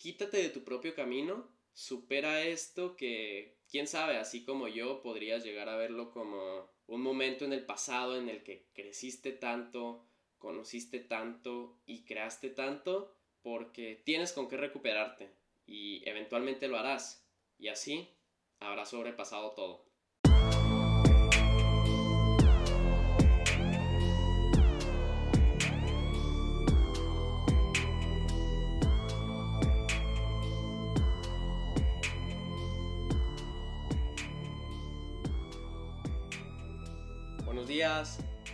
quítate 0.00 0.38
de 0.38 0.48
tu 0.48 0.64
propio 0.64 0.94
camino, 0.94 1.46
supera 1.74 2.42
esto 2.42 2.96
que, 2.96 3.58
quién 3.68 3.86
sabe, 3.86 4.16
así 4.16 4.44
como 4.44 4.66
yo, 4.66 5.02
podrías 5.02 5.44
llegar 5.44 5.68
a 5.68 5.76
verlo 5.76 6.10
como 6.10 6.70
un 6.86 7.02
momento 7.02 7.44
en 7.44 7.52
el 7.52 7.66
pasado 7.66 8.16
en 8.16 8.30
el 8.30 8.42
que 8.42 8.70
creciste 8.72 9.32
tanto, 9.32 10.06
conociste 10.38 11.00
tanto 11.00 11.82
y 11.84 12.04
creaste 12.04 12.48
tanto, 12.48 13.14
porque 13.42 14.00
tienes 14.04 14.32
con 14.32 14.48
qué 14.48 14.56
recuperarte 14.56 15.34
y 15.66 16.08
eventualmente 16.08 16.66
lo 16.66 16.78
harás. 16.78 17.28
Y 17.58 17.68
así 17.68 18.08
habrás 18.58 18.88
sobrepasado 18.88 19.52
todo. 19.52 19.89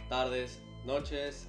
Tardes, 0.09 0.63
noches. 0.87 1.47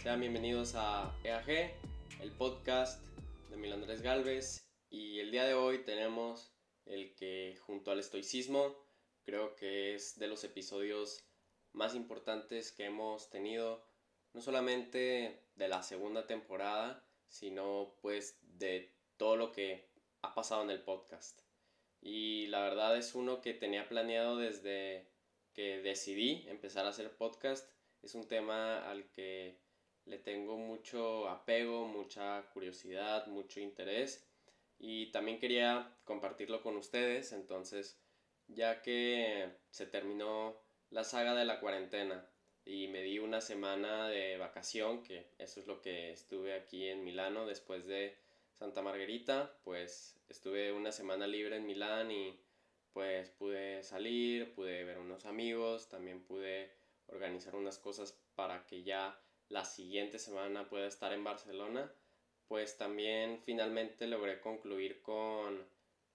Sean 0.00 0.20
bienvenidos 0.20 0.74
a 0.76 1.12
EAG, 1.24 1.74
el 2.20 2.30
podcast 2.38 3.04
de 3.50 3.56
Mil 3.56 3.72
Andrés 3.72 4.00
Galvez. 4.00 4.70
Y 4.90 5.18
el 5.18 5.32
día 5.32 5.44
de 5.44 5.54
hoy 5.54 5.78
tenemos 5.78 6.54
el 6.84 7.16
que 7.16 7.58
junto 7.66 7.90
al 7.90 7.98
estoicismo 7.98 8.76
creo 9.24 9.56
que 9.56 9.96
es 9.96 10.16
de 10.20 10.28
los 10.28 10.44
episodios 10.44 11.28
más 11.72 11.96
importantes 11.96 12.70
que 12.70 12.84
hemos 12.84 13.28
tenido, 13.28 13.84
no 14.32 14.40
solamente 14.40 15.48
de 15.56 15.68
la 15.68 15.82
segunda 15.82 16.28
temporada, 16.28 17.04
sino 17.26 17.96
pues 18.02 18.38
de 18.42 18.94
todo 19.16 19.36
lo 19.36 19.50
que 19.50 19.90
ha 20.22 20.32
pasado 20.32 20.62
en 20.62 20.70
el 20.70 20.84
podcast. 20.84 21.40
Y 22.00 22.46
la 22.46 22.60
verdad 22.60 22.96
es 22.96 23.16
uno 23.16 23.40
que 23.40 23.52
tenía 23.52 23.88
planeado 23.88 24.36
desde 24.36 25.15
que 25.56 25.80
decidí 25.80 26.44
empezar 26.48 26.84
a 26.84 26.90
hacer 26.90 27.16
podcast. 27.16 27.66
Es 28.02 28.14
un 28.14 28.28
tema 28.28 28.88
al 28.88 29.10
que 29.10 29.58
le 30.04 30.18
tengo 30.18 30.58
mucho 30.58 31.28
apego, 31.28 31.86
mucha 31.86 32.48
curiosidad, 32.52 33.26
mucho 33.26 33.58
interés 33.58 34.28
y 34.78 35.10
también 35.12 35.38
quería 35.38 35.96
compartirlo 36.04 36.62
con 36.62 36.76
ustedes. 36.76 37.32
Entonces, 37.32 37.98
ya 38.46 38.82
que 38.82 39.50
se 39.70 39.86
terminó 39.86 40.60
la 40.90 41.04
saga 41.04 41.34
de 41.34 41.46
la 41.46 41.58
cuarentena 41.58 42.28
y 42.66 42.88
me 42.88 43.02
di 43.02 43.18
una 43.18 43.40
semana 43.40 44.08
de 44.08 44.36
vacación, 44.36 45.02
que 45.02 45.32
eso 45.38 45.60
es 45.60 45.66
lo 45.66 45.80
que 45.80 46.12
estuve 46.12 46.52
aquí 46.54 46.86
en 46.86 47.02
Milano 47.02 47.46
después 47.46 47.86
de 47.86 48.18
Santa 48.58 48.82
Margarita, 48.82 49.58
pues 49.64 50.20
estuve 50.28 50.72
una 50.72 50.92
semana 50.92 51.26
libre 51.26 51.56
en 51.56 51.66
Milán 51.66 52.10
y 52.10 52.38
pues 52.96 53.28
pude 53.28 53.82
salir, 53.82 54.54
pude 54.54 54.84
ver 54.84 54.96
unos 54.96 55.26
amigos, 55.26 55.90
también 55.90 56.24
pude 56.24 56.72
organizar 57.08 57.54
unas 57.54 57.76
cosas 57.78 58.18
para 58.34 58.64
que 58.64 58.84
ya 58.84 59.20
la 59.50 59.66
siguiente 59.66 60.18
semana 60.18 60.66
pueda 60.70 60.86
estar 60.86 61.12
en 61.12 61.22
Barcelona 61.22 61.92
pues 62.48 62.78
también 62.78 63.40
finalmente 63.44 64.06
logré 64.06 64.40
concluir 64.40 65.02
con 65.02 65.66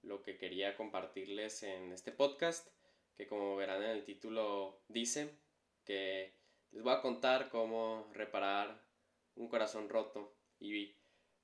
lo 0.01 0.23
que 0.23 0.37
quería 0.37 0.75
compartirles 0.75 1.63
en 1.63 1.91
este 1.91 2.11
podcast, 2.11 2.67
que 3.15 3.27
como 3.27 3.55
verán 3.55 3.83
en 3.83 3.89
el 3.91 4.05
título 4.05 4.81
dice 4.87 5.37
que 5.83 6.33
les 6.71 6.83
voy 6.83 6.93
a 6.93 7.01
contar 7.01 7.49
cómo 7.49 8.09
reparar 8.13 8.81
un 9.35 9.49
corazón 9.49 9.89
roto. 9.89 10.37
Y 10.59 10.95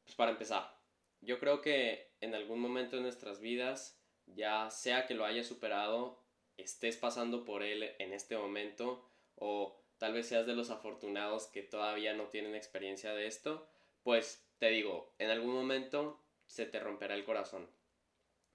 pues 0.04 0.16
para 0.16 0.32
empezar, 0.32 0.80
yo 1.22 1.40
creo 1.40 1.62
que 1.62 2.14
en 2.22 2.34
algún 2.34 2.60
momento 2.60 2.96
de 2.96 3.02
nuestras 3.02 3.42
vidas, 3.42 3.97
ya 4.36 4.70
sea 4.70 5.06
que 5.06 5.14
lo 5.14 5.25
hayas 5.25 5.47
superado, 5.47 6.20
estés 6.58 6.97
pasando 6.97 7.44
por 7.45 7.64
él 7.64 7.95
en 8.00 8.14
este 8.14 8.38
momento, 8.38 9.09
o 9.36 9.80
tal 9.98 10.14
vez 10.14 10.27
seas 10.27 10.45
de 10.45 10.55
los 10.55 10.70
afortunados 10.70 11.48
que 11.48 11.61
todavía 11.61 12.14
no 12.14 12.26
tienen 12.26 12.55
experiencia 12.55 13.14
de 13.14 13.27
esto, 13.27 13.67
pues 14.04 14.48
te 14.60 14.70
digo, 14.70 15.14
en 15.20 15.30
algún 15.30 15.54
momento 15.54 16.23
se 16.45 16.66
te 16.66 16.80
romperá 16.80 17.16
el 17.16 17.26
corazón. 17.26 17.70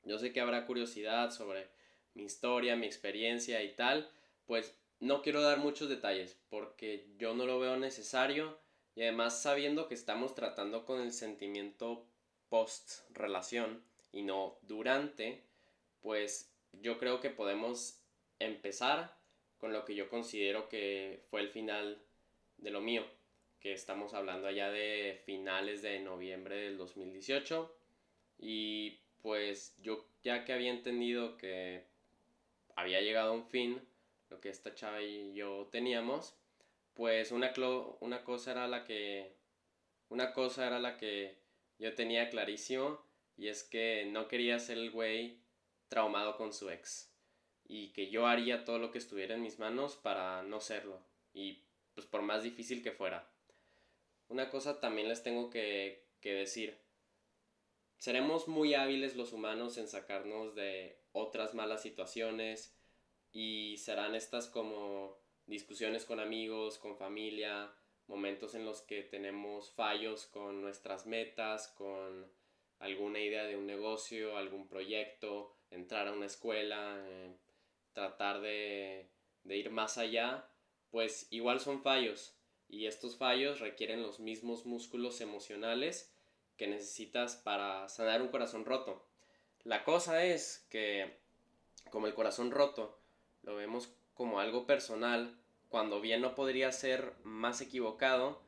Yo 0.04 0.18
sé 0.18 0.32
que 0.32 0.40
habrá 0.40 0.66
curiosidad 0.66 1.30
sobre 1.30 1.68
mi 2.14 2.24
historia, 2.24 2.76
mi 2.76 2.86
experiencia 2.86 3.62
y 3.62 3.74
tal, 3.74 4.10
pues 4.46 4.76
no 4.98 5.22
quiero 5.22 5.42
dar 5.42 5.58
muchos 5.58 5.88
detalles 5.88 6.38
porque 6.48 7.08
yo 7.16 7.34
no 7.34 7.46
lo 7.46 7.58
veo 7.58 7.76
necesario 7.76 8.58
y 8.94 9.02
además 9.02 9.40
sabiendo 9.40 9.88
que 9.88 9.94
estamos 9.94 10.34
tratando 10.34 10.84
con 10.84 11.00
el 11.00 11.12
sentimiento 11.12 12.06
post 12.48 13.08
relación 13.10 13.84
y 14.12 14.22
no 14.22 14.58
durante, 14.62 15.42
pues 16.02 16.52
yo 16.72 16.98
creo 16.98 17.20
que 17.20 17.30
podemos 17.30 18.02
empezar 18.38 19.16
con 19.58 19.72
lo 19.72 19.84
que 19.84 19.94
yo 19.94 20.08
considero 20.08 20.68
que 20.68 21.22
fue 21.30 21.40
el 21.40 21.48
final 21.48 22.02
de 22.58 22.70
lo 22.70 22.80
mío 22.80 23.04
que 23.60 23.72
estamos 23.72 24.12
hablando 24.12 24.48
allá 24.48 24.70
de 24.70 25.22
finales 25.24 25.82
de 25.82 26.00
noviembre 26.00 26.56
del 26.56 26.76
2018 26.76 27.72
y 28.40 28.98
pues 29.22 29.76
yo 29.80 30.04
ya 30.24 30.44
que 30.44 30.52
había 30.52 30.72
entendido 30.72 31.36
que 31.36 31.84
había 32.74 33.00
llegado 33.00 33.30
a 33.30 33.34
un 33.34 33.46
fin 33.46 33.80
lo 34.30 34.40
que 34.40 34.48
esta 34.48 34.74
chava 34.74 35.00
y 35.00 35.32
yo 35.34 35.68
teníamos 35.70 36.34
pues 36.94 37.30
una, 37.30 37.52
una 38.00 38.24
cosa 38.24 38.50
era 38.50 38.66
la 38.66 38.84
que 38.84 39.32
una 40.08 40.32
cosa 40.32 40.66
era 40.66 40.80
la 40.80 40.96
que 40.96 41.36
yo 41.78 41.94
tenía 41.94 42.30
clarísimo 42.30 43.00
y 43.36 43.46
es 43.46 43.62
que 43.62 44.06
no 44.10 44.26
quería 44.26 44.58
ser 44.58 44.78
el 44.78 44.90
güey 44.90 45.41
traumado 45.92 46.38
con 46.38 46.54
su 46.54 46.70
ex. 46.70 47.12
Y 47.66 47.92
que 47.92 48.08
yo 48.08 48.26
haría 48.26 48.64
todo 48.64 48.78
lo 48.78 48.90
que 48.90 48.96
estuviera 48.96 49.34
en 49.34 49.42
mis 49.42 49.58
manos 49.58 49.94
para 49.96 50.42
no 50.42 50.58
serlo. 50.58 50.98
Y 51.34 51.64
pues 51.94 52.06
por 52.06 52.22
más 52.22 52.42
difícil 52.42 52.82
que 52.82 52.92
fuera. 52.92 53.30
Una 54.28 54.48
cosa 54.48 54.80
también 54.80 55.10
les 55.10 55.22
tengo 55.22 55.50
que, 55.50 56.06
decir. 56.22 56.78
Seremos 57.98 58.48
muy 58.48 58.72
hábiles 58.72 59.16
los 59.16 59.34
humanos 59.34 59.76
en 59.76 59.86
sacarnos 59.86 60.54
de 60.54 60.96
otras 61.12 61.52
malas 61.52 61.82
situaciones 61.82 62.74
y 63.30 63.76
serán 63.76 64.14
estas 64.14 64.46
como 64.46 65.18
discusiones 65.44 66.06
con 66.06 66.20
amigos, 66.20 66.78
con 66.78 66.96
familia, 66.96 67.70
momentos 68.06 68.54
en 68.54 68.64
los 68.64 68.80
que 68.80 69.02
tenemos 69.02 69.70
fallos 69.72 70.26
con 70.26 70.62
nuestras 70.62 71.06
metas, 71.06 71.68
con 71.68 72.32
alguna 72.78 73.20
idea 73.20 73.44
de 73.44 73.58
un 73.58 73.66
negocio, 73.66 74.38
algún 74.38 74.66
proyecto, 74.66 75.54
entrar 75.72 76.08
a 76.08 76.12
una 76.12 76.26
escuela, 76.26 76.96
eh, 77.06 77.34
tratar 77.92 78.40
de, 78.40 79.08
de 79.44 79.56
ir 79.56 79.70
más 79.70 79.98
allá, 79.98 80.48
pues 80.90 81.26
igual 81.30 81.60
son 81.60 81.82
fallos 81.82 82.36
y 82.68 82.86
estos 82.86 83.16
fallos 83.16 83.60
requieren 83.60 84.02
los 84.02 84.20
mismos 84.20 84.64
músculos 84.64 85.20
emocionales 85.20 86.12
que 86.56 86.66
necesitas 86.66 87.36
para 87.36 87.88
sanar 87.88 88.22
un 88.22 88.28
corazón 88.28 88.64
roto. 88.64 89.06
La 89.64 89.84
cosa 89.84 90.24
es 90.24 90.66
que 90.70 91.18
como 91.90 92.06
el 92.06 92.14
corazón 92.14 92.50
roto 92.50 92.98
lo 93.42 93.56
vemos 93.56 93.92
como 94.14 94.40
algo 94.40 94.66
personal, 94.66 95.36
cuando 95.68 96.00
bien 96.00 96.20
no 96.20 96.34
podría 96.34 96.70
ser 96.72 97.14
más 97.24 97.60
equivocado, 97.60 98.40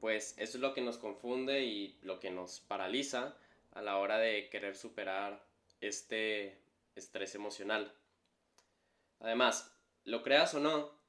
pues 0.00 0.34
eso 0.38 0.58
es 0.58 0.60
lo 0.60 0.74
que 0.74 0.80
nos 0.80 0.98
confunde 0.98 1.64
y 1.64 1.96
lo 2.02 2.18
que 2.18 2.30
nos 2.30 2.60
paraliza 2.60 3.36
a 3.72 3.82
la 3.82 3.98
hora 3.98 4.18
de 4.18 4.48
querer 4.50 4.76
superar 4.76 5.44
este 5.80 6.61
estrés 6.94 7.34
emocional. 7.34 7.94
Además, 9.20 9.74
lo 10.04 10.22
creas 10.22 10.54
o 10.54 10.60
no, 10.60 11.00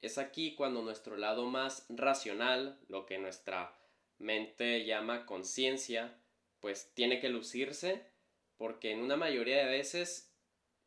es 0.00 0.18
aquí 0.18 0.54
cuando 0.54 0.82
nuestro 0.82 1.16
lado 1.16 1.46
más 1.46 1.86
racional, 1.88 2.80
lo 2.88 3.06
que 3.06 3.18
nuestra 3.18 3.72
mente 4.18 4.84
llama 4.84 5.26
conciencia, 5.26 6.18
pues 6.60 6.92
tiene 6.94 7.20
que 7.20 7.28
lucirse 7.28 8.10
porque 8.56 8.92
en 8.92 9.00
una 9.00 9.16
mayoría 9.16 9.58
de 9.58 9.70
veces 9.70 10.32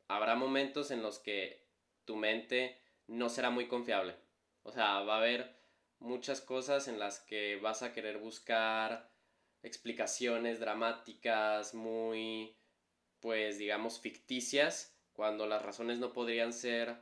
habrá 0.07 0.36
momentos 0.36 0.91
en 0.91 1.01
los 1.01 1.19
que 1.19 1.68
tu 2.06 2.15
mente 2.15 2.81
no 3.07 3.30
será 3.30 3.50
muy 3.50 3.68
confiable. 3.68 4.15
O 4.63 4.71
sea, 4.71 5.01
va 5.01 5.15
a 5.15 5.19
haber 5.19 5.56
muchas 6.00 6.41
cosas 6.41 6.88
en 6.88 7.00
las 7.00 7.19
que 7.19 7.57
vas 7.57 7.83
a 7.83 7.94
querer 7.94 8.18
buscar 8.18 9.12
explicaciones 9.63 10.59
dramáticas 10.59 11.74
muy, 11.74 12.57
pues 13.25 13.57
digamos, 13.57 14.00
ficticias, 14.00 14.95
cuando 15.13 15.48
las 15.48 15.63
razones 15.63 15.98
no 15.98 16.13
podrían 16.13 16.54
ser 16.54 16.95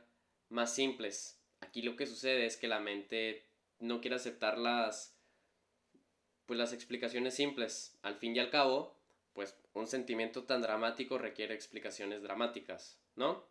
más 0.48 0.74
simples. 0.74 1.38
Aquí 1.60 1.82
lo 1.82 1.96
que 1.96 2.06
sucede 2.06 2.46
es 2.46 2.56
que 2.56 2.66
la 2.66 2.80
mente 2.80 3.44
no 3.78 4.00
quiere 4.00 4.16
aceptar 4.16 4.56
las, 4.56 5.18
pues 6.46 6.58
las 6.58 6.72
explicaciones 6.72 7.34
simples. 7.34 7.98
Al 8.00 8.14
fin 8.14 8.34
y 8.34 8.38
al 8.38 8.48
cabo, 8.48 8.96
pues 9.34 9.54
un 9.74 9.86
sentimiento 9.86 10.44
tan 10.44 10.62
dramático 10.62 11.18
requiere 11.18 11.54
explicaciones 11.54 12.22
dramáticas, 12.22 12.98
¿no? 13.16 13.44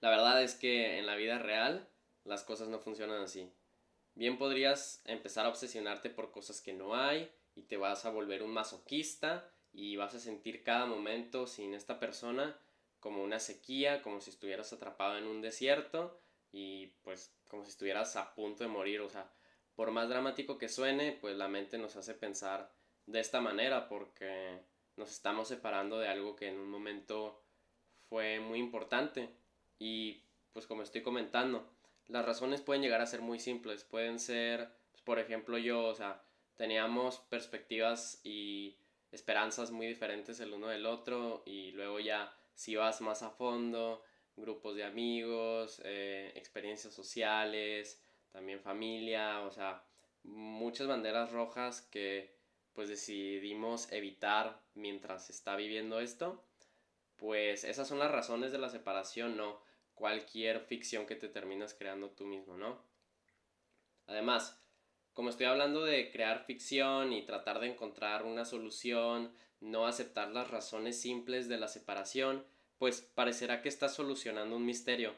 La 0.00 0.08
verdad 0.08 0.42
es 0.42 0.54
que 0.54 0.96
en 0.96 1.04
la 1.04 1.16
vida 1.16 1.38
real 1.38 1.90
las 2.24 2.42
cosas 2.42 2.68
no 2.68 2.78
funcionan 2.78 3.22
así. 3.22 3.52
Bien 4.14 4.38
podrías 4.38 5.02
empezar 5.04 5.44
a 5.44 5.50
obsesionarte 5.50 6.08
por 6.08 6.30
cosas 6.30 6.62
que 6.62 6.72
no 6.72 6.94
hay 6.96 7.30
y 7.54 7.64
te 7.64 7.76
vas 7.76 8.06
a 8.06 8.10
volver 8.10 8.42
un 8.42 8.50
masoquista 8.50 9.52
y 9.72 9.96
vas 9.96 10.14
a 10.14 10.20
sentir 10.20 10.62
cada 10.62 10.86
momento 10.86 11.46
sin 11.46 11.74
esta 11.74 11.98
persona 11.98 12.58
como 12.98 13.22
una 13.22 13.40
sequía, 13.40 14.02
como 14.02 14.20
si 14.20 14.30
estuvieras 14.30 14.72
atrapado 14.72 15.16
en 15.18 15.26
un 15.26 15.40
desierto 15.40 16.20
y 16.52 16.88
pues 17.02 17.34
como 17.48 17.64
si 17.64 17.70
estuvieras 17.70 18.16
a 18.16 18.34
punto 18.34 18.64
de 18.64 18.70
morir, 18.70 19.00
o 19.00 19.08
sea, 19.08 19.30
por 19.74 19.90
más 19.90 20.08
dramático 20.08 20.58
que 20.58 20.68
suene, 20.68 21.16
pues 21.20 21.36
la 21.36 21.48
mente 21.48 21.78
nos 21.78 21.96
hace 21.96 22.14
pensar 22.14 22.70
de 23.06 23.20
esta 23.20 23.40
manera 23.40 23.88
porque 23.88 24.60
nos 24.96 25.10
estamos 25.10 25.48
separando 25.48 25.98
de 25.98 26.08
algo 26.08 26.36
que 26.36 26.48
en 26.48 26.58
un 26.58 26.68
momento 26.68 27.42
fue 28.08 28.40
muy 28.40 28.58
importante. 28.58 29.30
Y 29.78 30.24
pues 30.52 30.66
como 30.66 30.82
estoy 30.82 31.02
comentando, 31.02 31.72
las 32.08 32.24
razones 32.24 32.60
pueden 32.60 32.82
llegar 32.82 33.00
a 33.00 33.06
ser 33.06 33.22
muy 33.22 33.38
simples, 33.38 33.84
pueden 33.84 34.18
ser, 34.18 34.68
pues, 34.90 35.02
por 35.02 35.18
ejemplo, 35.18 35.56
yo, 35.58 35.84
o 35.84 35.94
sea, 35.94 36.22
teníamos 36.56 37.20
perspectivas 37.30 38.20
y 38.24 38.76
esperanzas 39.12 39.70
muy 39.70 39.86
diferentes 39.86 40.40
el 40.40 40.52
uno 40.52 40.68
del 40.68 40.86
otro 40.86 41.42
y 41.46 41.72
luego 41.72 42.00
ya 42.00 42.34
si 42.54 42.76
vas 42.76 43.00
más 43.00 43.22
a 43.22 43.30
fondo, 43.30 44.02
grupos 44.36 44.76
de 44.76 44.84
amigos, 44.84 45.80
eh, 45.84 46.32
experiencias 46.34 46.94
sociales, 46.94 48.02
también 48.30 48.60
familia, 48.60 49.40
o 49.40 49.50
sea, 49.50 49.84
muchas 50.22 50.86
banderas 50.86 51.32
rojas 51.32 51.82
que 51.82 52.38
pues 52.72 52.88
decidimos 52.88 53.90
evitar 53.92 54.62
mientras 54.74 55.30
está 55.30 55.56
viviendo 55.56 56.00
esto, 56.00 56.44
pues 57.16 57.64
esas 57.64 57.88
son 57.88 57.98
las 57.98 58.10
razones 58.10 58.52
de 58.52 58.58
la 58.58 58.68
separación, 58.68 59.36
no 59.36 59.60
cualquier 59.94 60.60
ficción 60.60 61.06
que 61.06 61.16
te 61.16 61.28
terminas 61.28 61.74
creando 61.74 62.10
tú 62.10 62.24
mismo, 62.24 62.56
¿no? 62.56 62.82
Además, 64.06 64.58
como 65.12 65.30
estoy 65.30 65.46
hablando 65.46 65.84
de 65.84 66.10
crear 66.10 66.44
ficción 66.44 67.12
y 67.12 67.22
tratar 67.22 67.60
de 67.60 67.68
encontrar 67.68 68.24
una 68.24 68.44
solución, 68.44 69.32
no 69.60 69.86
aceptar 69.86 70.30
las 70.30 70.50
razones 70.50 71.00
simples 71.00 71.48
de 71.48 71.58
la 71.58 71.68
separación, 71.68 72.44
pues 72.78 73.02
parecerá 73.02 73.62
que 73.62 73.68
estás 73.68 73.94
solucionando 73.94 74.56
un 74.56 74.64
misterio. 74.64 75.14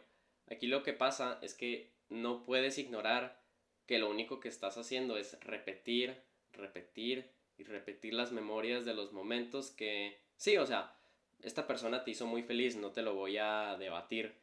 Aquí 0.50 0.66
lo 0.66 0.82
que 0.82 0.92
pasa 0.92 1.38
es 1.42 1.54
que 1.54 1.92
no 2.08 2.44
puedes 2.44 2.78
ignorar 2.78 3.40
que 3.86 3.98
lo 3.98 4.10
único 4.10 4.40
que 4.40 4.48
estás 4.48 4.76
haciendo 4.78 5.16
es 5.16 5.38
repetir, 5.40 6.16
repetir 6.52 7.30
y 7.56 7.64
repetir 7.64 8.14
las 8.14 8.32
memorias 8.32 8.84
de 8.84 8.94
los 8.94 9.12
momentos 9.12 9.70
que... 9.70 10.18
Sí, 10.36 10.56
o 10.56 10.66
sea, 10.66 10.96
esta 11.42 11.66
persona 11.66 12.04
te 12.04 12.12
hizo 12.12 12.26
muy 12.26 12.42
feliz, 12.42 12.76
no 12.76 12.90
te 12.92 13.02
lo 13.02 13.14
voy 13.14 13.38
a 13.38 13.76
debatir, 13.78 14.34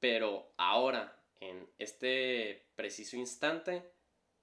pero 0.00 0.52
ahora, 0.56 1.18
en 1.40 1.66
este 1.78 2.66
preciso 2.76 3.16
instante, 3.16 3.82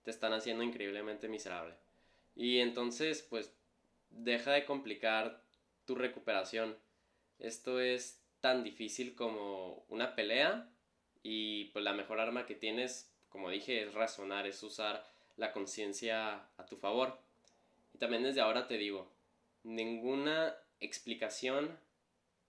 te 0.04 0.12
están 0.12 0.34
haciendo 0.34 0.64
increíblemente 0.64 1.28
miserable. 1.28 1.76
Y 2.36 2.60
entonces, 2.60 3.22
pues, 3.22 3.54
deja 4.10 4.52
de 4.52 4.66
complicar 4.66 5.44
tu 5.86 5.96
recuperación. 5.96 6.78
Esto 7.40 7.80
es 7.80 8.22
tan 8.40 8.64
difícil 8.64 9.16
como 9.16 9.86
una 9.90 10.16
pelea 10.16 10.70
y 11.24 11.66
pues 11.66 11.84
la 11.84 11.94
mejor 11.94 12.20
arma 12.20 12.46
que 12.46 12.56
tienes, 12.56 13.12
como 13.30 13.50
dije, 13.50 13.84
es 13.84 13.94
razonar, 13.94 14.48
es 14.48 14.62
usar 14.64 15.06
la 15.38 15.52
conciencia 15.52 16.48
a 16.58 16.66
tu 16.66 16.78
favor. 16.78 17.20
Y 17.94 17.98
también 17.98 18.24
desde 18.24 18.42
ahora 18.42 18.68
te 18.68 18.78
digo, 18.78 19.12
ninguna 19.64 20.56
explicación 20.80 21.78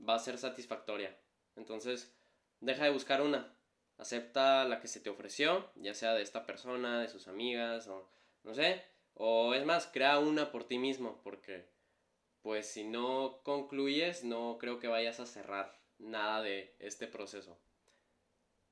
va 0.07 0.15
a 0.15 0.19
ser 0.19 0.39
satisfactoria. 0.39 1.17
Entonces, 1.57 2.15
deja 2.61 2.85
de 2.85 2.91
buscar 2.91 3.23
una. 3.23 3.55
Acepta 4.03 4.65
la 4.65 4.81
que 4.81 4.89
se 4.89 4.99
te 4.99 5.11
ofreció, 5.11 5.71
ya 5.77 5.95
sea 5.95 6.13
de 6.15 6.23
esta 6.23 6.45
persona, 6.45 7.01
de 7.01 7.07
sus 7.07 7.29
amigas, 7.29 7.87
o 7.87 8.11
no 8.43 8.53
sé. 8.53 8.83
O 9.15 9.55
es 9.55 9.65
más, 9.65 9.87
crea 9.87 10.19
una 10.19 10.51
por 10.51 10.65
ti 10.65 10.77
mismo, 10.77 11.21
porque 11.23 11.69
pues 12.43 12.67
si 12.67 12.83
no 12.83 13.43
concluyes, 13.45 14.25
no 14.25 14.59
creo 14.59 14.81
que 14.81 14.89
vayas 14.89 15.21
a 15.21 15.27
cerrar 15.27 15.79
nada 15.99 16.43
de 16.43 16.75
este 16.81 17.07
proceso. 17.07 17.57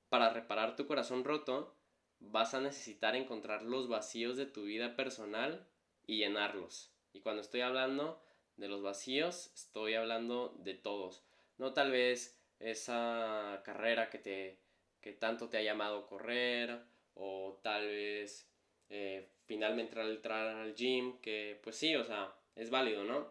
Para 0.09 0.31
reparar 0.31 0.75
tu 0.75 0.89
corazón 0.89 1.23
roto, 1.23 1.77
vas 2.19 2.55
a 2.55 2.61
necesitar 2.61 3.15
encontrar 3.15 3.63
los 3.63 3.87
vacíos 3.87 4.37
de 4.37 4.47
tu 4.47 4.65
vida 4.65 4.97
personal 4.97 5.65
y 6.09 6.17
llenarlos. 6.17 6.93
Y 7.13 7.21
cuando 7.21 7.41
estoy 7.41 7.61
hablando 7.61 8.21
de 8.57 8.67
los 8.67 8.83
vacíos, 8.83 9.53
estoy 9.55 9.95
hablando 9.95 10.57
de 10.59 10.75
todos. 10.75 11.23
No 11.57 11.73
tal 11.73 11.93
vez 11.93 12.37
esa 12.59 13.63
carrera 13.65 14.11
que 14.11 14.19
te 14.19 14.70
que 15.01 15.13
tanto 15.13 15.49
te 15.49 15.59
ha 15.59 15.63
llamado 15.63 16.07
correr 16.07 16.81
o 17.15 17.59
tal 17.63 17.87
vez 17.87 18.49
eh, 18.89 19.29
finalmente 19.47 20.01
entrar 20.01 20.49
al 20.49 20.75
gym 20.75 21.19
que 21.21 21.59
pues 21.63 21.77
sí 21.77 21.95
o 21.97 22.05
sea 22.05 22.35
es 22.57 22.71
válido 22.71 23.05
no 23.05 23.29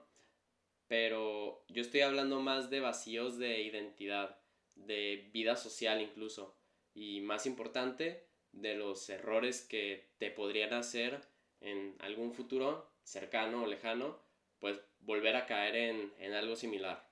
pero 0.87 1.63
yo 1.69 1.81
estoy 1.81 2.01
hablando 2.01 2.41
más 2.41 2.69
de 2.69 2.79
vacíos 2.79 3.37
de 3.37 3.61
identidad 3.61 4.37
de 4.75 5.29
vida 5.31 5.55
social 5.55 6.01
incluso 6.01 6.55
y 6.93 7.21
más 7.21 7.45
importante 7.45 8.25
de 8.51 8.75
los 8.75 9.09
errores 9.09 9.61
que 9.61 10.09
te 10.17 10.31
podrían 10.31 10.73
hacer 10.73 11.21
en 11.61 11.95
algún 11.99 12.33
futuro 12.33 12.89
cercano 13.03 13.63
o 13.63 13.67
lejano 13.67 14.19
pues 14.59 14.79
volver 14.99 15.35
a 15.35 15.45
caer 15.45 15.75
en, 15.75 16.13
en 16.19 16.33
algo 16.33 16.55
similar. 16.55 17.07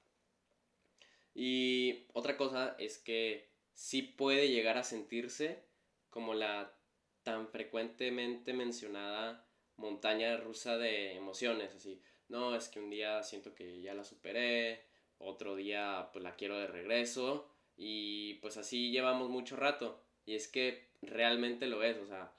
Y 1.33 2.05
otra 2.13 2.35
cosa 2.35 2.75
es 2.79 2.97
que 2.97 3.47
sí 3.77 4.01
puede 4.01 4.49
llegar 4.49 4.79
a 4.79 4.83
sentirse 4.83 5.63
como 6.09 6.33
la 6.33 6.75
tan 7.21 7.47
frecuentemente 7.47 8.51
mencionada 8.51 9.45
montaña 9.75 10.35
rusa 10.37 10.79
de 10.79 11.13
emociones, 11.13 11.75
así, 11.75 12.01
no, 12.27 12.55
es 12.55 12.69
que 12.69 12.79
un 12.79 12.89
día 12.89 13.21
siento 13.21 13.53
que 13.53 13.79
ya 13.79 13.93
la 13.93 14.03
superé, 14.03 14.83
otro 15.19 15.55
día 15.55 16.09
pues 16.11 16.23
la 16.23 16.35
quiero 16.35 16.57
de 16.57 16.65
regreso 16.65 17.53
y 17.77 18.35
pues 18.35 18.57
así 18.57 18.89
llevamos 18.89 19.29
mucho 19.29 19.55
rato 19.55 20.03
y 20.25 20.33
es 20.33 20.47
que 20.47 20.89
realmente 21.03 21.67
lo 21.67 21.83
es, 21.83 21.97
o 21.97 22.07
sea, 22.07 22.33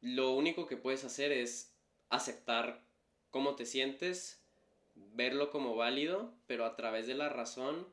lo 0.00 0.32
único 0.32 0.66
que 0.66 0.76
puedes 0.76 1.04
hacer 1.04 1.30
es 1.30 1.72
aceptar 2.08 2.84
cómo 3.30 3.54
te 3.54 3.64
sientes, 3.64 4.44
verlo 4.96 5.50
como 5.50 5.76
válido, 5.76 6.34
pero 6.48 6.64
a 6.64 6.74
través 6.74 7.06
de 7.06 7.14
la 7.14 7.28
razón, 7.28 7.86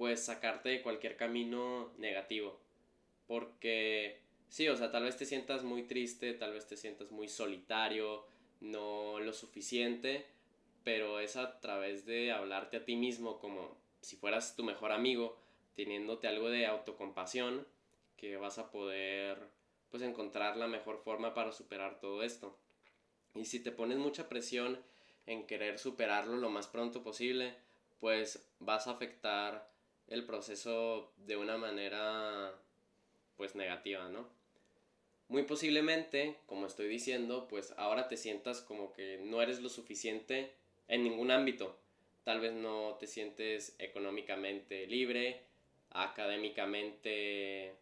pues 0.00 0.24
sacarte 0.24 0.70
de 0.70 0.80
cualquier 0.80 1.14
camino 1.18 1.92
negativo. 1.98 2.58
Porque 3.26 4.18
sí, 4.48 4.66
o 4.66 4.74
sea, 4.74 4.90
tal 4.90 5.02
vez 5.02 5.18
te 5.18 5.26
sientas 5.26 5.62
muy 5.62 5.82
triste, 5.82 6.32
tal 6.32 6.54
vez 6.54 6.66
te 6.66 6.78
sientas 6.78 7.10
muy 7.10 7.28
solitario, 7.28 8.24
no 8.62 9.20
lo 9.20 9.34
suficiente, 9.34 10.24
pero 10.84 11.20
es 11.20 11.36
a 11.36 11.60
través 11.60 12.06
de 12.06 12.32
hablarte 12.32 12.78
a 12.78 12.84
ti 12.86 12.96
mismo 12.96 13.38
como 13.40 13.76
si 14.00 14.16
fueras 14.16 14.56
tu 14.56 14.64
mejor 14.64 14.90
amigo, 14.90 15.36
teniéndote 15.76 16.28
algo 16.28 16.48
de 16.48 16.64
autocompasión, 16.64 17.66
que 18.16 18.38
vas 18.38 18.56
a 18.56 18.70
poder 18.70 19.36
pues 19.90 20.02
encontrar 20.02 20.56
la 20.56 20.66
mejor 20.66 21.02
forma 21.04 21.34
para 21.34 21.52
superar 21.52 22.00
todo 22.00 22.22
esto. 22.22 22.56
Y 23.34 23.44
si 23.44 23.60
te 23.60 23.70
pones 23.70 23.98
mucha 23.98 24.30
presión 24.30 24.80
en 25.26 25.46
querer 25.46 25.78
superarlo 25.78 26.38
lo 26.38 26.48
más 26.48 26.68
pronto 26.68 27.02
posible, 27.02 27.54
pues 28.00 28.48
vas 28.60 28.86
a 28.86 28.92
afectar 28.92 29.69
el 30.10 30.24
proceso 30.24 31.12
de 31.16 31.36
una 31.36 31.56
manera 31.56 32.52
pues 33.36 33.54
negativa, 33.54 34.08
¿no? 34.08 34.28
Muy 35.28 35.44
posiblemente, 35.44 36.36
como 36.46 36.66
estoy 36.66 36.88
diciendo, 36.88 37.46
pues 37.48 37.72
ahora 37.78 38.08
te 38.08 38.16
sientas 38.16 38.60
como 38.60 38.92
que 38.92 39.18
no 39.24 39.40
eres 39.40 39.62
lo 39.62 39.68
suficiente 39.68 40.52
en 40.88 41.04
ningún 41.04 41.30
ámbito. 41.30 41.78
Tal 42.24 42.40
vez 42.40 42.52
no 42.52 42.96
te 42.98 43.06
sientes 43.06 43.76
económicamente 43.78 44.86
libre, 44.88 45.44
académicamente 45.90 47.76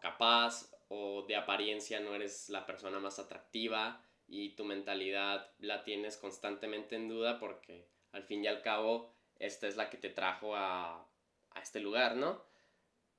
capaz 0.00 0.70
o 0.88 1.22
de 1.22 1.36
apariencia 1.36 2.00
no 2.00 2.14
eres 2.14 2.48
la 2.48 2.66
persona 2.66 2.98
más 2.98 3.18
atractiva 3.18 4.04
y 4.26 4.50
tu 4.50 4.64
mentalidad 4.64 5.50
la 5.58 5.84
tienes 5.84 6.16
constantemente 6.16 6.96
en 6.96 7.08
duda 7.08 7.38
porque 7.38 7.86
al 8.12 8.24
fin 8.24 8.44
y 8.44 8.48
al 8.48 8.62
cabo 8.62 9.14
esta 9.38 9.68
es 9.68 9.76
la 9.76 9.90
que 9.90 9.96
te 9.96 10.10
trajo 10.10 10.56
a, 10.56 11.06
a 11.54 11.60
este 11.60 11.80
lugar, 11.80 12.16
¿no? 12.16 12.42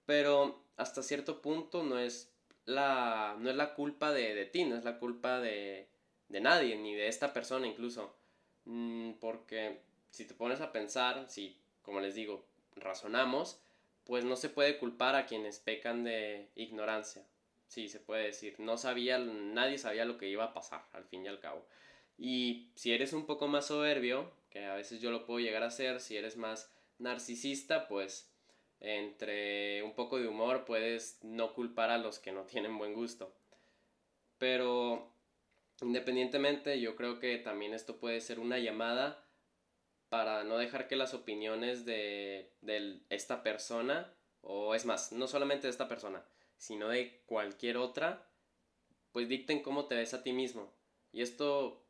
Pero 0.06 0.64
hasta 0.78 1.04
cierto 1.04 1.42
punto 1.42 1.84
no 1.84 2.00
es 2.00 2.32
la, 2.66 3.36
no 3.40 3.50
es 3.50 3.56
la 3.56 3.74
culpa 3.76 4.12
de, 4.12 4.36
de 4.36 4.46
ti, 4.46 4.66
no 4.66 4.76
es 4.76 4.84
la 4.84 5.00
culpa 5.00 5.40
de, 5.40 5.88
de 6.30 6.42
nadie, 6.42 6.76
ni 6.78 6.94
de 6.94 7.08
esta 7.08 7.34
persona 7.34 7.68
incluso. 7.68 8.16
Mm, 8.66 9.14
porque 9.14 9.82
si 10.12 10.26
te 10.26 10.34
pones 10.34 10.62
a 10.62 10.72
pensar, 10.72 11.26
si, 11.30 11.58
como 11.82 12.00
les 12.00 12.16
digo, 12.16 12.46
razonamos, 12.76 13.60
pues 14.06 14.26
no 14.26 14.36
se 14.36 14.50
puede 14.50 14.78
culpar 14.78 15.16
a 15.16 15.26
quienes 15.26 15.60
pecan 15.60 16.04
de 16.04 16.50
ignorancia 16.56 17.24
sí, 17.74 17.90
se 17.90 18.00
puede 18.00 18.26
decir. 18.26 18.56
No 18.60 18.78
sabía, 18.78 19.18
nadie 19.18 19.78
sabía 19.78 20.06
lo 20.06 20.18
que 20.18 20.30
iba 20.30 20.46
a 20.46 20.54
pasar, 20.54 20.86
al 20.94 21.06
fin 21.06 21.26
y 21.26 21.28
al 21.28 21.40
cabo. 21.40 21.66
Y 22.18 22.70
si 22.76 22.94
eres 22.94 23.14
un 23.14 23.26
poco 23.26 23.48
más 23.48 23.68
soberbio, 23.68 24.32
que 24.52 24.66
a 24.66 24.76
veces 24.76 25.02
yo 25.02 25.10
lo 25.12 25.26
puedo 25.26 25.40
llegar 25.40 25.64
a 25.64 25.72
ser, 25.72 26.00
si 26.00 26.16
eres 26.16 26.38
más 26.38 26.72
narcisista, 27.04 27.88
pues 27.88 28.34
entre 28.80 29.84
un 29.84 29.94
poco 29.94 30.20
de 30.20 30.28
humor 30.28 30.66
puedes 30.66 31.20
no 31.24 31.54
culpar 31.54 31.90
a 31.90 31.98
los 31.98 32.20
que 32.20 32.32
no 32.32 32.44
tienen 32.44 32.78
buen 32.78 32.94
gusto. 32.94 33.34
Pero 34.38 35.14
independientemente, 35.82 36.80
yo 36.80 36.96
creo 36.96 37.20
que 37.20 37.38
también 37.38 37.74
esto 37.74 37.98
puede 37.98 38.20
ser 38.22 38.40
una 38.40 38.60
llamada 38.60 39.24
para 40.10 40.44
no 40.44 40.58
dejar 40.58 40.88
que 40.88 40.96
las 40.96 41.14
opiniones 41.14 41.86
de, 41.86 42.52
de 42.62 43.00
esta 43.10 43.42
persona, 43.42 44.14
o 44.42 44.76
es 44.76 44.86
más, 44.86 45.12
no 45.12 45.28
solamente 45.28 45.68
de 45.68 45.72
esta 45.72 45.88
persona, 45.88 46.24
sino 46.58 46.90
de 46.90 47.22
cualquier 47.26 47.78
otra, 47.78 48.28
pues 49.12 49.30
dicten 49.30 49.62
cómo 49.62 49.86
te 49.86 49.96
ves 49.96 50.14
a 50.14 50.24
ti 50.24 50.34
mismo. 50.34 50.74
Y 51.12 51.22
esto 51.22 51.84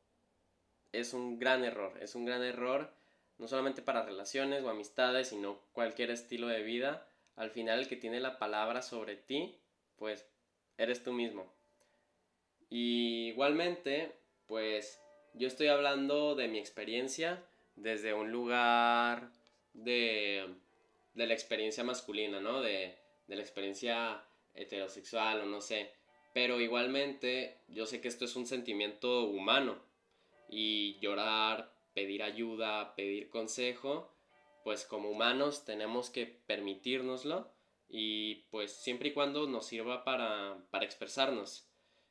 es 0.91 1.13
un 1.13 1.39
gran 1.39 1.63
error, 1.63 1.97
es 2.01 2.15
un 2.15 2.25
gran 2.25 2.43
error 2.43 2.93
no 3.37 3.47
solamente 3.47 3.81
para 3.81 4.03
relaciones 4.03 4.63
o 4.63 4.69
amistades, 4.69 5.29
sino 5.29 5.59
cualquier 5.73 6.11
estilo 6.11 6.47
de 6.47 6.63
vida. 6.63 7.07
Al 7.35 7.49
final 7.49 7.79
el 7.79 7.87
que 7.87 7.95
tiene 7.95 8.19
la 8.19 8.37
palabra 8.37 8.81
sobre 8.81 9.15
ti, 9.15 9.57
pues 9.97 10.27
eres 10.77 11.03
tú 11.03 11.13
mismo. 11.13 11.51
Y 12.69 13.27
igualmente, 13.27 14.15
pues 14.47 15.01
yo 15.33 15.47
estoy 15.47 15.67
hablando 15.67 16.35
de 16.35 16.47
mi 16.47 16.59
experiencia 16.59 17.43
desde 17.75 18.13
un 18.13 18.31
lugar 18.31 19.31
de, 19.73 20.47
de 21.13 21.27
la 21.27 21.33
experiencia 21.33 21.83
masculina, 21.83 22.39
¿no? 22.39 22.61
De, 22.61 22.97
de 23.27 23.35
la 23.35 23.41
experiencia 23.41 24.23
heterosexual 24.53 25.41
o 25.41 25.45
no 25.45 25.61
sé. 25.61 25.91
Pero 26.33 26.59
igualmente 26.59 27.57
yo 27.67 27.85
sé 27.85 28.01
que 28.01 28.07
esto 28.07 28.25
es 28.25 28.35
un 28.35 28.45
sentimiento 28.45 29.25
humano 29.25 29.77
y 30.49 30.99
llorar, 30.99 31.72
pedir 31.93 32.23
ayuda, 32.23 32.95
pedir 32.95 33.29
consejo, 33.29 34.13
pues 34.63 34.85
como 34.85 35.09
humanos 35.09 35.65
tenemos 35.65 36.09
que 36.09 36.25
permitírnoslo 36.25 37.51
y 37.89 38.47
pues 38.49 38.71
siempre 38.71 39.09
y 39.09 39.13
cuando 39.13 39.47
nos 39.47 39.67
sirva 39.67 40.03
para, 40.03 40.65
para 40.71 40.85
expresarnos. 40.85 41.69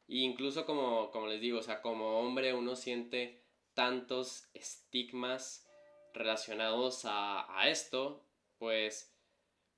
E 0.08 0.18
incluso 0.18 0.66
como, 0.66 1.10
como 1.10 1.26
les 1.26 1.40
digo, 1.40 1.58
o 1.58 1.62
sea, 1.62 1.80
como 1.80 2.20
hombre 2.20 2.54
uno 2.54 2.76
siente 2.76 3.42
tantos 3.74 4.48
estigmas 4.54 5.66
relacionados 6.12 7.02
a, 7.04 7.68
esto, 7.68 8.24
pues 8.58 9.14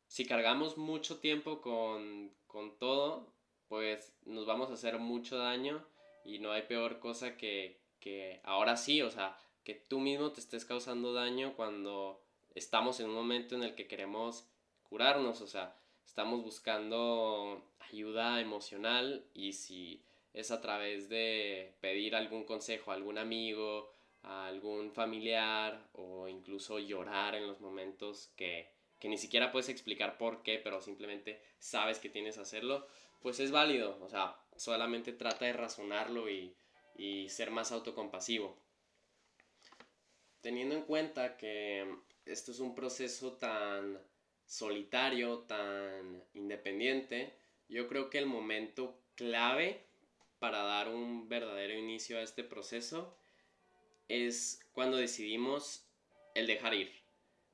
si 0.06 0.26
cargamos 0.26 0.76
mucho 0.76 1.20
tiempo 1.20 1.60
con, 1.60 2.32
todo, 2.78 3.32
pues 3.68 4.16
nos 4.24 4.46
vamos 4.46 4.70
a 4.70 4.74
hacer 4.74 4.98
mucho 4.98 5.38
daño 5.38 5.86
y 6.24 6.38
no 6.38 6.52
hay 6.52 6.62
peor 6.62 6.98
cosa 7.00 7.36
que, 7.36 7.80
que 8.00 8.40
ahora 8.44 8.76
sí, 8.76 9.02
o 9.02 9.10
sea, 9.10 9.38
que 9.64 9.74
tú 9.74 9.98
mismo 9.98 10.30
te 10.32 10.40
estés 10.40 10.64
causando 10.64 11.12
daño 11.12 11.54
cuando 11.56 12.22
estamos 12.54 13.00
en 13.00 13.08
un 13.08 13.14
momento 13.14 13.54
en 13.54 13.64
el 13.64 13.74
que 13.74 13.88
queremos 13.88 14.46
curarnos, 14.88 15.40
o 15.40 15.46
sea, 15.46 15.76
estamos 16.04 16.42
buscando 16.42 17.62
ayuda 17.90 18.40
emocional 18.40 19.24
y 19.34 19.54
si 19.54 20.02
es 20.32 20.50
a 20.50 20.60
través 20.60 21.08
de 21.08 21.74
pedir 21.80 22.14
algún 22.14 22.44
consejo 22.44 22.90
a 22.90 22.94
algún 22.94 23.18
amigo, 23.18 23.90
a 24.22 24.46
algún 24.46 24.92
familiar 24.92 25.88
o 25.92 26.28
incluso 26.28 26.78
llorar 26.78 27.34
en 27.34 27.46
los 27.46 27.60
momentos 27.60 28.30
que, 28.36 28.68
que 28.98 29.08
ni 29.08 29.18
siquiera 29.18 29.52
puedes 29.52 29.68
explicar 29.68 30.18
por 30.18 30.42
qué, 30.42 30.58
pero 30.58 30.80
simplemente 30.80 31.40
sabes 31.58 31.98
que 31.98 32.08
tienes 32.08 32.36
que 32.36 32.42
hacerlo, 32.42 32.86
pues 33.20 33.40
es 33.40 33.50
válido. 33.50 33.98
O 34.02 34.08
sea, 34.08 34.36
solamente 34.56 35.12
trata 35.12 35.44
de 35.44 35.52
razonarlo 35.52 36.28
y, 36.28 36.54
y 36.96 37.28
ser 37.28 37.50
más 37.50 37.72
autocompasivo. 37.72 38.56
Teniendo 40.44 40.74
en 40.74 40.82
cuenta 40.82 41.38
que 41.38 41.86
esto 42.26 42.52
es 42.52 42.60
un 42.60 42.74
proceso 42.74 43.32
tan 43.32 43.98
solitario, 44.44 45.38
tan 45.38 46.22
independiente, 46.34 47.32
yo 47.66 47.88
creo 47.88 48.10
que 48.10 48.18
el 48.18 48.26
momento 48.26 49.00
clave 49.14 49.80
para 50.38 50.62
dar 50.62 50.90
un 50.90 51.30
verdadero 51.30 51.72
inicio 51.78 52.18
a 52.18 52.22
este 52.22 52.44
proceso 52.44 53.16
es 54.08 54.60
cuando 54.74 54.98
decidimos 54.98 55.86
el 56.34 56.46
dejar 56.46 56.74
ir. 56.74 56.92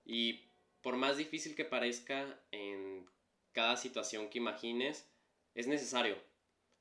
Y 0.04 0.40
por 0.82 0.96
más 0.96 1.16
difícil 1.16 1.54
que 1.54 1.64
parezca 1.64 2.40
en 2.50 3.08
cada 3.52 3.76
situación 3.76 4.28
que 4.30 4.38
imagines, 4.38 5.08
es 5.54 5.68
necesario. 5.68 6.16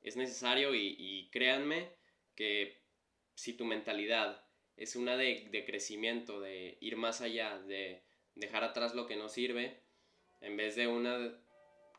Es 0.02 0.16
necesario 0.16 0.74
y, 0.74 1.28
créanme 1.30 1.88
que 2.34 2.80
si 3.36 3.52
tu 3.52 3.64
mentalidad 3.64 4.44
es 4.80 4.96
una 4.96 5.16
de, 5.16 5.46
de, 5.52 5.64
crecimiento, 5.64 6.40
de 6.40 6.78
ir 6.80 6.96
más 6.96 7.20
allá, 7.20 7.58
de 7.58 8.02
dejar 8.34 8.64
atrás 8.64 8.94
lo 8.94 9.06
que 9.06 9.16
no 9.16 9.28
sirve, 9.28 9.80
en 10.40 10.56
vez 10.56 10.74
de 10.74 10.88
una 10.88 11.38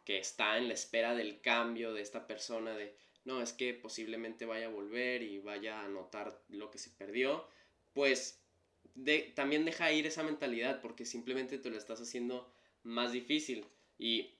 que 0.04 0.18
está 0.18 0.58
en 0.58 0.68
la 0.68 0.74
espera 0.74 1.16
del 1.16 1.42
cambio 1.42 1.94
de 1.94 2.02
esta 2.02 2.26
persona, 2.26 2.76
de 2.76 2.98
no, 3.24 3.42
es 3.42 3.54
que 3.54 3.76
posiblemente 3.76 4.46
vaya 4.46 4.66
a 4.66 4.72
volver 4.72 5.22
y 5.22 5.40
vaya 5.40 5.84
a 5.84 5.88
notar 5.88 6.44
lo 6.50 6.72
que 6.72 6.80
se 6.80 6.90
perdió, 6.90 7.48
pues 7.94 8.44
también 9.36 9.64
deja 9.64 9.92
ir 9.92 10.08
esa 10.08 10.24
mentalidad 10.24 10.82
porque 10.82 11.06
simplemente 11.06 11.60
te 11.60 11.70
lo 11.70 11.78
estás 11.78 12.02
haciendo 12.02 12.52
más 12.82 13.12
difícil. 13.12 13.68
Y 14.00 14.34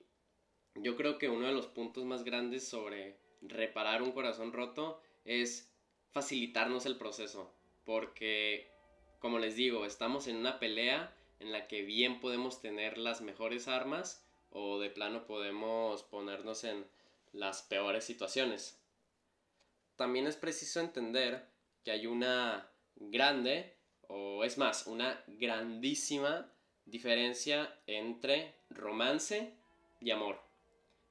yo 0.74 0.96
creo 0.96 1.18
que 1.18 1.28
uno 1.28 1.46
de 1.46 1.52
los 1.52 1.68
puntos 1.68 2.04
más 2.04 2.24
grandes 2.24 2.66
sobre 2.66 3.18
reparar 3.40 4.02
un 4.02 4.10
corazón 4.10 4.52
roto 4.52 5.00
es 5.24 5.72
facilitarnos 6.10 6.84
el 6.86 6.98
proceso. 6.98 7.54
Porque, 7.84 8.70
como 9.18 9.38
les 9.38 9.56
digo, 9.56 9.84
estamos 9.86 10.26
en 10.26 10.36
una 10.36 10.58
pelea 10.58 11.14
en 11.40 11.52
la 11.52 11.66
que 11.66 11.82
bien 11.82 12.20
podemos 12.20 12.60
tener 12.60 12.98
las 12.98 13.20
mejores 13.20 13.68
armas 13.68 14.24
o 14.50 14.78
de 14.78 14.90
plano 14.90 15.26
podemos 15.26 16.02
ponernos 16.04 16.64
en 16.64 16.86
las 17.32 17.62
peores 17.62 18.04
situaciones. 18.04 18.78
También 19.96 20.26
es 20.26 20.36
preciso 20.36 20.80
entender 20.80 21.46
que 21.84 21.90
hay 21.90 22.06
una 22.06 22.70
grande, 22.96 23.76
o 24.08 24.44
es 24.44 24.58
más, 24.58 24.86
una 24.86 25.22
grandísima 25.26 26.52
diferencia 26.84 27.78
entre 27.86 28.54
romance 28.70 29.54
y 30.00 30.10
amor. 30.10 30.40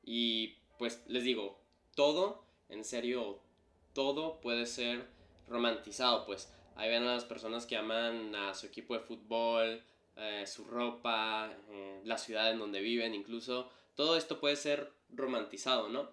Y 0.04 0.58
pues 0.78 1.04
les 1.08 1.24
digo, 1.24 1.60
todo, 1.96 2.44
en 2.70 2.84
serio, 2.84 3.40
todo 3.94 4.40
puede 4.42 4.66
ser 4.66 5.08
romantizado, 5.48 6.26
pues 6.26 6.54
ahí 6.76 6.90
ven 6.90 7.04
a 7.04 7.14
las 7.16 7.26
personas 7.26 7.66
que 7.66 7.78
aman 7.78 8.36
a 8.36 8.54
su 8.54 8.68
equipo 8.68 8.94
de 8.94 9.02
fútbol, 9.02 9.84
eh, 10.16 10.46
su 10.46 10.66
ropa, 10.66 11.52
eh, 11.70 12.02
la 12.04 12.18
ciudad 12.18 12.52
en 12.52 12.60
donde 12.60 12.82
viven, 12.82 13.14
incluso, 13.14 13.70
todo 13.96 14.18
esto 14.18 14.40
puede 14.40 14.56
ser 14.56 14.92
romantizado, 15.10 15.90
¿no? 15.90 16.10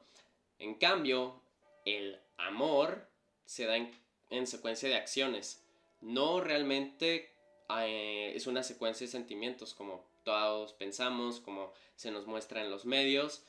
En 0.59 0.75
cambio, 0.75 1.41
el 1.85 2.19
amor 2.37 3.09
se 3.45 3.67
da 3.67 3.77
en 3.77 4.47
secuencia 4.47 4.89
de 4.89 4.97
acciones 4.97 5.65
no 6.01 6.41
realmente 6.41 7.33
eh, 7.81 8.33
es 8.35 8.47
una 8.47 8.63
secuencia 8.63 9.07
de 9.07 9.11
sentimientos 9.11 9.75
como 9.75 10.05
todos 10.25 10.73
pensamos, 10.73 11.41
como 11.41 11.73
se 11.97 12.11
nos 12.11 12.27
muestra 12.27 12.63
en 12.63 12.71
los 12.71 12.85
medios. 12.85 13.45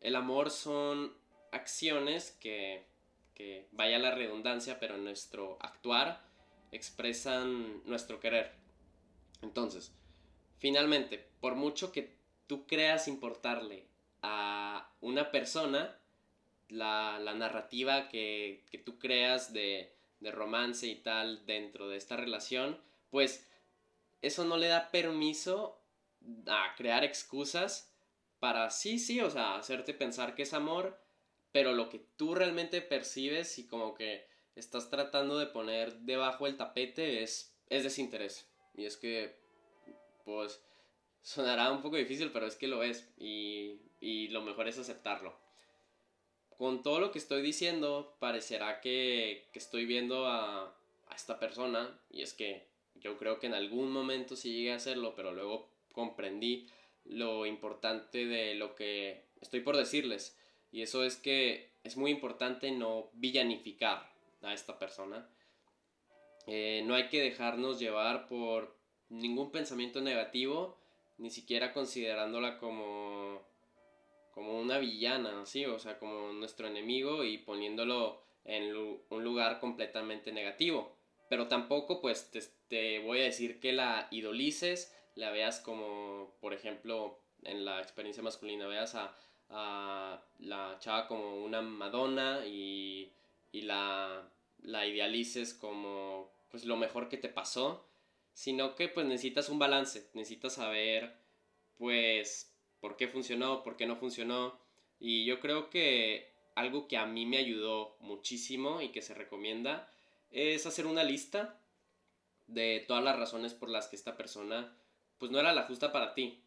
El 0.00 0.16
amor 0.16 0.50
son 0.50 1.14
acciones 1.52 2.36
que, 2.40 2.84
que 3.34 3.66
vaya 3.72 3.98
la 3.98 4.10
redundancia, 4.10 4.78
pero 4.78 4.96
en 4.96 5.04
nuestro 5.04 5.56
actuar 5.60 6.25
expresan 6.72 7.82
nuestro 7.84 8.20
querer. 8.20 8.52
Entonces, 9.42 9.92
finalmente, 10.58 11.28
por 11.40 11.54
mucho 11.54 11.92
que 11.92 12.16
tú 12.46 12.66
creas 12.66 13.08
importarle 13.08 13.86
a 14.22 14.90
una 15.00 15.30
persona, 15.30 15.98
la, 16.68 17.18
narrativa 17.36 18.08
que, 18.08 18.64
que 18.70 18.78
tú 18.78 18.98
creas 18.98 19.52
de 19.52 19.96
de 20.20 20.30
romance 20.30 20.86
y 20.86 20.96
tal 20.96 21.44
dentro 21.46 21.88
de 21.88 21.96
esta 21.96 22.16
relación, 22.16 22.80
pues 23.10 23.46
eso 24.22 24.44
no 24.44 24.56
le 24.56 24.68
da 24.68 24.90
permiso 24.90 25.80
a 26.46 26.74
crear 26.76 27.04
excusas 27.04 27.92
para 28.38 28.70
sí, 28.70 28.98
sí, 28.98 29.20
o 29.20 29.30
sea, 29.30 29.56
hacerte 29.56 29.94
pensar 29.94 30.34
que 30.34 30.42
es 30.42 30.52
amor, 30.52 31.00
pero 31.52 31.72
lo 31.72 31.88
que 31.88 32.04
tú 32.16 32.34
realmente 32.34 32.82
percibes 32.82 33.58
y 33.58 33.66
como 33.66 33.94
que 33.94 34.26
estás 34.56 34.90
tratando 34.90 35.38
de 35.38 35.46
poner 35.46 35.94
debajo 36.00 36.46
el 36.46 36.56
tapete 36.56 37.22
es, 37.22 37.54
es 37.68 37.84
desinterés. 37.84 38.48
Y 38.74 38.84
es 38.84 38.96
que, 38.96 39.36
pues, 40.24 40.60
sonará 41.22 41.70
un 41.70 41.82
poco 41.82 41.96
difícil, 41.96 42.32
pero 42.32 42.46
es 42.46 42.56
que 42.56 42.66
lo 42.66 42.82
es. 42.82 43.08
Y, 43.16 43.80
y 44.00 44.28
lo 44.28 44.42
mejor 44.42 44.66
es 44.66 44.78
aceptarlo 44.78 45.46
con 46.58 46.82
todo 46.82 47.00
lo 47.00 47.12
que 47.12 47.18
estoy 47.18 47.42
diciendo, 47.42 48.16
parecerá 48.18 48.80
que, 48.80 49.44
estoy 49.52 49.84
viendo 49.86 50.26
a, 50.26 50.74
esta 51.14 51.38
persona, 51.38 51.98
y 52.10 52.20
es 52.22 52.34
que 52.34 52.66
yo 52.96 53.16
creo 53.16 53.38
que 53.38 53.46
en 53.46 53.54
algún 53.54 53.90
momento 53.90 54.36
sí 54.36 54.52
llegué 54.52 54.72
a 54.72 54.76
hacerlo, 54.76 55.14
pero 55.16 55.32
luego 55.32 55.70
comprendí 55.92 56.66
lo 57.04 57.46
importante 57.46 58.26
de 58.26 58.54
lo 58.54 58.74
que 58.74 59.24
estoy 59.40 59.60
por 59.60 59.76
decirles, 59.76 60.36
y 60.72 60.82
eso 60.82 61.04
es 61.04 61.16
que 61.16 61.70
es 61.84 61.96
muy 61.96 62.10
importante 62.10 62.70
no 62.70 63.08
villanificar 63.14 64.12
a 64.42 64.52
esta 64.52 64.78
persona. 64.78 65.28
Eh, 66.46 66.82
no 66.86 66.94
hay 66.94 67.08
que 67.08 67.20
dejarnos 67.20 67.78
llevar 67.78 68.26
por 68.28 68.76
ningún 69.08 69.50
pensamiento 69.50 70.00
negativo, 70.00 70.78
ni 71.18 71.30
siquiera 71.30 71.72
considerándola 71.72 72.58
como 72.58 73.44
como 74.36 74.60
una 74.60 74.76
villana, 74.76 75.46
¿sí? 75.46 75.64
O 75.64 75.78
sea, 75.78 75.98
como 75.98 76.30
nuestro 76.34 76.66
enemigo 76.66 77.24
y 77.24 77.38
poniéndolo 77.38 78.22
en 78.44 78.76
un 79.08 79.24
lugar 79.24 79.60
completamente 79.60 80.30
negativo. 80.30 80.94
pero 81.30 81.48
tampoco 81.48 82.00
pues 82.02 82.30
te, 82.68 82.98
voy 83.00 83.20
a 83.20 83.24
decir 83.24 83.58
que 83.60 83.72
la 83.72 84.08
idolices, 84.10 84.94
la 85.14 85.30
veas 85.30 85.58
como, 85.60 86.36
por 86.40 86.52
ejemplo, 86.52 87.18
en 87.44 87.64
la 87.64 87.80
experiencia 87.80 88.22
masculina, 88.22 88.66
veas 88.66 88.94
a, 88.94 90.22
la 90.38 90.76
chava 90.80 91.08
como 91.08 91.36
una 91.36 91.62
Madonna 91.62 92.44
y, 92.46 93.10
la, 93.62 94.30
la 94.58 94.86
idealices 94.86 95.54
como 95.54 96.32
pues 96.50 96.64
lo 96.64 96.76
mejor 96.76 97.08
que 97.08 97.16
te 97.16 97.28
pasó, 97.28 97.86
sino 98.32 98.74
que 98.74 98.88
pues 98.88 99.06
necesitas 99.06 99.48
un 99.48 99.58
balance, 99.58 100.10
necesitas 100.14 100.54
saber 100.54 101.16
pues 101.76 102.54
por 102.80 102.96
qué 102.96 103.08
funcionó, 103.08 103.62
por 103.62 103.76
qué 103.76 103.86
no 103.86 103.96
funcionó 103.96 104.58
y 104.98 105.24
yo 105.24 105.40
creo 105.40 105.70
que 105.70 106.32
algo 106.54 106.88
que 106.88 106.96
a 106.96 107.06
mí 107.06 107.26
me 107.26 107.36
ayudó 107.36 107.96
muchísimo 108.00 108.80
y 108.80 108.88
que 108.88 109.02
se 109.02 109.14
recomienda 109.14 109.90
es 110.30 110.66
hacer 110.66 110.86
una 110.86 111.04
lista 111.04 111.60
de 112.46 112.84
todas 112.86 113.04
las 113.04 113.18
razones 113.18 113.54
por 113.54 113.68
las 113.68 113.88
que 113.88 113.96
esta 113.96 114.16
persona 114.16 114.76
pues 115.18 115.30
no 115.30 115.38
era 115.38 115.52
la 115.52 115.64
justa 115.64 115.92
para 115.92 116.14
ti. 116.14 116.42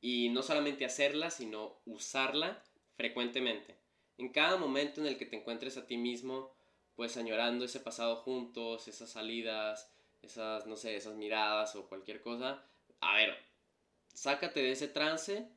Y 0.00 0.28
no 0.28 0.42
solamente 0.42 0.84
hacerla, 0.84 1.30
sino 1.30 1.80
usarla 1.86 2.62
frecuentemente. 2.96 3.76
En 4.18 4.30
cada 4.30 4.56
momento 4.56 5.00
en 5.00 5.06
el 5.06 5.18
que 5.18 5.26
te 5.26 5.36
encuentres 5.36 5.76
a 5.76 5.86
ti 5.86 5.96
mismo, 5.96 6.54
pues 6.94 7.16
añorando 7.16 7.64
ese 7.64 7.80
pasado 7.80 8.16
juntos, 8.16 8.88
esas 8.88 9.10
salidas, 9.10 9.92
esas, 10.22 10.66
no 10.66 10.76
sé, 10.76 10.96
esas 10.96 11.14
miradas 11.14 11.76
o 11.76 11.88
cualquier 11.88 12.20
cosa, 12.20 12.64
a 13.00 13.16
ver, 13.16 13.36
sácate 14.14 14.60
de 14.62 14.72
ese 14.72 14.88
trance, 14.88 15.48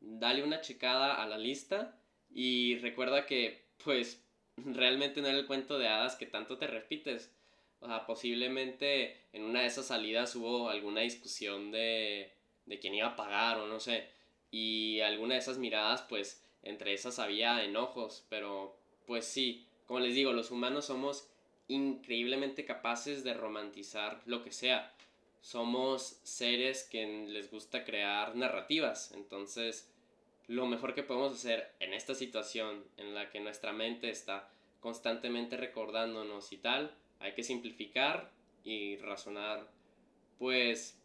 dale 0.00 0.42
una 0.42 0.60
checada 0.60 1.22
a 1.22 1.26
la 1.26 1.38
lista 1.38 1.98
y 2.30 2.76
recuerda 2.78 3.26
que, 3.26 3.68
pues, 3.84 4.24
realmente 4.56 5.20
no 5.20 5.28
era 5.28 5.38
el 5.38 5.46
cuento 5.46 5.78
de 5.78 5.88
hadas 5.88 6.16
que 6.16 6.26
tanto 6.26 6.58
te 6.58 6.66
repites. 6.66 7.32
O 7.80 7.86
sea, 7.86 8.06
posiblemente 8.06 9.28
en 9.32 9.44
una 9.44 9.60
de 9.60 9.66
esas 9.66 9.86
salidas 9.86 10.34
hubo 10.34 10.68
alguna 10.68 11.02
discusión 11.02 11.70
de, 11.70 12.32
de 12.66 12.78
quién 12.80 12.94
iba 12.94 13.08
a 13.08 13.16
pagar 13.16 13.58
o 13.58 13.68
no 13.68 13.78
sé. 13.78 14.08
Y 14.50 15.00
alguna 15.00 15.34
de 15.34 15.40
esas 15.40 15.58
miradas, 15.58 16.02
pues, 16.02 16.44
entre 16.68 16.94
esas 16.94 17.18
había 17.18 17.64
enojos. 17.64 18.24
Pero, 18.28 18.76
pues 19.06 19.24
sí, 19.24 19.66
como 19.86 20.00
les 20.00 20.14
digo, 20.14 20.32
los 20.32 20.50
humanos 20.50 20.86
somos 20.86 21.28
increíblemente 21.66 22.64
capaces 22.64 23.24
de 23.24 23.34
romantizar 23.34 24.22
lo 24.26 24.42
que 24.42 24.52
sea. 24.52 24.94
Somos 25.40 26.20
seres 26.22 26.84
que 26.84 27.26
les 27.28 27.50
gusta 27.50 27.84
crear 27.84 28.36
narrativas. 28.36 29.12
Entonces, 29.12 29.90
lo 30.46 30.66
mejor 30.66 30.94
que 30.94 31.02
podemos 31.02 31.32
hacer 31.32 31.72
en 31.80 31.92
esta 31.92 32.14
situación 32.14 32.84
en 32.96 33.14
la 33.14 33.30
que 33.30 33.40
nuestra 33.40 33.72
mente 33.72 34.10
está 34.10 34.50
constantemente 34.80 35.56
recordándonos 35.56 36.52
y 36.52 36.58
tal, 36.58 36.94
hay 37.20 37.34
que 37.34 37.42
simplificar 37.42 38.30
y 38.64 38.96
razonar, 38.96 39.68
pues, 40.38 40.98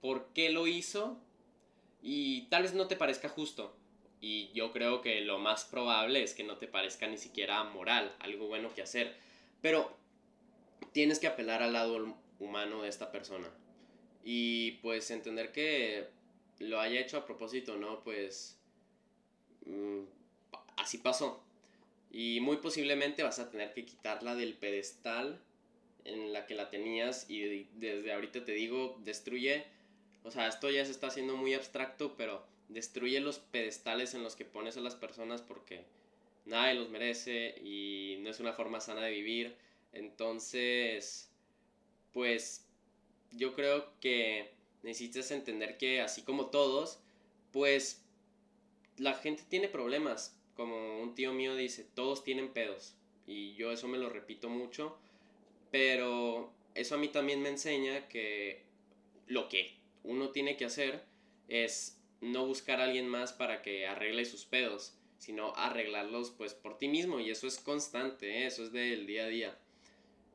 por 0.00 0.32
qué 0.32 0.50
lo 0.50 0.66
hizo 0.66 1.18
y 2.02 2.42
tal 2.48 2.62
vez 2.62 2.74
no 2.74 2.88
te 2.88 2.96
parezca 2.96 3.28
justo. 3.28 3.74
Y 4.20 4.52
yo 4.52 4.72
creo 4.72 5.00
que 5.00 5.20
lo 5.22 5.38
más 5.38 5.64
probable 5.64 6.22
es 6.22 6.34
que 6.34 6.44
no 6.44 6.58
te 6.58 6.66
parezca 6.66 7.06
ni 7.06 7.16
siquiera 7.16 7.64
moral, 7.64 8.14
algo 8.20 8.48
bueno 8.48 8.74
que 8.74 8.82
hacer. 8.82 9.16
Pero 9.62 9.96
tienes 10.92 11.18
que 11.18 11.26
apelar 11.26 11.62
al 11.62 11.72
lado 11.72 12.16
humano 12.38 12.82
de 12.82 12.88
esta 12.88 13.10
persona. 13.10 13.48
Y 14.24 14.72
pues 14.82 15.10
entender 15.10 15.52
que 15.52 16.08
lo 16.58 16.80
haya 16.80 17.00
hecho 17.00 17.16
a 17.16 17.24
propósito, 17.24 17.76
¿no? 17.76 18.04
Pues 18.04 18.60
Mm, 19.70 20.04
así 20.76 20.98
pasó. 20.98 21.42
Y 22.10 22.40
muy 22.40 22.56
posiblemente 22.58 23.22
vas 23.22 23.38
a 23.38 23.50
tener 23.50 23.72
que 23.72 23.84
quitarla 23.84 24.34
del 24.34 24.54
pedestal 24.54 25.40
en 26.04 26.32
la 26.32 26.46
que 26.46 26.54
la 26.54 26.70
tenías 26.70 27.28
y 27.28 27.68
desde 27.74 28.12
ahorita 28.12 28.44
te 28.44 28.52
digo, 28.52 28.98
destruye, 29.04 29.66
o 30.24 30.30
sea, 30.30 30.48
esto 30.48 30.70
ya 30.70 30.84
se 30.84 30.92
está 30.92 31.08
haciendo 31.08 31.36
muy 31.36 31.54
abstracto, 31.54 32.16
pero 32.16 32.44
destruye 32.70 33.20
los 33.20 33.38
pedestales 33.38 34.14
en 34.14 34.22
los 34.22 34.36
que 34.36 34.44
pones 34.44 34.76
a 34.76 34.80
las 34.80 34.94
personas 34.94 35.42
porque 35.42 35.84
nadie 36.46 36.74
los 36.74 36.88
merece 36.88 37.54
y 37.62 38.18
no 38.20 38.30
es 38.30 38.40
una 38.40 38.52
forma 38.52 38.80
sana 38.80 39.02
de 39.02 39.10
vivir. 39.10 39.56
Entonces, 39.92 41.30
pues 42.12 42.64
yo 43.32 43.54
creo 43.54 43.92
que 44.00 44.50
necesitas 44.82 45.30
entender 45.30 45.76
que 45.76 46.00
así 46.00 46.22
como 46.22 46.46
todos, 46.46 47.00
pues 47.52 48.02
la 48.96 49.14
gente 49.14 49.44
tiene 49.48 49.68
problemas. 49.68 50.36
Como 50.54 51.00
un 51.00 51.14
tío 51.14 51.32
mío 51.32 51.56
dice, 51.56 51.86
todos 51.94 52.24
tienen 52.24 52.52
pedos. 52.52 52.94
Y 53.26 53.54
yo 53.54 53.72
eso 53.72 53.88
me 53.88 53.98
lo 53.98 54.08
repito 54.08 54.48
mucho. 54.48 54.96
Pero 55.70 56.52
eso 56.74 56.94
a 56.94 56.98
mí 56.98 57.08
también 57.08 57.42
me 57.42 57.48
enseña 57.48 58.08
que 58.08 58.62
lo 59.26 59.48
que 59.48 59.74
uno 60.02 60.30
tiene 60.30 60.56
que 60.56 60.64
hacer 60.64 61.04
es 61.48 61.99
no 62.20 62.46
buscar 62.46 62.80
a 62.80 62.84
alguien 62.84 63.08
más 63.08 63.32
para 63.32 63.62
que 63.62 63.86
arregle 63.86 64.24
sus 64.24 64.44
pedos, 64.44 64.94
sino 65.18 65.54
arreglarlos 65.56 66.30
pues 66.30 66.54
por 66.54 66.78
ti 66.78 66.88
mismo. 66.88 67.20
Y 67.20 67.30
eso 67.30 67.46
es 67.46 67.58
constante, 67.58 68.42
¿eh? 68.42 68.46
eso 68.46 68.62
es 68.62 68.72
del 68.72 69.06
día 69.06 69.24
a 69.24 69.28
día. 69.28 69.58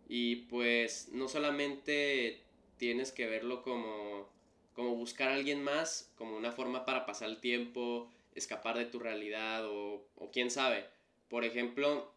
Y 0.07 0.37
pues 0.47 1.09
no 1.11 1.27
solamente 1.27 2.41
tienes 2.77 3.11
que 3.11 3.27
verlo 3.27 3.61
como, 3.63 4.29
como 4.73 4.95
buscar 4.95 5.29
a 5.29 5.35
alguien 5.35 5.63
más, 5.63 6.11
como 6.15 6.37
una 6.37 6.51
forma 6.51 6.85
para 6.85 7.05
pasar 7.05 7.29
el 7.29 7.39
tiempo, 7.39 8.11
escapar 8.35 8.77
de 8.77 8.85
tu 8.85 8.99
realidad 8.99 9.65
o, 9.67 10.07
o 10.15 10.31
quién 10.31 10.51
sabe. 10.51 10.85
Por 11.29 11.43
ejemplo, 11.43 12.11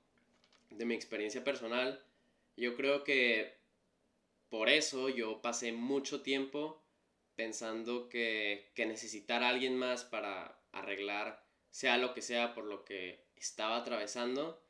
de 0.70 0.85
mi 0.85 0.94
experiencia 0.94 1.44
personal, 1.44 2.02
yo 2.57 2.76
creo 2.76 3.04
que 3.04 3.54
por 4.50 4.68
eso 4.68 5.09
yo 5.09 5.40
pasé 5.40 5.72
mucho 5.72 6.22
tiempo 6.22 6.83
pensando 7.38 8.09
que, 8.09 8.72
que 8.74 8.85
necesitar 8.85 9.42
a 9.42 9.48
alguien 9.48 9.79
más 9.79 10.05
para 10.05 10.61
arreglar 10.72 11.46
sea 11.70 11.96
lo 11.96 12.12
que 12.12 12.20
sea 12.20 12.53
por 12.53 12.64
lo 12.64 12.85
que 12.85 13.24
estaba 13.37 13.77
atravesando, 13.77 14.61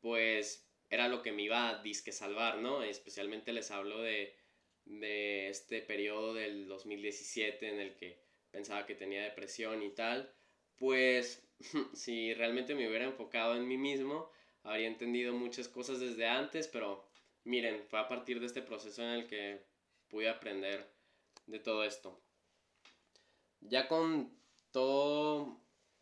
pues 0.00 0.70
era 0.88 1.08
lo 1.08 1.20
que 1.22 1.32
me 1.32 1.42
iba 1.42 1.68
a 1.68 1.82
disque 1.82 2.12
salvar, 2.12 2.58
¿no? 2.58 2.84
Especialmente 2.84 3.52
les 3.52 3.72
hablo 3.72 4.00
de, 4.00 4.36
de 4.84 5.48
este 5.48 5.82
periodo 5.82 6.34
del 6.34 6.68
2017 6.68 7.68
en 7.68 7.80
el 7.80 7.96
que 7.96 8.22
pensaba 8.52 8.86
que 8.86 8.94
tenía 8.94 9.24
depresión 9.24 9.82
y 9.82 9.90
tal 9.90 10.32
pues 10.76 11.46
si 11.94 12.34
realmente 12.34 12.74
me 12.74 12.88
hubiera 12.88 13.04
enfocado 13.04 13.56
en 13.56 13.66
mí 13.66 13.76
mismo, 13.76 14.30
habría 14.62 14.86
entendido 14.86 15.32
muchas 15.32 15.68
cosas 15.68 16.00
desde 16.00 16.26
antes, 16.26 16.68
pero 16.68 17.04
miren, 17.44 17.84
fue 17.88 17.98
a 17.98 18.08
partir 18.08 18.40
de 18.40 18.46
este 18.46 18.62
proceso 18.62 19.02
en 19.02 19.10
el 19.10 19.26
que 19.26 19.64
pude 20.08 20.28
aprender 20.28 20.93
de 21.46 21.58
todo 21.58 21.84
esto. 21.84 22.20
Ya 23.60 23.88
con 23.88 24.30
todo 24.72 25.60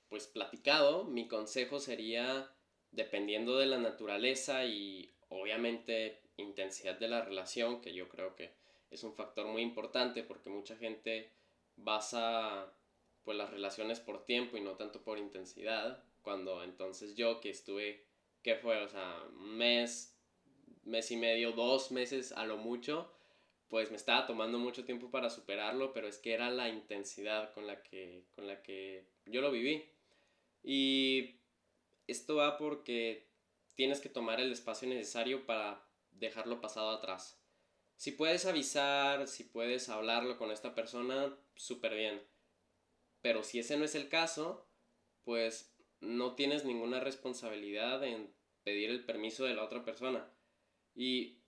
pues 0.08 0.26
platicado, 0.26 1.04
mi 1.04 1.26
consejo 1.26 1.80
sería 1.80 2.50
dependiendo 2.90 3.56
de 3.56 3.66
la 3.66 3.78
naturaleza 3.78 4.64
y 4.66 5.14
obviamente 5.30 6.20
intensidad 6.36 6.98
de 6.98 7.08
la 7.08 7.22
relación, 7.22 7.80
que 7.80 7.94
yo 7.94 8.08
creo 8.08 8.36
que 8.36 8.52
es 8.90 9.02
un 9.04 9.14
factor 9.14 9.46
muy 9.46 9.62
importante 9.62 10.22
porque 10.22 10.50
mucha 10.50 10.76
gente 10.76 11.32
basa 11.76 12.72
pues 13.24 13.38
las 13.38 13.50
relaciones 13.50 14.00
por 14.00 14.24
tiempo 14.24 14.56
y 14.56 14.60
no 14.60 14.72
tanto 14.72 15.02
por 15.02 15.18
intensidad, 15.18 16.04
cuando 16.22 16.62
entonces 16.62 17.14
yo 17.14 17.40
que 17.40 17.50
estuve, 17.50 18.04
¿qué 18.42 18.56
fue? 18.56 18.82
O 18.82 18.88
sea, 18.88 19.22
un 19.30 19.56
mes, 19.56 20.18
mes 20.84 21.10
y 21.10 21.16
medio, 21.16 21.52
dos 21.52 21.90
meses 21.90 22.32
a 22.32 22.44
lo 22.44 22.58
mucho, 22.58 23.10
pues 23.72 23.90
me 23.90 23.96
estaba 23.96 24.26
tomando 24.26 24.58
mucho 24.58 24.84
tiempo 24.84 25.10
para 25.10 25.30
superarlo, 25.30 25.94
pero 25.94 26.06
es 26.06 26.18
que 26.18 26.34
era 26.34 26.50
la 26.50 26.68
intensidad 26.68 27.54
con 27.54 27.66
la 27.66 27.82
que, 27.82 28.26
con 28.36 28.46
la 28.46 28.62
que 28.62 29.06
yo 29.24 29.40
lo 29.40 29.50
viví. 29.50 29.82
Y 30.62 31.36
esto 32.06 32.36
va 32.36 32.58
porque 32.58 33.26
tienes 33.74 34.00
que 34.00 34.10
tomar 34.10 34.40
el 34.40 34.52
espacio 34.52 34.86
necesario 34.86 35.46
para 35.46 35.82
dejarlo 36.10 36.60
pasado 36.60 36.90
atrás. 36.90 37.40
Si 37.96 38.12
puedes 38.12 38.44
avisar, 38.44 39.26
si 39.26 39.44
puedes 39.44 39.88
hablarlo 39.88 40.36
con 40.36 40.50
esta 40.50 40.74
persona, 40.74 41.34
súper 41.56 41.94
bien 41.94 42.20
pero 43.22 43.44
si 43.44 43.60
ese 43.60 43.78
no 43.78 43.84
es 43.84 43.94
el 43.94 44.08
caso, 44.08 44.66
pues 45.24 45.72
no 46.00 46.34
tienes 46.34 46.64
ninguna 46.64 47.00
responsabilidad 47.00 48.02
en 48.04 48.34
pedir 48.64 48.90
el 48.90 49.04
permiso 49.04 49.44
de 49.44 49.54
la 49.54 49.64
otra 49.64 49.84
persona. 49.84 50.28
Y 50.94 51.38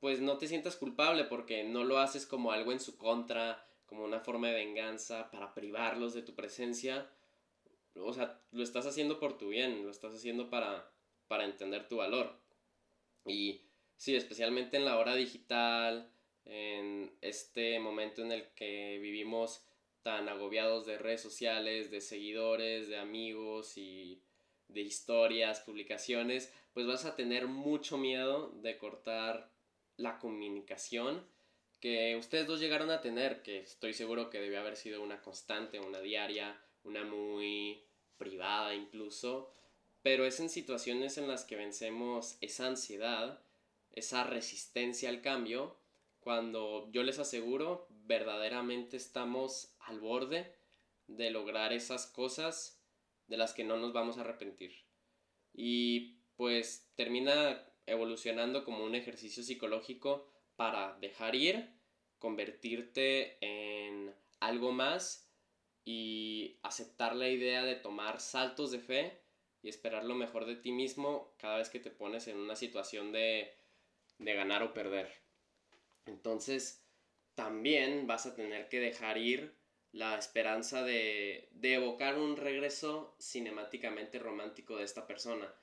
pues 0.00 0.20
no 0.20 0.38
te 0.38 0.46
sientas 0.46 0.76
culpable 0.76 1.24
porque 1.24 1.64
no 1.64 1.84
lo 1.84 1.98
haces 1.98 2.26
como 2.26 2.52
algo 2.52 2.72
en 2.72 2.80
su 2.80 2.96
contra, 2.96 3.66
como 3.86 4.04
una 4.04 4.20
forma 4.20 4.48
de 4.48 4.54
venganza 4.54 5.30
para 5.30 5.54
privarlos 5.54 6.14
de 6.14 6.22
tu 6.22 6.34
presencia. 6.34 7.10
O 7.96 8.12
sea, 8.12 8.40
lo 8.52 8.62
estás 8.62 8.86
haciendo 8.86 9.18
por 9.18 9.38
tu 9.38 9.48
bien, 9.48 9.82
lo 9.82 9.90
estás 9.90 10.14
haciendo 10.14 10.50
para, 10.50 10.90
para 11.26 11.44
entender 11.44 11.88
tu 11.88 11.96
valor. 11.96 12.38
Y 13.26 13.62
sí, 13.96 14.14
especialmente 14.14 14.76
en 14.76 14.84
la 14.84 14.98
hora 14.98 15.14
digital, 15.14 16.10
en 16.44 17.12
este 17.20 17.78
momento 17.80 18.22
en 18.22 18.32
el 18.32 18.48
que 18.54 18.98
vivimos 19.00 19.64
tan 20.02 20.28
agobiados 20.28 20.86
de 20.86 20.96
redes 20.96 21.20
sociales, 21.20 21.90
de 21.90 22.00
seguidores, 22.00 22.88
de 22.88 22.98
amigos 22.98 23.76
y 23.76 24.22
de 24.68 24.80
historias, 24.82 25.60
publicaciones, 25.60 26.52
pues 26.72 26.86
vas 26.86 27.04
a 27.04 27.16
tener 27.16 27.48
mucho 27.48 27.98
miedo 27.98 28.50
de 28.62 28.78
cortar 28.78 29.50
la 29.98 30.18
comunicación 30.18 31.26
que 31.80 32.16
ustedes 32.16 32.46
dos 32.46 32.60
llegaron 32.60 32.90
a 32.90 33.00
tener, 33.00 33.42
que 33.42 33.58
estoy 33.58 33.92
seguro 33.92 34.30
que 34.30 34.40
debió 34.40 34.60
haber 34.60 34.76
sido 34.76 35.02
una 35.02 35.20
constante, 35.20 35.78
una 35.78 36.00
diaria, 36.00 36.60
una 36.82 37.04
muy 37.04 37.84
privada 38.16 38.74
incluso, 38.74 39.52
pero 40.02 40.24
es 40.24 40.40
en 40.40 40.48
situaciones 40.48 41.18
en 41.18 41.28
las 41.28 41.44
que 41.44 41.56
vencemos 41.56 42.38
esa 42.40 42.66
ansiedad, 42.66 43.42
esa 43.92 44.24
resistencia 44.24 45.08
al 45.08 45.20
cambio, 45.20 45.76
cuando 46.20 46.90
yo 46.92 47.02
les 47.02 47.18
aseguro 47.18 47.86
verdaderamente 47.90 48.96
estamos 48.96 49.74
al 49.80 50.00
borde 50.00 50.54
de 51.06 51.30
lograr 51.30 51.72
esas 51.72 52.06
cosas 52.06 52.82
de 53.28 53.36
las 53.36 53.52
que 53.52 53.64
no 53.64 53.76
nos 53.76 53.92
vamos 53.92 54.18
a 54.18 54.22
arrepentir. 54.22 54.72
Y 55.52 56.18
pues 56.36 56.90
termina 56.94 57.67
evolucionando 57.90 58.64
como 58.64 58.84
un 58.84 58.94
ejercicio 58.94 59.42
psicológico 59.42 60.26
para 60.56 60.96
dejar 61.00 61.34
ir, 61.34 61.70
convertirte 62.18 63.38
en 63.40 64.14
algo 64.40 64.72
más 64.72 65.28
y 65.84 66.58
aceptar 66.62 67.16
la 67.16 67.28
idea 67.28 67.64
de 67.64 67.76
tomar 67.76 68.20
saltos 68.20 68.70
de 68.70 68.80
fe 68.80 69.22
y 69.62 69.68
esperar 69.68 70.04
lo 70.04 70.14
mejor 70.14 70.44
de 70.44 70.56
ti 70.56 70.72
mismo 70.72 71.34
cada 71.38 71.58
vez 71.58 71.68
que 71.68 71.80
te 71.80 71.90
pones 71.90 72.28
en 72.28 72.36
una 72.36 72.56
situación 72.56 73.12
de, 73.12 73.54
de 74.18 74.34
ganar 74.34 74.62
o 74.62 74.74
perder. 74.74 75.10
Entonces, 76.06 76.84
también 77.34 78.06
vas 78.06 78.26
a 78.26 78.34
tener 78.34 78.68
que 78.68 78.80
dejar 78.80 79.18
ir 79.18 79.56
la 79.92 80.18
esperanza 80.18 80.82
de, 80.82 81.48
de 81.52 81.74
evocar 81.74 82.18
un 82.18 82.36
regreso 82.36 83.16
cinemáticamente 83.18 84.18
romántico 84.18 84.76
de 84.76 84.84
esta 84.84 85.06
persona. 85.06 85.54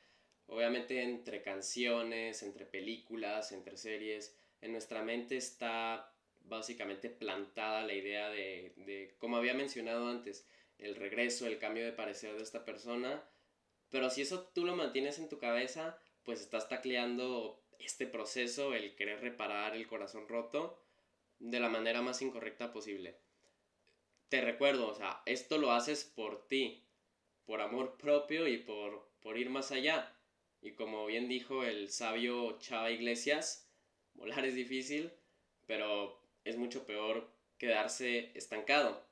Obviamente 0.48 1.02
entre 1.02 1.42
canciones, 1.42 2.44
entre 2.44 2.66
películas, 2.66 3.52
entre 3.52 3.78
series, 3.78 4.36
en 4.62 4.72
nuestra 4.72 5.04
mente 5.04 5.38
está 5.38 6.12
básicamente 6.42 7.10
plantada 7.10 7.84
la 7.84 7.94
idea 7.94 8.30
de, 8.30 8.74
de, 8.78 9.16
como 9.18 9.38
había 9.38 9.54
mencionado 9.54 10.08
antes, 10.08 10.46
el 10.78 10.96
regreso, 10.96 11.48
el 11.48 11.58
cambio 11.58 11.86
de 11.86 11.92
parecer 11.92 12.36
de 12.36 12.44
esta 12.44 12.66
persona. 12.66 13.24
Pero 13.90 14.10
si 14.10 14.22
eso 14.22 14.44
tú 14.54 14.66
lo 14.66 14.76
mantienes 14.76 15.20
en 15.20 15.30
tu 15.30 15.40
cabeza, 15.40 15.98
pues 16.24 16.42
estás 16.42 16.70
tacleando 16.70 17.62
este 17.80 18.08
proceso, 18.08 18.74
el 18.74 18.96
querer 18.96 19.22
reparar 19.22 19.76
el 19.76 19.88
corazón 19.88 20.28
roto, 20.28 20.82
de 21.40 21.60
la 21.60 21.70
manera 21.70 22.02
más 22.02 22.22
incorrecta 22.22 22.72
posible. 22.72 23.16
Te 24.30 24.42
recuerdo, 24.42 24.88
o 24.88 24.96
sea, 24.96 25.22
esto 25.26 25.58
lo 25.58 25.72
haces 25.72 26.04
por 26.04 26.48
ti, 26.48 26.84
por 27.46 27.62
amor 27.62 27.98
propio 27.98 28.48
y 28.48 28.58
por, 28.58 29.08
por 29.22 29.38
ir 29.38 29.50
más 29.50 29.72
allá. 29.72 30.15
Y 30.66 30.72
como 30.72 31.06
bien 31.06 31.30
dijo 31.30 31.64
el 31.64 31.92
sabio 31.92 32.58
Chava 32.58 32.90
Iglesias, 32.90 33.70
volar 34.16 34.44
es 34.46 34.56
difícil, 34.56 35.12
pero 35.68 36.20
es 36.44 36.58
mucho 36.58 36.88
peor 36.88 37.32
quedarse 37.60 38.32
estancado. 38.34 39.06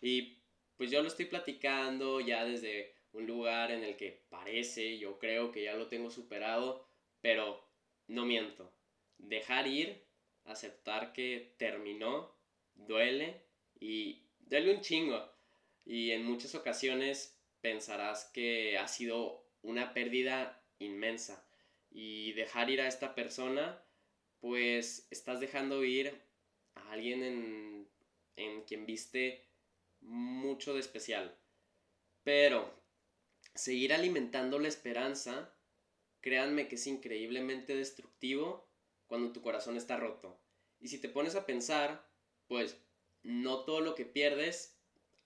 Y 0.00 0.38
pues 0.76 0.88
yo 0.92 1.02
lo 1.02 1.08
estoy 1.08 1.24
platicando 1.24 2.20
ya 2.20 2.44
desde 2.44 2.94
un 3.12 3.26
lugar 3.26 3.72
en 3.72 3.82
el 3.82 3.96
que 3.96 4.22
parece, 4.28 4.98
yo 4.98 5.18
creo 5.18 5.50
que 5.50 5.64
ya 5.64 5.74
lo 5.74 5.88
tengo 5.88 6.12
superado, 6.12 6.86
pero 7.20 7.60
no 8.06 8.24
miento. 8.24 8.72
Dejar 9.18 9.66
ir, 9.66 10.04
aceptar 10.44 11.12
que 11.12 11.56
terminó, 11.58 12.36
duele 12.76 13.42
y 13.80 14.22
duele 14.38 14.76
un 14.76 14.80
chingo. 14.80 15.28
Y 15.84 16.12
en 16.12 16.24
muchas 16.24 16.54
ocasiones 16.54 17.36
pensarás 17.60 18.26
que 18.26 18.78
ha 18.78 18.86
sido 18.86 19.44
una 19.62 19.92
pérdida 19.92 20.59
inmensa. 20.80 21.46
Y 21.90 22.32
dejar 22.32 22.70
ir 22.70 22.80
a 22.80 22.88
esta 22.88 23.14
persona, 23.14 23.82
pues 24.40 25.06
estás 25.10 25.40
dejando 25.40 25.84
ir 25.84 26.20
a 26.74 26.92
alguien 26.92 27.22
en, 27.22 27.88
en 28.36 28.62
quien 28.62 28.86
viste 28.86 29.46
mucho 30.00 30.74
de 30.74 30.80
especial. 30.80 31.36
Pero 32.24 32.80
seguir 33.54 33.92
alimentando 33.92 34.58
la 34.58 34.68
esperanza, 34.68 35.54
créanme 36.20 36.68
que 36.68 36.76
es 36.76 36.86
increíblemente 36.86 37.74
destructivo 37.74 38.68
cuando 39.06 39.32
tu 39.32 39.42
corazón 39.42 39.76
está 39.76 39.96
roto. 39.96 40.40
Y 40.80 40.88
si 40.88 41.00
te 41.00 41.08
pones 41.08 41.34
a 41.34 41.46
pensar, 41.46 42.08
pues 42.46 42.80
no 43.22 43.64
todo 43.64 43.80
lo 43.80 43.94
que 43.94 44.06
pierdes 44.06 44.78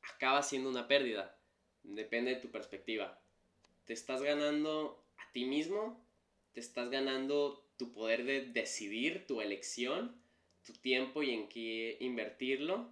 acaba 0.02 0.42
siendo 0.42 0.68
una 0.68 0.88
pérdida. 0.88 1.38
Depende 1.82 2.34
de 2.34 2.40
tu 2.40 2.50
perspectiva. 2.50 3.20
Te 3.84 3.92
estás 3.92 4.22
ganando 4.22 5.03
a 5.24 5.32
ti 5.32 5.44
mismo, 5.44 6.04
te 6.52 6.60
estás 6.60 6.90
ganando 6.90 7.66
tu 7.76 7.92
poder 7.92 8.24
de 8.24 8.46
decidir, 8.46 9.26
tu 9.26 9.40
elección, 9.40 10.20
tu 10.64 10.72
tiempo 10.72 11.22
y 11.22 11.32
en 11.32 11.48
qué 11.48 11.96
invertirlo, 12.00 12.90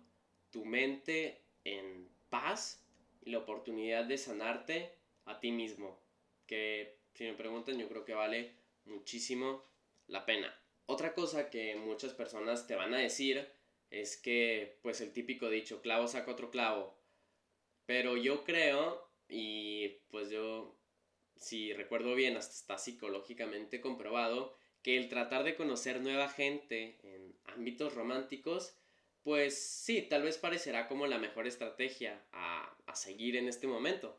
tu 0.50 0.64
mente 0.64 1.40
en 1.64 2.08
paz 2.28 2.84
y 3.24 3.30
la 3.30 3.38
oportunidad 3.38 4.04
de 4.04 4.18
sanarte 4.18 4.92
a 5.24 5.40
ti 5.40 5.52
mismo. 5.52 5.98
Que 6.46 6.98
si 7.14 7.24
me 7.24 7.34
preguntan 7.34 7.78
yo 7.78 7.88
creo 7.88 8.04
que 8.04 8.14
vale 8.14 8.52
muchísimo 8.84 9.64
la 10.08 10.26
pena. 10.26 10.54
Otra 10.86 11.14
cosa 11.14 11.48
que 11.48 11.76
muchas 11.76 12.12
personas 12.12 12.66
te 12.66 12.74
van 12.74 12.92
a 12.94 12.98
decir 12.98 13.48
es 13.90 14.16
que, 14.16 14.78
pues 14.82 15.00
el 15.00 15.12
típico 15.12 15.48
dicho, 15.48 15.80
clavo 15.80 16.08
saca 16.08 16.32
otro 16.32 16.50
clavo. 16.50 16.98
Pero 17.86 18.16
yo 18.16 18.44
creo, 18.44 19.08
y 19.28 19.88
pues 20.10 20.30
yo, 20.30 20.74
si 21.42 21.72
recuerdo 21.72 22.14
bien, 22.14 22.36
hasta 22.36 22.54
está 22.54 22.78
psicológicamente 22.78 23.80
comprobado, 23.80 24.56
que 24.82 24.96
el 24.96 25.08
tratar 25.08 25.44
de 25.44 25.54
conocer 25.54 26.00
nueva 26.00 26.28
gente 26.28 26.98
en 27.02 27.36
ámbitos 27.44 27.94
románticos, 27.94 28.76
pues 29.22 29.62
sí, 29.62 30.02
tal 30.02 30.22
vez 30.22 30.38
parecerá 30.38 30.88
como 30.88 31.06
la 31.06 31.18
mejor 31.18 31.46
estrategia 31.46 32.24
a, 32.32 32.74
a 32.86 32.94
seguir 32.96 33.36
en 33.36 33.48
este 33.48 33.66
momento. 33.66 34.18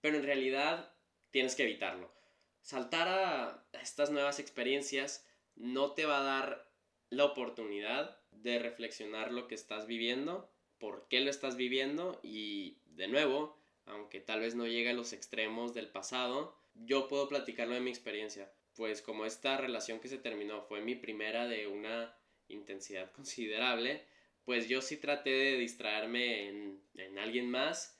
Pero 0.00 0.16
en 0.16 0.24
realidad 0.24 0.94
tienes 1.30 1.54
que 1.54 1.62
evitarlo. 1.62 2.12
Saltar 2.60 3.08
a 3.08 3.66
estas 3.80 4.10
nuevas 4.10 4.38
experiencias 4.38 5.26
no 5.54 5.92
te 5.92 6.06
va 6.06 6.20
a 6.20 6.24
dar 6.24 6.70
la 7.10 7.24
oportunidad 7.24 8.20
de 8.30 8.58
reflexionar 8.58 9.32
lo 9.32 9.46
que 9.48 9.54
estás 9.54 9.86
viviendo, 9.86 10.50
por 10.78 11.08
qué 11.08 11.20
lo 11.20 11.30
estás 11.30 11.56
viviendo 11.56 12.20
y 12.22 12.78
de 12.86 13.08
nuevo, 13.08 13.58
aunque 13.86 14.20
tal 14.20 14.40
vez 14.40 14.54
no 14.54 14.66
llegue 14.66 14.90
a 14.90 14.94
los 14.94 15.12
extremos 15.12 15.74
del 15.74 15.88
pasado, 15.88 16.56
yo 16.74 17.08
puedo 17.08 17.28
platicarlo 17.28 17.74
de 17.74 17.80
mi 17.80 17.90
experiencia. 17.90 18.50
Pues 18.74 19.02
como 19.02 19.24
esta 19.24 19.56
relación 19.56 20.00
que 20.00 20.08
se 20.08 20.18
terminó 20.18 20.62
fue 20.62 20.80
mi 20.80 20.94
primera 20.94 21.46
de 21.46 21.66
una 21.66 22.16
intensidad 22.48 23.10
considerable, 23.12 24.04
pues 24.44 24.68
yo 24.68 24.82
sí 24.82 24.96
traté 24.96 25.30
de 25.30 25.56
distraerme 25.56 26.48
en, 26.48 26.82
en 26.94 27.18
alguien 27.18 27.50
más, 27.50 27.98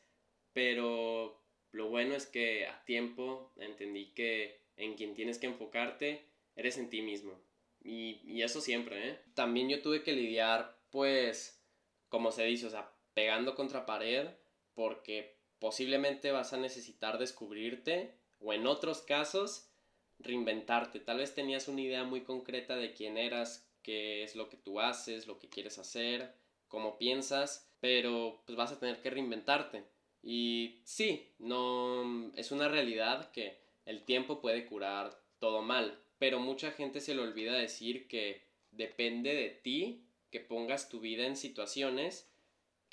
pero 0.53 1.42
lo 1.70 1.88
bueno 1.88 2.14
es 2.14 2.27
que 2.27 2.66
a 2.66 2.85
tiempo 2.85 3.53
entendí 3.57 4.12
que 4.12 4.61
en 4.77 4.94
quien 4.94 5.14
tienes 5.14 5.38
que 5.38 5.47
enfocarte 5.47 6.27
eres 6.57 6.79
en 6.79 6.90
ti 6.90 7.03
mismo. 7.03 7.40
Y, 7.83 8.20
y 8.25 8.42
eso 8.42 8.61
siempre, 8.61 9.09
¿eh? 9.09 9.20
También 9.35 9.68
yo 9.68 9.83
tuve 9.83 10.03
que 10.03 10.12
lidiar, 10.12 10.79
pues, 10.90 11.62
como 12.09 12.33
se 12.33 12.44
dice, 12.44 12.66
o 12.66 12.70
sea, 12.70 12.90
pegando 13.12 13.55
contra 13.55 13.87
pared, 13.87 14.29
porque 14.75 15.34
posiblemente 15.64 16.31
vas 16.31 16.53
a 16.53 16.59
necesitar 16.59 17.16
descubrirte 17.16 18.18
o 18.38 18.53
en 18.53 18.66
otros 18.66 19.00
casos 19.00 19.70
reinventarte. 20.18 21.00
Tal 21.00 21.16
vez 21.16 21.35
tenías 21.35 21.68
una 21.68 21.81
idea 21.81 22.05
muy 22.05 22.20
concreta 22.20 22.77
de 22.77 22.92
quién 22.92 23.16
eras, 23.16 23.66
qué 23.81 24.24
es 24.24 24.37
lo 24.37 24.50
que 24.50 24.59
tú 24.59 24.79
haces, 24.79 25.27
lo 25.27 25.38
que 25.38 25.48
quieres 25.48 25.79
hacer, 25.79 26.35
cómo 26.68 26.98
piensas, 26.98 27.72
pero 27.81 28.42
pues 28.44 28.59
vas 28.59 28.72
a 28.72 28.79
tener 28.79 29.00
que 29.00 29.09
reinventarte. 29.09 29.85
Y 30.22 30.83
sí, 30.85 31.33
no 31.38 32.31
es 32.35 32.53
una 32.53 32.68
realidad 32.68 33.31
que 33.31 33.59
el 33.87 34.05
tiempo 34.05 34.42
puede 34.42 34.66
curar 34.66 35.18
todo 35.38 35.62
mal, 35.62 35.98
pero 36.18 36.40
mucha 36.40 36.72
gente 36.72 37.00
se 37.00 37.14
le 37.14 37.22
olvida 37.22 37.55
decir 37.55 38.07
que 38.07 38.50
depende 38.70 39.35
de 39.35 39.48
ti 39.48 40.11
que 40.31 40.40
pongas 40.40 40.90
tu 40.90 41.00
vida 41.00 41.24
en 41.24 41.37
situaciones 41.37 42.31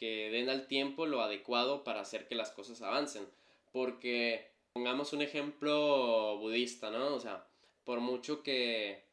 que 0.01 0.31
den 0.31 0.49
al 0.49 0.65
tiempo 0.65 1.05
lo 1.05 1.21
adecuado 1.21 1.83
para 1.83 2.01
hacer 2.01 2.27
que 2.27 2.33
las 2.33 2.49
cosas 2.49 2.81
avancen. 2.81 3.27
Porque 3.71 4.49
pongamos 4.73 5.13
un 5.13 5.21
ejemplo 5.21 6.39
budista, 6.39 6.89
¿no? 6.89 7.13
O 7.13 7.19
sea, 7.19 7.45
por 7.83 7.99
mucho 7.99 8.41
que 8.41 9.03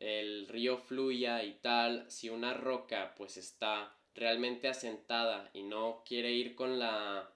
el 0.00 0.48
río 0.48 0.76
fluya 0.76 1.44
y 1.44 1.52
tal, 1.52 2.10
si 2.10 2.30
una 2.30 2.52
roca 2.52 3.14
pues 3.16 3.36
está 3.36 3.96
realmente 4.16 4.66
asentada 4.66 5.50
y 5.54 5.62
no 5.62 6.02
quiere 6.04 6.32
ir 6.32 6.56
con 6.56 6.80
la 6.80 7.30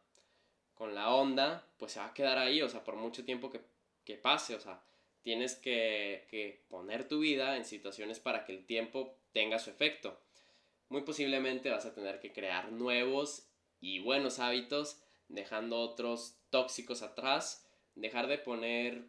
con 0.74 0.96
la 0.96 1.14
onda, 1.14 1.64
pues 1.76 1.92
se 1.92 2.00
va 2.00 2.06
a 2.06 2.14
quedar 2.14 2.38
ahí, 2.38 2.62
o 2.62 2.68
sea, 2.68 2.82
por 2.82 2.96
mucho 2.96 3.24
tiempo 3.24 3.48
que, 3.50 3.60
que 4.04 4.16
pase, 4.16 4.56
o 4.56 4.60
sea, 4.60 4.82
tienes 5.22 5.54
que, 5.54 6.26
que 6.30 6.64
poner 6.68 7.06
tu 7.06 7.20
vida 7.20 7.56
en 7.56 7.64
situaciones 7.64 8.18
para 8.18 8.44
que 8.44 8.52
el 8.52 8.64
tiempo 8.64 9.16
tenga 9.32 9.58
su 9.58 9.70
efecto. 9.70 10.18
Muy 10.88 11.02
posiblemente 11.02 11.70
vas 11.70 11.86
a 11.86 11.94
tener 11.94 12.20
que 12.20 12.32
crear 12.32 12.72
nuevos 12.72 13.48
y 13.80 14.00
buenos 14.00 14.38
hábitos, 14.38 15.00
dejando 15.28 15.80
otros 15.80 16.36
tóxicos 16.50 17.02
atrás, 17.02 17.66
dejar 17.94 18.26
de 18.26 18.38
poner 18.38 19.04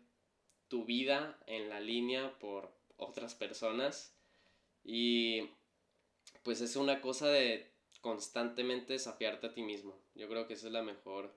tu 0.67 0.85
vida 0.85 1.39
en 1.47 1.69
la 1.69 1.79
línea 1.79 2.37
por 2.39 2.71
otras 2.97 3.33
personas 3.33 4.15
Y 4.83 5.49
pues 6.43 6.61
es 6.61 6.75
una 6.75 7.01
cosa 7.01 7.27
de 7.27 7.71
constantemente 8.01 8.93
desafiarte 8.93 9.47
a 9.47 9.53
ti 9.53 9.61
mismo. 9.61 9.97
Yo 10.15 10.27
creo 10.29 10.47
que 10.47 10.53
esa 10.53 10.67
es 10.67 10.73
la 10.73 10.83
mejor 10.83 11.33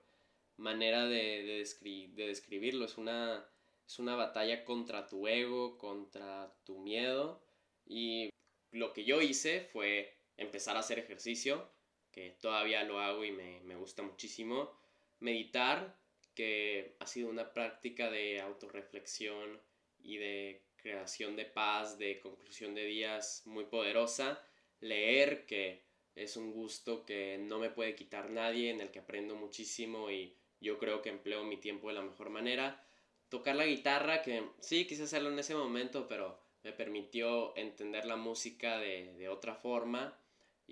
manera 0.57 1.05
de, 1.05 1.43
de, 1.43 2.27
describirlo. 2.27 2.85
Es 2.85 2.97
una, 2.97 3.45
es 3.85 3.99
una 3.99 4.15
batalla 4.15 4.63
contra 4.63 5.07
tu 5.07 5.27
ego, 5.27 5.77
contra 5.77 6.53
tu 6.63 6.79
miedo. 6.79 7.41
Y 7.85 8.29
lo 8.71 8.93
que 8.93 9.03
yo 9.03 9.21
hice 9.21 9.61
fue 9.73 10.17
empezar 10.37 10.75
a 10.75 10.79
hacer 10.79 10.99
ejercicio, 10.99 11.69
que 12.11 12.31
todavía 12.39 12.83
lo 12.83 12.99
hago 12.99 13.23
y 13.25 13.31
me, 13.31 13.59
me 13.61 13.75
gusta 13.75 14.03
muchísimo. 14.03 14.71
Meditar, 15.19 15.97
que 16.33 16.95
ha 16.99 17.07
sido 17.07 17.29
una 17.29 17.53
práctica 17.53 18.09
de 18.09 18.41
autorreflexión 18.41 19.59
y 19.99 20.17
de 20.17 20.63
creación 20.75 21.35
de 21.35 21.45
paz, 21.45 21.97
de 21.97 22.19
conclusión 22.19 22.75
de 22.75 22.85
días 22.85 23.43
muy 23.45 23.65
poderosa. 23.65 24.41
Leer, 24.79 25.45
que 25.45 25.83
es 26.15 26.37
un 26.37 26.51
gusto 26.51 27.05
que 27.05 27.37
no 27.39 27.59
me 27.59 27.69
puede 27.69 27.95
quitar 27.95 28.29
nadie, 28.29 28.69
en 28.69 28.81
el 28.81 28.91
que 28.91 28.99
aprendo 28.99 29.35
muchísimo 29.35 30.11
y 30.11 30.35
yo 30.59 30.77
creo 30.77 31.01
que 31.01 31.09
empleo 31.09 31.43
mi 31.43 31.57
tiempo 31.57 31.87
de 31.87 31.95
la 31.95 32.01
mejor 32.01 32.29
manera. 32.29 32.85
Tocar 33.29 33.55
la 33.55 33.65
guitarra, 33.65 34.21
que 34.21 34.43
sí 34.59 34.85
quise 34.85 35.03
hacerlo 35.03 35.29
en 35.29 35.39
ese 35.39 35.55
momento, 35.55 36.07
pero 36.07 36.39
me 36.63 36.71
permitió 36.71 37.55
entender 37.57 38.05
la 38.05 38.15
música 38.15 38.77
de, 38.77 39.13
de 39.15 39.29
otra 39.29 39.55
forma 39.55 40.17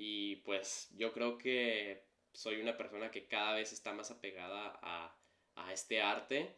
y 0.03 0.37
pues 0.37 0.89
yo 0.95 1.13
creo 1.13 1.37
que 1.37 2.07
soy 2.33 2.59
una 2.59 2.75
persona 2.75 3.11
que 3.11 3.27
cada 3.27 3.53
vez 3.53 3.71
está 3.71 3.93
más 3.93 4.09
apegada 4.09 4.79
a, 4.81 5.15
a 5.53 5.73
este 5.73 6.01
arte 6.01 6.55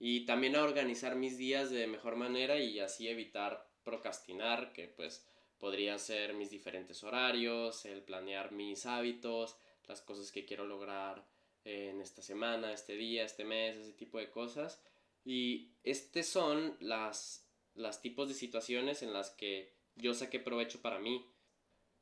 y 0.00 0.26
también 0.26 0.56
a 0.56 0.64
organizar 0.64 1.14
mis 1.14 1.38
días 1.38 1.70
de 1.70 1.86
mejor 1.86 2.16
manera 2.16 2.58
y 2.58 2.80
así 2.80 3.06
evitar 3.06 3.70
procrastinar, 3.84 4.72
que 4.72 4.88
pues 4.88 5.24
podría 5.58 5.98
ser 5.98 6.34
mis 6.34 6.50
diferentes 6.50 7.04
horarios, 7.04 7.84
el 7.84 8.02
planear 8.02 8.50
mis 8.50 8.84
hábitos, 8.86 9.56
las 9.86 10.00
cosas 10.00 10.32
que 10.32 10.44
quiero 10.44 10.66
lograr 10.66 11.24
en 11.62 12.00
esta 12.00 12.22
semana, 12.22 12.72
este 12.72 12.96
día, 12.96 13.24
este 13.24 13.44
mes, 13.44 13.76
ese 13.76 13.92
tipo 13.92 14.18
de 14.18 14.30
cosas. 14.30 14.82
Y 15.24 15.76
este 15.84 16.24
son 16.24 16.76
las, 16.80 17.48
las 17.74 18.02
tipos 18.02 18.26
de 18.26 18.34
situaciones 18.34 19.04
en 19.04 19.12
las 19.12 19.30
que 19.30 19.76
yo 19.94 20.12
saqué 20.12 20.40
provecho 20.40 20.82
para 20.82 20.98
mí. 20.98 21.24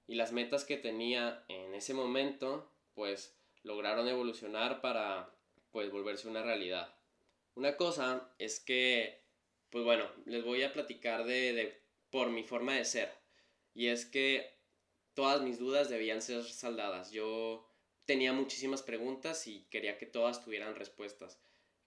Y 0.08 0.14
las 0.14 0.32
metas 0.32 0.64
que 0.64 0.78
tenía 0.78 1.44
en 1.48 1.74
ese 1.74 1.94
momento, 1.94 2.72
pues 2.94 3.38
lograron 3.62 4.08
evolucionar 4.08 4.80
para 4.80 5.30
pues 5.70 5.92
volverse 5.92 6.26
una 6.26 6.42
realidad. 6.42 6.96
Una 7.54 7.76
cosa 7.76 8.32
es 8.38 8.58
que, 8.58 9.22
pues 9.70 9.84
bueno, 9.84 10.10
les 10.24 10.42
voy 10.42 10.62
a 10.62 10.72
platicar 10.72 11.24
de, 11.24 11.52
de 11.52 11.82
por 12.10 12.30
mi 12.30 12.42
forma 12.42 12.74
de 12.74 12.86
ser. 12.86 13.12
Y 13.74 13.88
es 13.88 14.06
que 14.06 14.58
todas 15.12 15.42
mis 15.42 15.58
dudas 15.58 15.90
debían 15.90 16.22
ser 16.22 16.42
saldadas. 16.42 17.10
Yo 17.10 17.68
tenía 18.06 18.32
muchísimas 18.32 18.82
preguntas 18.82 19.46
y 19.46 19.66
quería 19.70 19.98
que 19.98 20.06
todas 20.06 20.42
tuvieran 20.42 20.74
respuestas. 20.74 21.38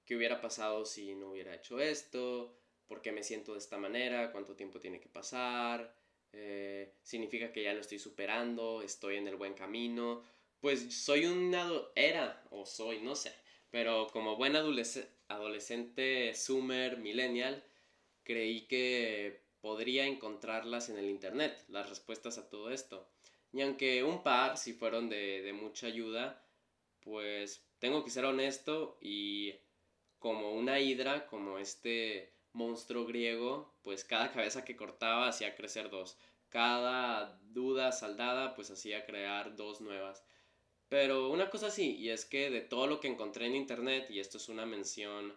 ¿Qué 0.05 0.15
hubiera 0.15 0.41
pasado 0.41 0.85
si 0.85 1.15
no 1.15 1.31
hubiera 1.31 1.55
hecho 1.55 1.79
esto? 1.79 2.55
¿Por 2.85 3.01
qué 3.01 3.11
me 3.11 3.23
siento 3.23 3.53
de 3.53 3.59
esta 3.59 3.77
manera? 3.77 4.31
¿Cuánto 4.31 4.55
tiempo 4.55 4.79
tiene 4.79 4.99
que 4.99 5.09
pasar? 5.09 5.95
Eh, 6.33 6.93
¿Significa 7.03 7.51
que 7.51 7.63
ya 7.63 7.73
lo 7.73 7.81
estoy 7.81 7.99
superando? 7.99 8.81
¿Estoy 8.81 9.17
en 9.17 9.27
el 9.27 9.35
buen 9.35 9.53
camino? 9.53 10.23
Pues 10.59 10.93
soy 10.93 11.25
un... 11.25 11.55
era 11.95 12.43
o 12.51 12.65
soy, 12.65 13.01
no 13.01 13.15
sé. 13.15 13.33
Pero 13.69 14.07
como 14.11 14.35
buen 14.35 14.55
adolescente, 14.55 16.35
Sumer, 16.35 16.97
millennial, 16.97 17.63
creí 18.23 18.67
que 18.67 19.41
podría 19.61 20.05
encontrarlas 20.05 20.89
en 20.89 20.97
el 20.97 21.09
Internet, 21.09 21.63
las 21.69 21.89
respuestas 21.89 22.37
a 22.37 22.49
todo 22.49 22.71
esto. 22.71 23.07
Y 23.53 23.61
aunque 23.61 24.03
un 24.03 24.23
par 24.23 24.57
sí 24.57 24.73
fueron 24.73 25.09
de, 25.09 25.41
de 25.41 25.53
mucha 25.53 25.87
ayuda, 25.87 26.45
pues 27.01 27.65
tengo 27.79 28.03
que 28.03 28.11
ser 28.11 28.25
honesto 28.25 28.97
y 29.01 29.55
como 30.19 30.53
una 30.53 30.79
hidra, 30.79 31.25
como 31.27 31.57
este 31.57 32.31
monstruo 32.53 33.05
griego, 33.05 33.73
pues 33.83 34.03
cada 34.03 34.31
cabeza 34.31 34.65
que 34.65 34.75
cortaba 34.75 35.27
hacía 35.27 35.55
crecer 35.55 35.89
dos. 35.89 36.17
Cada 36.49 37.39
duda 37.53 37.91
saldada 37.91 38.55
pues 38.55 38.71
hacía 38.71 39.05
crear 39.05 39.55
dos 39.55 39.81
nuevas. 39.81 40.23
Pero 40.89 41.29
una 41.29 41.49
cosa 41.49 41.71
sí, 41.71 41.95
y 41.95 42.09
es 42.09 42.25
que 42.25 42.49
de 42.49 42.61
todo 42.61 42.85
lo 42.87 42.99
que 42.99 43.07
encontré 43.07 43.45
en 43.45 43.55
internet, 43.55 44.07
y 44.09 44.19
esto 44.19 44.37
es 44.37 44.49
una 44.49 44.65
mención 44.65 45.33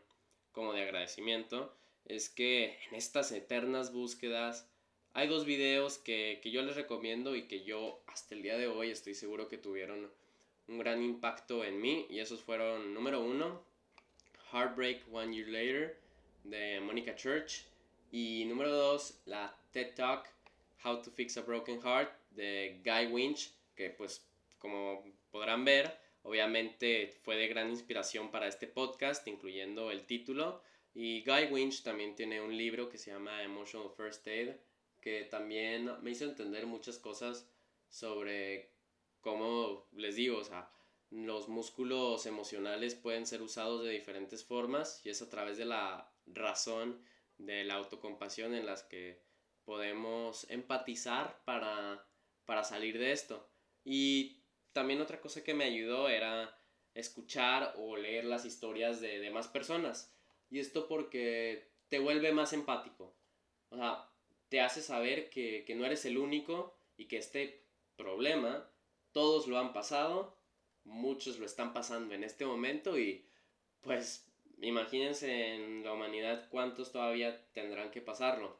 como 0.51 0.73
de 0.73 0.83
agradecimiento, 0.83 1.73
es 2.05 2.29
que 2.29 2.79
en 2.89 2.97
estas 2.97 3.31
eternas 3.33 3.93
búsquedas 3.93 4.69
hay 5.13 5.29
dos 5.29 5.45
videos 5.45 5.99
que, 5.99 6.41
yo 6.45 6.63
les 6.63 6.75
recomiendo 6.75 7.37
y 7.37 7.47
que 7.47 7.63
yo 7.63 8.03
hasta 8.09 8.35
el 8.35 8.43
día 8.43 8.59
de 8.59 8.67
hoy 8.67 8.91
estoy 8.91 9.15
seguro 9.15 9.49
que 9.49 9.57
tuvieron 9.57 10.11
un 10.67 10.79
gran 10.79 11.03
impacto 11.03 11.65
en 11.65 11.81
mí 11.81 12.07
y 12.11 12.19
esos 12.19 12.43
fueron 12.43 12.93
número 12.93 13.21
uno 13.21 13.63
Heartbreak 14.53 15.05
One 15.13 15.35
Year 15.37 15.49
Later 15.49 16.04
de 16.45 16.81
Monica 16.81 17.17
Church. 17.17 17.65
Y 18.13 18.45
número 18.45 18.71
dos 18.71 19.21
la 19.27 19.57
TED 19.73 19.95
Talk 19.95 20.29
How 20.85 21.03
to 21.03 21.11
Fix 21.11 21.37
a 21.37 21.43
Broken 21.43 21.81
Heart 21.83 22.13
de 22.31 22.81
Guy 22.85 23.13
Winch 23.13 23.53
que 23.75 23.91
pues 23.91 24.25
como 24.59 25.05
podrán 25.31 25.65
ver 25.65 25.99
obviamente 26.23 27.09
fue 27.23 27.37
de 27.37 27.49
gran 27.49 27.71
inspiración 27.71 28.31
para 28.31 28.47
este 28.47 28.67
podcast 28.67 29.27
incluyendo 29.27 29.91
el 29.91 30.07
título. 30.07 30.63
Y 30.95 31.25
Guy 31.25 31.47
Winch 31.51 31.83
también 31.83 32.15
tiene 32.15 32.41
un 32.41 32.57
libro 32.57 32.89
que 32.89 32.99
se 32.99 33.11
llama 33.11 33.43
Emotional 33.43 33.91
First 33.97 34.27
Aid 34.29 34.51
que 35.01 35.25
también 35.25 35.91
me 36.03 36.13
hizo 36.13 36.25
entender 36.25 36.67
muchas 36.67 36.99
cosas 36.99 37.47
sobre 37.91 38.71
cómo, 39.21 39.87
les 39.93 40.17
digo, 40.17 40.39
o 40.39 40.45
sea, 40.45 40.71
los 41.11 41.49
músculos 41.49 42.27
emocionales 42.27 42.95
pueden 42.95 43.27
ser 43.27 43.43
usados 43.43 43.85
de 43.85 43.91
diferentes 43.91 44.45
formas 44.45 45.01
y 45.05 45.11
es 45.11 45.21
a 45.21 45.29
través 45.29 45.59
de 45.59 45.67
la 45.67 46.11
razón, 46.27 47.05
de 47.39 47.65
la 47.65 47.75
autocompasión 47.75 48.55
en 48.55 48.67
las 48.67 48.83
que 48.85 49.23
podemos 49.65 50.49
empatizar 50.51 51.43
para, 51.45 52.07
para 52.45 52.65
salir 52.65 52.99
de 52.99 53.13
esto. 53.13 53.49
Y 53.85 54.43
también 54.73 55.01
otra 55.01 55.21
cosa 55.21 55.43
que 55.43 55.55
me 55.55 55.65
ayudó 55.65 56.09
era 56.09 56.57
escuchar 56.95 57.75
o 57.79 57.97
leer 57.97 58.25
las 58.25 58.45
historias 58.45 59.01
de 59.01 59.19
demás 59.19 59.49
personas. 59.49 60.15
Y 60.51 60.61
esto 60.61 60.87
porque 60.87 61.71
te 61.89 61.99
vuelve 61.99 62.33
más 62.33 62.53
empático. 62.53 63.17
O 63.71 63.77
sea, 63.77 64.09
te 64.49 64.61
hace 64.61 64.83
saber 64.83 65.31
que, 65.31 65.65
no 65.77 65.85
eres 65.85 66.05
el 66.05 66.19
único 66.19 66.79
y 66.97 67.07
que 67.07 67.17
este 67.17 67.67
problema 67.97 68.71
todos 69.13 69.47
lo 69.47 69.59
han 69.59 69.73
pasado, 69.73 70.39
muchos 70.85 71.39
lo 71.39 71.47
están 71.47 71.73
pasando 71.73 72.15
en 72.15 72.25
este 72.25 72.45
momento 72.45 72.99
y 72.99 73.29
pues 73.81 74.33
imagínense 74.65 75.55
en 75.55 75.85
la 75.85 75.93
humanidad 75.93 76.49
cuántos 76.51 76.93
todavía 76.93 77.47
tendrán 77.53 77.91
que 77.91 78.01
pasarlo. 78.01 78.59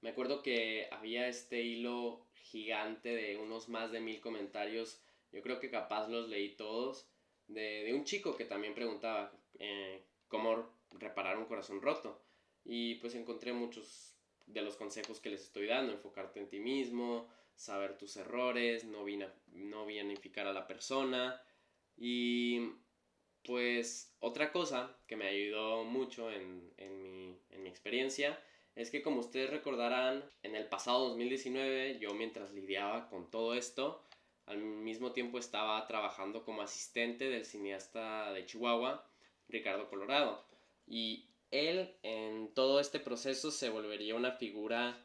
Me 0.00 0.10
acuerdo 0.10 0.42
que 0.42 0.88
había 0.92 1.28
este 1.28 1.62
hilo 1.62 2.26
gigante 2.34 3.14
de 3.14 3.36
unos 3.36 3.68
más 3.68 3.90
de 3.90 4.00
mil 4.00 4.20
comentarios, 4.20 5.02
yo 5.32 5.42
creo 5.42 5.60
que 5.60 5.70
capaz 5.70 6.08
los 6.08 6.28
leí 6.28 6.56
todos, 6.56 7.08
de, 7.46 7.92
un 7.94 8.04
chico 8.04 8.36
que 8.36 8.44
también 8.44 8.74
preguntaba 8.74 9.32
eh, 9.58 10.04
cómo 10.28 10.70
reparar 10.92 11.38
un 11.38 11.46
corazón 11.46 11.82
roto. 11.82 12.22
Y 12.64 12.96
pues 12.96 13.14
encontré 13.14 13.52
muchos 13.52 14.14
de 14.46 14.62
los 14.62 14.76
consejos 14.76 15.20
que 15.20 15.30
les 15.30 15.42
estoy 15.42 15.66
dando, 15.66 15.92
enfocarte 15.92 16.40
en 16.40 16.48
ti 16.48 16.60
mismo, 16.60 17.28
saber 17.54 17.96
tus 17.98 18.16
errores, 18.16 18.84
no, 18.84 19.04
no 19.52 19.86
vinificar 19.86 20.46
a 20.46 20.52
la 20.52 20.66
persona. 20.66 21.42
Y 21.96 22.60
pues 23.44 24.14
otra 24.20 24.52
cosa 24.52 24.96
que 25.06 25.16
me 25.16 25.28
ayudó 25.28 25.84
mucho 25.84 26.30
en, 26.30 26.72
en, 26.76 27.02
mi, 27.02 27.38
en 27.50 27.62
mi 27.62 27.68
experiencia 27.68 28.38
es 28.74 28.90
que 28.90 29.02
como 29.02 29.20
ustedes 29.20 29.50
recordarán, 29.50 30.24
en 30.42 30.54
el 30.54 30.68
pasado 30.68 31.08
2019 31.08 31.98
yo 31.98 32.14
mientras 32.14 32.52
lidiaba 32.52 33.08
con 33.08 33.30
todo 33.30 33.54
esto, 33.54 34.04
al 34.46 34.58
mismo 34.58 35.12
tiempo 35.12 35.38
estaba 35.38 35.86
trabajando 35.86 36.44
como 36.44 36.62
asistente 36.62 37.28
del 37.28 37.44
cineasta 37.44 38.32
de 38.32 38.46
Chihuahua, 38.46 39.04
Ricardo 39.48 39.88
Colorado. 39.88 40.46
Y 40.86 41.28
él 41.50 41.96
en 42.02 42.54
todo 42.54 42.80
este 42.80 43.00
proceso 43.00 43.50
se 43.50 43.68
volvería 43.68 44.14
una 44.14 44.32
figura 44.32 45.04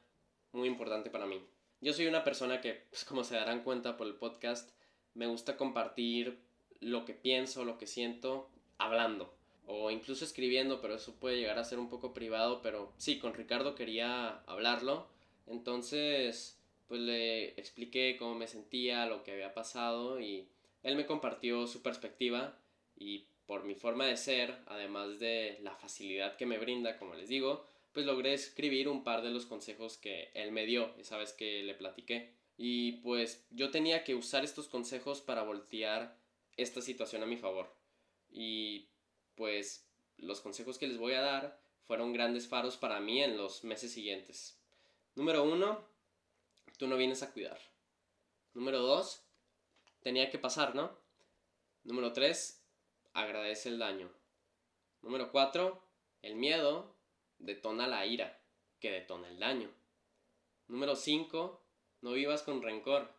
muy 0.51 0.67
importante 0.67 1.09
para 1.09 1.25
mí. 1.25 1.45
Yo 1.81 1.93
soy 1.93 2.07
una 2.07 2.23
persona 2.23 2.61
que, 2.61 2.85
pues, 2.89 3.03
como 3.03 3.23
se 3.23 3.35
darán 3.35 3.63
cuenta 3.63 3.97
por 3.97 4.07
el 4.07 4.15
podcast, 4.15 4.69
me 5.13 5.27
gusta 5.27 5.57
compartir 5.57 6.39
lo 6.83 7.05
que 7.05 7.13
pienso, 7.13 7.65
lo 7.65 7.77
que 7.77 7.87
siento, 7.87 8.49
hablando 8.77 9.33
o 9.65 9.91
incluso 9.91 10.25
escribiendo, 10.25 10.81
pero 10.81 10.95
eso 10.95 11.15
puede 11.15 11.37
llegar 11.37 11.57
a 11.57 11.63
ser 11.63 11.79
un 11.79 11.89
poco 11.89 12.13
privado, 12.13 12.61
pero 12.61 12.91
sí, 12.97 13.19
con 13.19 13.33
Ricardo 13.33 13.75
quería 13.75 14.41
hablarlo. 14.45 15.07
Entonces, 15.47 16.59
pues 16.87 17.01
le 17.01 17.49
expliqué 17.59 18.17
cómo 18.17 18.35
me 18.35 18.47
sentía, 18.47 19.05
lo 19.05 19.23
que 19.23 19.31
había 19.31 19.53
pasado 19.53 20.19
y 20.19 20.47
él 20.83 20.95
me 20.95 21.05
compartió 21.05 21.67
su 21.67 21.81
perspectiva 21.81 22.57
y 22.97 23.25
por 23.45 23.63
mi 23.63 23.75
forma 23.75 24.05
de 24.05 24.17
ser, 24.17 24.57
además 24.67 25.19
de 25.19 25.59
la 25.61 25.75
facilidad 25.75 26.35
que 26.37 26.45
me 26.45 26.57
brinda, 26.57 26.97
como 26.97 27.15
les 27.15 27.29
digo, 27.29 27.65
pues 27.93 28.05
logré 28.05 28.33
escribir 28.33 28.87
un 28.87 29.03
par 29.03 29.21
de 29.21 29.29
los 29.29 29.45
consejos 29.45 29.97
que 29.97 30.31
él 30.33 30.51
me 30.51 30.65
dio 30.65 30.93
esa 30.97 31.17
vez 31.17 31.33
que 31.33 31.63
le 31.63 31.75
platiqué. 31.75 32.31
Y 32.57 32.93
pues 33.03 33.45
yo 33.51 33.71
tenía 33.71 34.03
que 34.03 34.15
usar 34.15 34.43
estos 34.43 34.67
consejos 34.67 35.21
para 35.21 35.43
voltear 35.43 36.15
esta 36.57 36.81
situación 36.81 37.23
a 37.23 37.25
mi 37.25 37.37
favor. 37.37 37.75
Y 38.29 38.89
pues 39.35 39.87
los 40.17 40.41
consejos 40.41 40.77
que 40.77 40.87
les 40.87 40.97
voy 40.97 41.13
a 41.13 41.21
dar 41.21 41.61
fueron 41.83 42.13
grandes 42.13 42.47
faros 42.47 42.77
para 42.77 42.99
mí 42.99 43.21
en 43.21 43.37
los 43.37 43.63
meses 43.63 43.91
siguientes. 43.91 44.59
Número 45.15 45.43
uno, 45.43 45.87
tú 46.77 46.87
no 46.87 46.97
vienes 46.97 47.23
a 47.23 47.31
cuidar. 47.31 47.59
Número 48.53 48.79
dos, 48.79 49.25
tenía 50.01 50.29
que 50.29 50.39
pasar, 50.39 50.75
¿no? 50.75 50.97
Número 51.83 52.13
tres, 52.13 52.63
agradece 53.13 53.69
el 53.69 53.79
daño. 53.79 54.11
Número 55.01 55.31
cuatro, 55.31 55.83
el 56.21 56.35
miedo 56.35 56.95
detona 57.39 57.87
la 57.87 58.05
ira, 58.05 58.41
que 58.79 58.91
detona 58.91 59.27
el 59.27 59.39
daño. 59.39 59.69
Número 60.67 60.95
cinco, 60.95 61.61
no 62.01 62.13
vivas 62.13 62.41
con 62.43 62.61
rencor. 62.61 63.13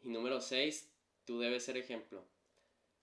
Y 0.00 0.10
número 0.10 0.40
seis, 0.40 0.93
tú 1.24 1.38
debes 1.38 1.64
ser 1.64 1.76
ejemplo. 1.76 2.24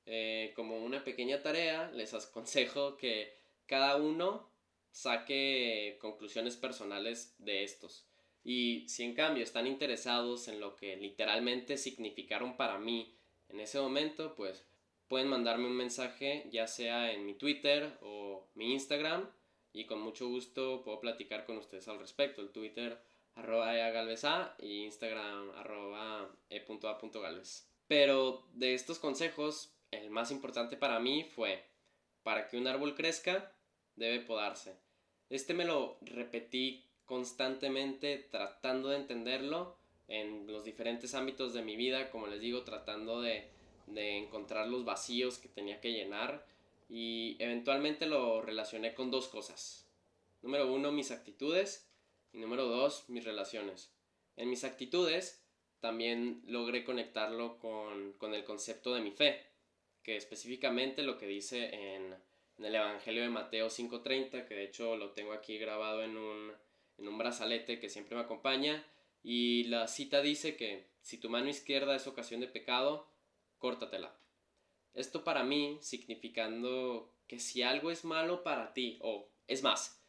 Eh, 0.05 0.51
como 0.55 0.83
una 0.83 1.03
pequeña 1.03 1.41
tarea, 1.41 1.91
les 1.91 2.13
aconsejo 2.13 2.97
que 2.97 3.33
cada 3.65 3.95
uno 3.97 4.49
saque 4.91 5.97
conclusiones 6.01 6.57
personales 6.57 7.35
de 7.39 7.63
estos. 7.63 8.05
Y 8.43 8.87
si 8.87 9.03
en 9.03 9.13
cambio 9.13 9.43
están 9.43 9.67
interesados 9.67 10.47
en 10.47 10.59
lo 10.59 10.75
que 10.75 10.97
literalmente 10.97 11.77
significaron 11.77 12.57
para 12.57 12.79
mí 12.79 13.15
en 13.49 13.59
ese 13.59 13.79
momento, 13.79 14.35
pues 14.35 14.65
pueden 15.07 15.27
mandarme 15.27 15.67
un 15.67 15.75
mensaje 15.75 16.47
ya 16.51 16.67
sea 16.67 17.11
en 17.11 17.25
mi 17.25 17.33
Twitter 17.35 17.97
o 18.01 18.47
mi 18.55 18.73
Instagram 18.73 19.29
y 19.73 19.85
con 19.85 20.01
mucho 20.01 20.27
gusto 20.27 20.83
puedo 20.83 20.99
platicar 20.99 21.45
con 21.45 21.57
ustedes 21.57 21.87
al 21.87 21.99
respecto. 21.99 22.41
El 22.41 22.51
Twitter 22.51 22.97
arroba 23.35 23.75
eagalvesa 23.77 24.55
y 24.59 24.83
Instagram 24.83 25.51
arroba 25.51 26.29
e.a.galvez. 26.49 27.70
Pero 27.91 28.47
de 28.53 28.73
estos 28.73 28.99
consejos, 28.99 29.75
el 29.91 30.09
más 30.11 30.31
importante 30.31 30.77
para 30.77 31.01
mí 31.01 31.25
fue, 31.25 31.61
para 32.23 32.47
que 32.47 32.55
un 32.55 32.65
árbol 32.65 32.95
crezca, 32.95 33.53
debe 33.97 34.21
podarse. 34.21 34.77
Este 35.29 35.53
me 35.53 35.65
lo 35.65 35.97
repetí 35.99 36.85
constantemente 37.03 38.29
tratando 38.31 38.87
de 38.87 38.95
entenderlo 38.95 39.75
en 40.07 40.47
los 40.47 40.63
diferentes 40.63 41.13
ámbitos 41.15 41.51
de 41.51 41.63
mi 41.63 41.75
vida, 41.75 42.09
como 42.11 42.27
les 42.27 42.39
digo, 42.39 42.63
tratando 42.63 43.19
de, 43.19 43.49
de 43.87 44.19
encontrar 44.19 44.69
los 44.69 44.85
vacíos 44.85 45.37
que 45.37 45.49
tenía 45.49 45.81
que 45.81 45.91
llenar 45.91 46.45
y 46.87 47.35
eventualmente 47.39 48.05
lo 48.05 48.41
relacioné 48.41 48.93
con 48.93 49.11
dos 49.11 49.27
cosas. 49.27 49.85
Número 50.41 50.71
uno, 50.71 50.93
mis 50.93 51.11
actitudes 51.11 51.91
y 52.31 52.37
número 52.37 52.67
dos, 52.67 53.09
mis 53.09 53.25
relaciones. 53.25 53.91
En 54.37 54.49
mis 54.49 54.63
actitudes 54.63 55.40
también 55.81 56.41
logré 56.45 56.83
conectarlo 56.83 57.57
con, 57.59 58.13
con 58.13 58.33
el 58.33 58.45
concepto 58.45 58.93
de 58.93 59.01
mi 59.01 59.11
fe, 59.11 59.43
que 60.03 60.15
específicamente 60.15 61.03
lo 61.03 61.17
que 61.17 61.27
dice 61.27 61.95
en, 61.95 62.15
el 62.59 62.75
Evangelio 62.75 63.23
de 63.23 63.29
Mateo 63.29 63.67
5.30, 63.67 64.47
que 64.47 64.53
de 64.53 64.63
hecho 64.63 64.95
lo 64.95 65.11
tengo 65.11 65.33
aquí 65.33 65.57
grabado 65.57 66.03
en 66.03 66.15
un, 66.15 66.51
en 66.99 67.07
un 67.07 67.17
brazalete 67.17 67.79
que 67.79 67.89
siempre 67.89 68.15
me 68.15 68.21
acompaña, 68.21 68.85
y 69.23 69.63
la 69.65 69.87
cita 69.87 70.21
dice 70.21 70.55
que 70.55 70.87
si 71.01 71.17
tu 71.17 71.29
mano 71.29 71.49
izquierda 71.49 71.95
es 71.95 72.05
ocasión 72.05 72.39
de 72.39 72.47
pecado, 72.47 73.07
córtatela. 73.57 74.15
Esto 74.93 75.23
para 75.23 75.43
mí 75.43 75.79
significando 75.81 77.11
que 77.27 77.39
si 77.39 77.63
algo 77.63 77.89
es 77.89 78.05
malo 78.05 78.43
para 78.43 78.73
ti, 78.73 78.99
o 79.01 79.27
es 79.47 79.63
más, 79.63 79.99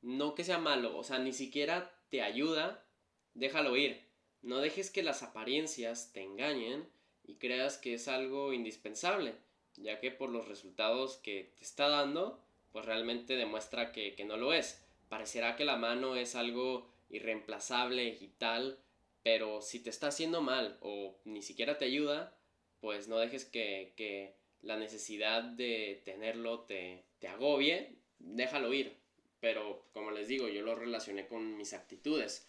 no 0.00 0.34
que 0.34 0.44
sea 0.44 0.58
malo, 0.58 0.96
o 0.96 1.04
sea, 1.04 1.18
ni 1.18 1.34
siquiera 1.34 1.94
te 2.08 2.22
ayuda, 2.22 2.86
déjalo 3.34 3.76
ir. 3.76 4.09
No 4.42 4.58
dejes 4.58 4.90
que 4.90 5.02
las 5.02 5.22
apariencias 5.22 6.12
te 6.12 6.22
engañen 6.22 6.88
y 7.24 7.34
creas 7.36 7.78
que 7.78 7.94
es 7.94 8.08
algo 8.08 8.52
indispensable, 8.52 9.34
ya 9.76 10.00
que 10.00 10.10
por 10.10 10.30
los 10.30 10.48
resultados 10.48 11.18
que 11.18 11.52
te 11.56 11.64
está 11.64 11.88
dando, 11.88 12.42
pues 12.72 12.84
realmente 12.84 13.36
demuestra 13.36 13.92
que, 13.92 14.14
no 14.24 14.36
lo 14.36 14.52
es. 14.52 14.82
Parecerá 15.08 15.56
que 15.56 15.64
la 15.64 15.76
mano 15.76 16.16
es 16.16 16.34
algo 16.34 16.90
irreemplazable 17.10 18.18
y 18.20 18.28
tal, 18.38 18.78
pero 19.22 19.60
si 19.60 19.80
te 19.80 19.90
está 19.90 20.08
haciendo 20.08 20.40
mal 20.40 20.78
o 20.80 21.16
ni 21.24 21.42
siquiera 21.42 21.78
te 21.78 21.84
ayuda, 21.84 22.36
pues 22.80 23.08
no 23.08 23.18
dejes 23.18 23.44
que, 23.44 23.92
que 23.96 24.34
la 24.62 24.76
necesidad 24.76 25.42
de 25.42 26.00
tenerlo 26.04 26.60
te, 26.60 27.04
te 27.18 27.28
agobie, 27.28 27.96
déjalo 28.18 28.72
ir 28.72 29.00
pero 29.40 29.86
como 29.92 30.10
les 30.10 30.28
digo, 30.28 30.48
yo 30.48 30.62
lo 30.62 30.74
relacioné 30.74 31.26
con 31.26 31.56
mis 31.56 31.72
actitudes. 31.72 32.46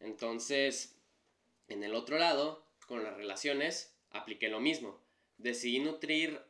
Entonces, 0.00 0.96
en 1.68 1.82
el 1.84 1.94
otro 1.94 2.18
lado, 2.18 2.66
con 2.86 3.02
las 3.02 3.16
relaciones, 3.16 3.96
apliqué 4.10 4.48
lo 4.48 4.60
mismo. 4.60 5.00
Decidí 5.36 5.80
nutrir 5.80 6.40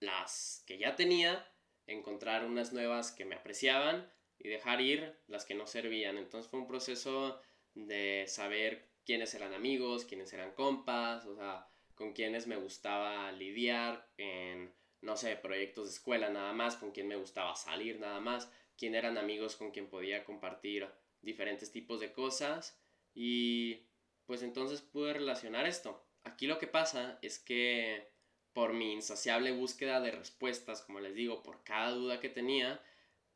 las 0.00 0.62
que 0.66 0.78
ya 0.78 0.96
tenía, 0.96 1.50
encontrar 1.86 2.44
unas 2.44 2.72
nuevas 2.72 3.12
que 3.12 3.24
me 3.24 3.34
apreciaban 3.34 4.12
y 4.38 4.48
dejar 4.48 4.80
ir 4.80 5.18
las 5.26 5.44
que 5.44 5.54
no 5.54 5.66
servían. 5.66 6.18
Entonces 6.18 6.50
fue 6.50 6.60
un 6.60 6.66
proceso 6.66 7.40
de 7.74 8.24
saber 8.28 8.88
quiénes 9.04 9.34
eran 9.34 9.54
amigos, 9.54 10.04
quiénes 10.04 10.32
eran 10.32 10.52
compas, 10.52 11.26
o 11.26 11.34
sea, 11.34 11.68
con 11.94 12.12
quiénes 12.12 12.46
me 12.46 12.56
gustaba 12.56 13.32
lidiar 13.32 14.08
en, 14.16 14.72
no 15.00 15.16
sé, 15.16 15.36
proyectos 15.36 15.86
de 15.86 15.94
escuela 15.94 16.28
nada 16.28 16.52
más, 16.52 16.76
con 16.76 16.92
quién 16.92 17.08
me 17.08 17.16
gustaba 17.16 17.56
salir 17.56 17.98
nada 17.98 18.20
más 18.20 18.50
quién 18.78 18.94
eran 18.94 19.18
amigos 19.18 19.56
con 19.56 19.72
quien 19.72 19.88
podía 19.90 20.24
compartir 20.24 20.88
diferentes 21.20 21.70
tipos 21.72 22.00
de 22.00 22.12
cosas 22.12 22.80
y 23.12 23.87
pues 24.28 24.44
entonces 24.44 24.80
pude 24.80 25.12
relacionar 25.12 25.66
esto. 25.66 26.00
Aquí 26.22 26.46
lo 26.46 26.60
que 26.60 26.68
pasa 26.68 27.18
es 27.20 27.40
que 27.40 28.12
por 28.52 28.74
mi 28.74 28.92
insaciable 28.92 29.50
búsqueda 29.50 30.00
de 30.00 30.12
respuestas, 30.12 30.82
como 30.82 31.00
les 31.00 31.16
digo, 31.16 31.42
por 31.42 31.64
cada 31.64 31.90
duda 31.90 32.20
que 32.20 32.28
tenía, 32.28 32.80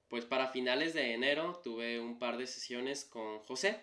pues 0.07 0.25
para 0.25 0.47
finales 0.47 0.95
de 0.95 1.13
enero 1.13 1.61
tuve 1.65 1.99
un 1.99 2.21
par 2.21 2.37
de 2.37 2.47
sesiones 2.47 3.05
con 3.05 3.41
José, 3.41 3.81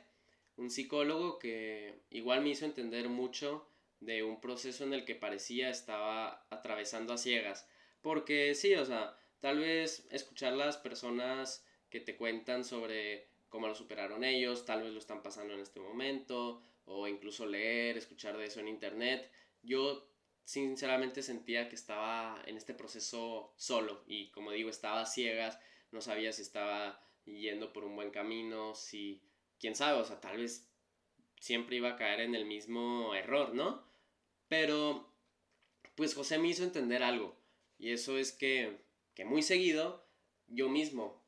un 0.55 0.69
psicólogo 0.69 1.39
que 1.39 1.99
igual 2.09 2.39
me 2.39 2.51
hizo 2.51 2.63
entender 2.63 3.09
mucho 3.09 3.67
de 3.99 4.23
un 4.23 4.39
proceso 4.39 4.85
en 4.85 4.93
el 4.93 5.03
que 5.03 5.15
parecía 5.15 5.69
estaba 5.69 6.45
atravesando 6.49 7.11
a 7.11 7.17
ciegas. 7.17 7.67
Porque 8.01 8.55
sí, 8.55 8.75
o 8.75 8.85
sea, 8.85 9.19
Tal 9.39 9.59
vez 9.59 10.05
escuchar 10.11 10.53
las 10.53 10.77
personas 10.77 11.65
que 11.89 12.01
te 12.01 12.17
cuentan 12.17 12.65
sobre 12.65 13.29
cómo 13.47 13.67
lo 13.67 13.75
superaron 13.75 14.23
ellos, 14.23 14.65
tal 14.65 14.83
vez 14.83 14.91
lo 14.91 14.99
están 14.99 15.23
pasando 15.23 15.53
en 15.53 15.61
este 15.61 15.79
momento, 15.79 16.61
o 16.89 17.07
incluso 17.07 17.45
leer, 17.45 17.97
escuchar 17.97 18.37
de 18.37 18.45
eso 18.45 18.59
en 18.59 18.67
internet. 18.67 19.31
Yo 19.61 20.11
sinceramente 20.43 21.21
sentía 21.21 21.69
que 21.69 21.75
estaba 21.75 22.41
en 22.45 22.57
este 22.57 22.73
proceso 22.73 23.53
solo 23.57 24.03
y 24.07 24.31
como 24.31 24.51
digo, 24.51 24.69
estaba 24.69 25.05
ciegas, 25.05 25.59
no 25.91 26.01
sabía 26.01 26.33
si 26.33 26.41
estaba 26.41 27.01
yendo 27.25 27.71
por 27.71 27.85
un 27.85 27.95
buen 27.95 28.11
camino, 28.11 28.75
si, 28.75 29.21
quién 29.59 29.75
sabe, 29.75 29.99
o 29.99 30.05
sea, 30.05 30.19
tal 30.19 30.37
vez 30.37 30.67
siempre 31.39 31.77
iba 31.77 31.89
a 31.89 31.95
caer 31.95 32.21
en 32.21 32.35
el 32.35 32.45
mismo 32.45 33.13
error, 33.15 33.53
¿no? 33.53 33.87
Pero, 34.47 35.13
pues 35.95 36.15
José 36.15 36.39
me 36.39 36.49
hizo 36.49 36.63
entender 36.63 37.03
algo, 37.03 37.39
y 37.77 37.91
eso 37.91 38.17
es 38.17 38.31
que 38.31 38.77
que 39.19 39.25
muy 39.25 39.41
seguido 39.41 40.07
yo 40.47 40.69
mismo 40.69 41.21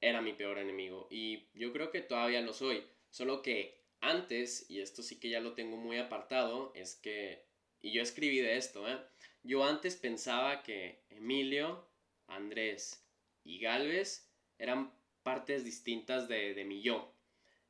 era 0.00 0.20
mi 0.20 0.32
peor 0.32 0.58
enemigo 0.58 1.06
y 1.12 1.46
yo 1.54 1.72
creo 1.72 1.92
que 1.92 2.00
todavía 2.00 2.40
lo 2.40 2.52
soy, 2.52 2.82
solo 3.08 3.40
que 3.40 3.85
antes, 4.08 4.68
y 4.70 4.80
esto 4.80 5.02
sí 5.02 5.18
que 5.18 5.28
ya 5.28 5.40
lo 5.40 5.54
tengo 5.54 5.76
muy 5.76 5.98
apartado, 5.98 6.72
es 6.74 6.96
que, 6.96 7.44
y 7.80 7.92
yo 7.92 8.02
escribí 8.02 8.38
de 8.38 8.56
esto, 8.56 8.88
¿eh? 8.88 8.98
yo 9.42 9.64
antes 9.64 9.96
pensaba 9.96 10.62
que 10.62 11.04
Emilio, 11.10 11.88
Andrés 12.26 13.04
y 13.44 13.58
Galvez 13.58 14.28
eran 14.58 14.92
partes 15.22 15.64
distintas 15.64 16.28
de, 16.28 16.54
de 16.54 16.64
mi 16.64 16.82
yo 16.82 17.14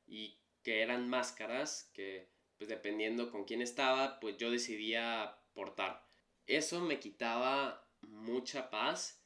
y 0.07 0.39
que 0.63 0.81
eran 0.81 1.09
máscaras 1.09 1.91
que 1.93 2.27
pues 2.57 2.69
dependiendo 2.69 3.31
con 3.31 3.45
quién 3.45 3.61
estaba 3.61 4.19
pues 4.19 4.37
yo 4.37 4.49
decidía 4.49 5.37
portar. 5.53 6.07
Eso 6.47 6.81
me 6.81 6.99
quitaba 6.99 7.87
mucha 8.01 8.69
paz 8.71 9.17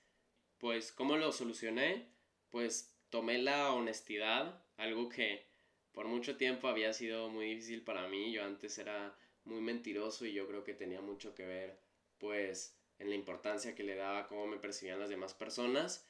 pues, 0.62 0.92
¿cómo 0.92 1.18
lo 1.18 1.32
solucioné? 1.32 2.08
Pues 2.52 2.96
tomé 3.10 3.40
la 3.40 3.74
honestidad, 3.74 4.64
algo 4.78 5.10
que 5.10 5.48
por 5.94 6.08
mucho 6.08 6.38
tiempo 6.38 6.68
había 6.68 6.94
sido 6.94 7.30
muy 7.30 7.48
difícil 7.48 7.84
para 7.84 8.08
mí. 8.08 8.32
Yo 8.32 8.44
antes 8.44 8.78
era 8.78 9.16
muy 9.44 9.62
mentiroso 9.62 10.26
y 10.26 10.34
yo 10.34 10.48
creo 10.48 10.64
que 10.64 10.74
tenía 10.74 11.02
mucho 11.02 11.34
que 11.36 11.46
ver, 11.46 11.80
pues, 12.18 12.78
en 13.00 13.10
la 13.10 13.16
importancia 13.16 13.76
que 13.76 13.84
le 13.84 13.96
daba 13.96 14.28
cómo 14.28 14.48
me 14.48 14.58
percibían 14.58 15.00
las 15.00 15.10
demás 15.10 15.34
personas. 15.34 16.08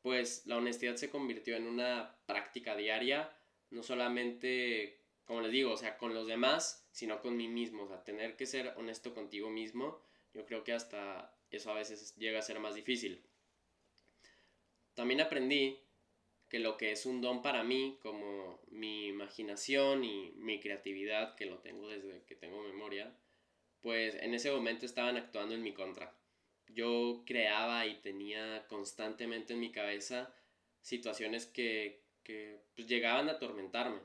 Pues 0.00 0.46
la 0.46 0.56
honestidad 0.56 0.96
se 0.96 1.10
convirtió 1.10 1.56
en 1.56 1.66
una 1.66 2.16
práctica 2.26 2.76
diaria, 2.76 3.32
no 3.70 3.82
solamente, 3.84 5.00
como 5.24 5.40
les 5.42 5.52
digo, 5.52 5.72
o 5.72 5.76
sea, 5.76 5.96
con 5.96 6.12
los 6.12 6.26
demás, 6.26 6.88
sino 6.90 7.20
con 7.20 7.36
mí 7.36 7.46
mismo. 7.48 7.84
O 7.84 7.98
tener 8.00 8.36
que 8.36 8.46
ser 8.46 8.74
honesto 8.76 9.14
contigo 9.14 9.48
mismo, 9.48 10.02
yo 10.34 10.44
creo 10.44 10.64
que 10.64 10.72
hasta 10.72 11.32
eso 11.50 11.70
a 11.70 11.74
veces 11.74 12.16
llega 12.16 12.40
a 12.40 12.42
ser 12.42 12.58
más 12.58 12.74
difícil. 12.74 13.22
También 14.94 15.20
aprendí 15.20 15.80
que 16.52 16.58
lo 16.58 16.76
que 16.76 16.92
es 16.92 17.06
un 17.06 17.22
don 17.22 17.40
para 17.40 17.64
mí, 17.64 17.98
como 18.02 18.60
mi 18.68 19.06
imaginación 19.06 20.04
y 20.04 20.32
mi 20.36 20.60
creatividad, 20.60 21.34
que 21.34 21.46
lo 21.46 21.60
tengo 21.60 21.88
desde 21.88 22.24
que 22.26 22.36
tengo 22.36 22.62
memoria, 22.62 23.16
pues 23.80 24.16
en 24.16 24.34
ese 24.34 24.50
momento 24.50 24.84
estaban 24.84 25.16
actuando 25.16 25.54
en 25.54 25.62
mi 25.62 25.72
contra. 25.72 26.14
Yo 26.68 27.22
creaba 27.24 27.86
y 27.86 28.02
tenía 28.02 28.66
constantemente 28.68 29.54
en 29.54 29.60
mi 29.60 29.72
cabeza 29.72 30.34
situaciones 30.82 31.46
que, 31.46 32.02
que 32.22 32.60
pues, 32.74 32.86
llegaban 32.86 33.30
a 33.30 33.32
atormentarme. 33.32 34.00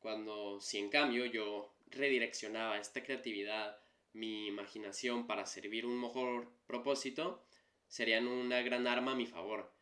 Cuando 0.00 0.60
si 0.60 0.78
en 0.78 0.90
cambio 0.90 1.26
yo 1.26 1.76
redireccionaba 1.86 2.80
esta 2.80 3.04
creatividad, 3.04 3.78
mi 4.14 4.48
imaginación 4.48 5.28
para 5.28 5.46
servir 5.46 5.86
un 5.86 6.00
mejor 6.00 6.50
propósito, 6.66 7.46
serían 7.86 8.26
una 8.26 8.62
gran 8.62 8.88
arma 8.88 9.12
a 9.12 9.14
mi 9.14 9.26
favor. 9.26 9.72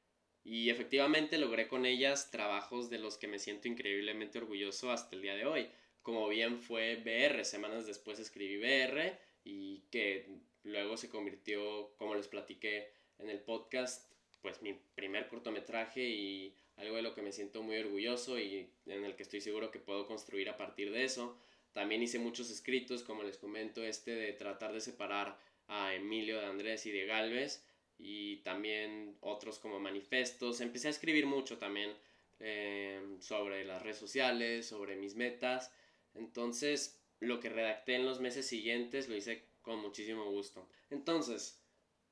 Y 0.45 0.71
efectivamente 0.71 1.39
logré 1.39 1.69
con 1.69 1.87
ellas 1.87 2.31
trabajos 2.31 2.91
de 2.91 2.99
los 2.99 3.17
que 3.17 3.29
me 3.29 3.39
siento 3.39 3.69
increíblemente 3.69 4.39
orgulloso 4.39 4.91
hasta 4.91 5.15
el 5.15 5.23
día 5.23 5.37
de 5.37 5.47
hoy. 5.47 5.69
Como 6.03 6.29
bien 6.29 6.59
fue 6.59 6.97
BR, 6.97 7.45
semanas 7.45 7.87
después 7.87 8.19
escribí 8.19 8.57
BR 8.57 9.17
y 9.45 9.83
que 9.91 10.27
luego 10.65 10.97
se 10.97 11.09
convirtió, 11.09 11.95
como 11.97 12.15
les 12.15 12.27
platiqué 12.27 12.93
en 13.19 13.31
el 13.31 13.41
podcast, 13.41 14.13
pues 14.41 14.63
mi 14.63 14.75
primer 14.95 15.29
cortometraje 15.29 16.03
y 16.03 16.57
algo 16.77 16.97
de 16.97 17.03
lo 17.03 17.15
que 17.15 17.23
me 17.23 17.31
siento 17.31 17.63
muy 17.63 17.77
orgulloso 17.77 18.39
y 18.39 18.69
en 18.87 19.05
el 19.05 19.15
que 19.15 19.23
estoy 19.23 19.41
seguro 19.41 19.71
que 19.71 19.79
puedo 19.79 20.07
construir 20.07 20.49
a 20.49 20.57
partir 20.57 20.91
de 20.91 21.05
eso. 21.05 21.39
También 21.73 22.03
hice 22.03 22.19
muchos 22.19 22.51
escritos, 22.51 23.05
como 23.05 23.23
les 23.23 23.39
comento, 23.39 23.85
este 23.85 24.15
de 24.15 24.33
tratar 24.33 24.73
de 24.73 24.81
separar 24.81 25.39
a 25.69 25.95
Emilio 25.95 26.41
de 26.41 26.47
Andrés 26.47 26.85
y 26.87 26.91
de 26.91 27.07
Galvez 27.07 27.65
y 28.03 28.39
también 28.39 29.17
otros 29.21 29.61
como 29.61 29.79
manifestos. 29.79 30.61
Empecé 30.61 30.89
a 30.89 30.91
escribir 30.91 31.25
mucho 31.25 31.59
también 31.59 31.95
eh, 32.41 33.01
sobre 33.21 33.65
las 33.65 33.81
redes 33.81 33.99
sociales, 33.99 34.67
sobre 34.67 34.97
mis 34.97 35.15
metas. 35.15 35.73
Entonces, 36.15 37.01
lo 37.21 37.39
que 37.39 37.49
redacté 37.49 37.95
en 37.95 38.05
los 38.05 38.21
meses 38.21 38.45
siguientes 38.47 39.09
lo 39.09 39.15
hice 39.15 39.47
con 39.63 39.79
muchísimo 39.79 40.29
gusto. 40.29 40.69
Entonces, 40.91 41.63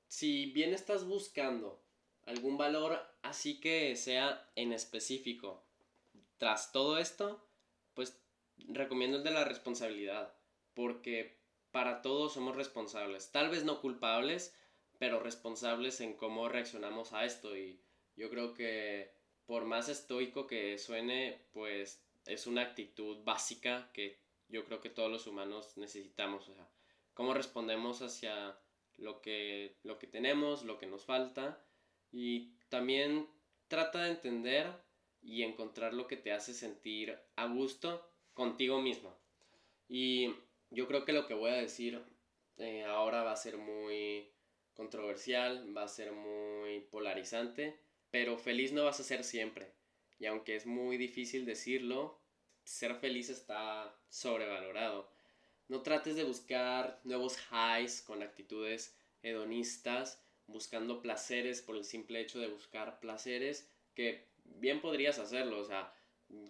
si 0.07 0.47
bien 0.47 0.73
estás 0.73 1.05
buscando 1.05 1.83
algún 2.25 2.57
valor 2.57 3.01
así 3.23 3.59
que 3.59 3.97
sea 3.97 4.49
en 4.55 4.73
específico, 4.73 5.65
tras 6.39 6.71
todo 6.71 6.99
esto, 6.99 7.45
pues 7.95 8.17
recomiendo 8.69 9.19
el 9.19 9.25
de 9.25 9.33
la 9.33 9.45
responsabilidad, 9.45 10.33
porque 10.75 11.41
para 11.73 12.03
todos 12.03 12.35
somos 12.35 12.55
responsables, 12.55 13.33
tal 13.33 13.51
vez 13.51 13.65
no 13.65 13.81
culpables, 13.81 14.55
pero 15.01 15.19
responsables 15.19 16.03
en 16.03 16.13
cómo 16.13 16.51
reaccionamos 16.51 17.15
a 17.15 17.25
esto. 17.25 17.57
Y 17.57 17.81
yo 18.17 18.29
creo 18.29 18.53
que 18.53 19.11
por 19.47 19.65
más 19.65 19.89
estoico 19.89 20.47
que 20.47 20.77
suene, 20.77 21.47
pues 21.55 22.05
es 22.27 22.47
una 22.47 22.61
actitud 22.61 23.25
básica 23.25 23.91
que 23.95 24.21
yo 24.49 24.67
creo 24.67 24.83
que 24.83 24.91
todos 24.91 25.11
los 25.11 25.27
humanos 25.27 25.79
necesitamos, 25.79 26.47
o 26.51 26.55
sea, 26.55 26.69
cómo 27.15 27.33
respondemos 27.33 28.03
hacia 28.03 28.59
lo 28.99 29.23
que, 29.23 29.79
lo 29.85 29.99
que 29.99 30.07
tenemos, 30.07 30.65
lo 30.65 30.77
que 30.77 30.87
nos 30.87 31.07
falta. 31.07 31.65
Y 32.13 32.59
también 32.69 33.27
trata 33.69 34.03
de 34.03 34.11
entender 34.11 34.71
y 35.23 35.45
encontrar 35.45 35.95
lo 35.95 36.09
que 36.09 36.19
te 36.19 36.33
hace 36.33 36.53
sentir 36.53 37.19
a 37.37 37.47
gusto 37.47 38.07
contigo 38.35 38.83
mismo. 38.83 39.17
Y 39.89 40.35
yo 40.69 40.87
creo 40.87 41.07
que 41.07 41.15
lo 41.15 41.27
que 41.27 41.33
voy 41.33 41.53
a 41.53 41.55
decir 41.55 42.05
eh, 42.59 42.85
ahora 42.85 43.23
va 43.23 43.33
a 43.33 43.37
ser 43.37 43.57
muy 43.57 44.31
controversial, 44.81 45.77
va 45.77 45.83
a 45.83 45.89
ser 45.89 46.11
muy 46.13 46.81
polarizante, 46.91 47.79
pero 48.11 48.39
feliz 48.39 48.73
no 48.73 48.85
vas 48.85 48.99
a 48.99 49.05
ser 49.05 49.25
siempre. 49.25 49.75
Y 50.19 50.25
aunque 50.25 50.57
es 50.57 50.65
muy 50.65 50.97
difícil 50.97 51.45
decirlo, 51.45 52.19
ser 52.65 52.95
feliz 52.95 53.29
está 53.29 53.95
sobrevalorado. 54.09 55.11
No 55.69 55.83
trates 55.83 56.17
de 56.17 56.25
buscar 56.25 56.99
nuevos 57.05 57.37
highs 57.51 58.01
con 58.01 58.23
actitudes 58.23 58.97
hedonistas, 59.23 60.25
buscando 60.47 61.03
placeres 61.03 61.61
por 61.61 61.77
el 61.77 61.85
simple 61.85 62.23
hecho 62.23 62.39
de 62.39 62.49
buscar 62.49 63.01
placeres, 63.01 63.71
que 63.95 64.29
bien 64.45 64.81
podrías 64.81 65.19
hacerlo, 65.19 65.59
o 65.59 65.65
sea, 65.65 65.93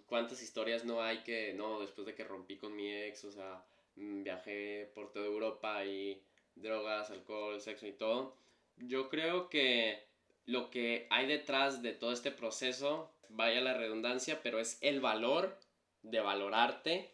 cuántas 0.05 0.41
historias 0.41 0.85
no 0.85 1.01
hay 1.01 1.17
que, 1.23 1.53
no, 1.53 1.81
después 1.81 2.07
de 2.07 2.15
que 2.15 2.23
rompí 2.23 2.57
con 2.57 2.77
mi 2.77 2.89
ex, 2.93 3.25
o 3.25 3.31
sea, 3.33 3.65
mm, 3.97 4.23
viajé 4.23 4.89
por 4.95 5.11
toda 5.11 5.25
Europa 5.25 5.83
y 5.85 6.23
drogas, 6.61 7.09
alcohol, 7.09 7.59
sexo 7.61 7.87
y 7.87 7.93
todo. 7.93 8.35
Yo 8.77 9.09
creo 9.09 9.49
que 9.49 10.07
lo 10.45 10.69
que 10.69 11.07
hay 11.09 11.27
detrás 11.27 11.81
de 11.81 11.93
todo 11.93 12.11
este 12.11 12.31
proceso, 12.31 13.11
vaya 13.29 13.61
la 13.61 13.73
redundancia, 13.73 14.41
pero 14.41 14.59
es 14.59 14.77
el 14.81 14.99
valor 14.99 15.57
de 16.03 16.19
valorarte 16.19 17.11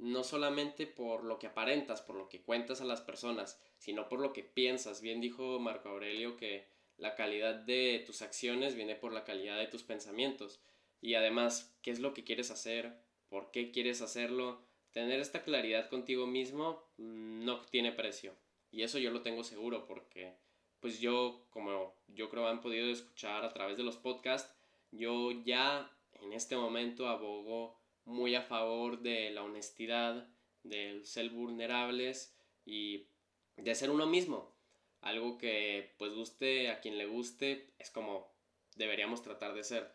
no 0.00 0.24
solamente 0.24 0.86
por 0.86 1.24
lo 1.24 1.38
que 1.38 1.46
aparentas, 1.46 2.00
por 2.00 2.16
lo 2.16 2.28
que 2.28 2.40
cuentas 2.40 2.80
a 2.80 2.86
las 2.86 3.02
personas, 3.02 3.60
sino 3.78 4.08
por 4.08 4.20
lo 4.20 4.32
que 4.32 4.42
piensas. 4.42 5.02
Bien 5.02 5.20
dijo 5.20 5.58
Marco 5.58 5.90
Aurelio 5.90 6.38
que 6.38 6.66
la 6.96 7.14
calidad 7.14 7.54
de 7.54 8.02
tus 8.06 8.22
acciones 8.22 8.74
viene 8.74 8.94
por 8.94 9.12
la 9.12 9.24
calidad 9.24 9.58
de 9.58 9.66
tus 9.66 9.82
pensamientos. 9.82 10.60
Y 11.02 11.14
además, 11.14 11.76
¿qué 11.82 11.90
es 11.90 12.00
lo 12.00 12.14
que 12.14 12.24
quieres 12.24 12.50
hacer? 12.50 12.94
¿Por 13.28 13.50
qué 13.50 13.70
quieres 13.70 14.00
hacerlo? 14.00 14.62
Tener 14.90 15.20
esta 15.20 15.42
claridad 15.42 15.88
contigo 15.90 16.26
mismo 16.26 16.82
mm, 16.96 17.44
no 17.44 17.60
tiene 17.66 17.92
precio. 17.92 18.34
Y 18.70 18.82
eso 18.82 18.98
yo 18.98 19.10
lo 19.10 19.22
tengo 19.22 19.42
seguro 19.44 19.86
porque, 19.86 20.36
pues 20.80 21.00
yo, 21.00 21.46
como 21.50 21.94
yo 22.08 22.28
creo 22.30 22.46
han 22.46 22.60
podido 22.60 22.88
escuchar 22.88 23.44
a 23.44 23.52
través 23.52 23.76
de 23.76 23.82
los 23.82 23.96
podcasts, 23.96 24.52
yo 24.92 25.32
ya 25.44 25.90
en 26.20 26.32
este 26.32 26.56
momento 26.56 27.08
abogo 27.08 27.80
muy 28.04 28.34
a 28.34 28.42
favor 28.42 29.00
de 29.00 29.30
la 29.30 29.42
honestidad, 29.42 30.28
del 30.62 31.06
ser 31.06 31.30
vulnerables 31.30 32.34
y 32.64 33.06
de 33.56 33.74
ser 33.74 33.90
uno 33.90 34.06
mismo. 34.06 34.54
Algo 35.00 35.38
que 35.38 35.94
pues 35.98 36.12
guste 36.14 36.70
a 36.70 36.80
quien 36.80 36.98
le 36.98 37.06
guste 37.06 37.72
es 37.78 37.90
como 37.90 38.30
deberíamos 38.76 39.22
tratar 39.22 39.54
de 39.54 39.64
ser. 39.64 39.92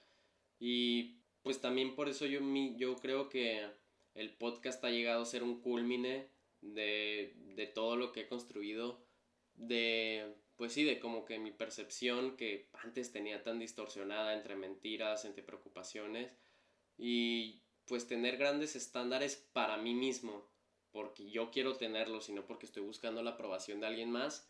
Y 0.59 1.17
pues 1.43 1.61
también 1.61 1.95
por 1.95 2.09
eso 2.09 2.25
yo, 2.25 2.39
yo 2.75 2.95
creo 2.95 3.29
que 3.29 3.69
el 4.15 4.33
podcast 4.33 4.83
ha 4.83 4.89
llegado 4.89 5.21
a 5.21 5.25
ser 5.25 5.43
un 5.43 5.61
culmine 5.61 6.29
de, 6.73 7.33
de 7.55 7.67
todo 7.67 7.95
lo 7.95 8.11
que 8.11 8.21
he 8.21 8.27
construido, 8.27 9.05
de 9.55 10.35
pues 10.55 10.73
sí, 10.73 10.83
de 10.83 10.99
como 10.99 11.25
que 11.25 11.37
mi 11.37 11.51
percepción 11.51 12.37
que 12.37 12.69
antes 12.73 13.11
tenía 13.11 13.43
tan 13.43 13.59
distorsionada 13.59 14.33
entre 14.33 14.55
mentiras, 14.55 15.25
entre 15.25 15.43
preocupaciones 15.43 16.31
y 16.97 17.61
pues 17.85 18.07
tener 18.07 18.37
grandes 18.37 18.75
estándares 18.75 19.35
para 19.53 19.77
mí 19.77 19.93
mismo, 19.93 20.49
porque 20.91 21.29
yo 21.29 21.51
quiero 21.51 21.75
tenerlos 21.75 22.29
y 22.29 22.33
no 22.33 22.45
porque 22.45 22.65
estoy 22.65 22.83
buscando 22.83 23.21
la 23.21 23.31
aprobación 23.31 23.79
de 23.79 23.87
alguien 23.87 24.11
más, 24.11 24.49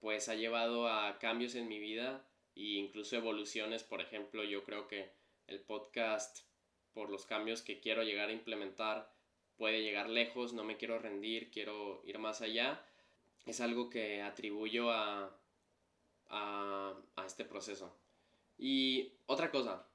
pues 0.00 0.28
ha 0.28 0.34
llevado 0.34 0.88
a 0.88 1.18
cambios 1.18 1.54
en 1.54 1.68
mi 1.68 1.78
vida 1.78 2.26
e 2.54 2.78
incluso 2.78 3.16
evoluciones, 3.16 3.84
por 3.84 4.00
ejemplo, 4.00 4.44
yo 4.44 4.64
creo 4.64 4.88
que 4.88 5.12
el 5.46 5.60
podcast, 5.60 6.46
por 6.92 7.10
los 7.10 7.26
cambios 7.26 7.62
que 7.62 7.80
quiero 7.80 8.02
llegar 8.02 8.30
a 8.30 8.32
implementar, 8.32 9.13
puede 9.56 9.82
llegar 9.82 10.08
lejos, 10.08 10.52
no 10.52 10.64
me 10.64 10.76
quiero 10.76 10.98
rendir, 10.98 11.50
quiero 11.50 12.02
ir 12.04 12.18
más 12.18 12.40
allá, 12.40 12.84
es 13.46 13.60
algo 13.60 13.90
que 13.90 14.22
atribuyo 14.22 14.90
a, 14.90 15.36
a, 16.28 16.94
a 17.16 17.26
este 17.26 17.44
proceso. 17.44 17.94
Y 18.58 19.12
otra 19.26 19.50
cosa, 19.50 19.86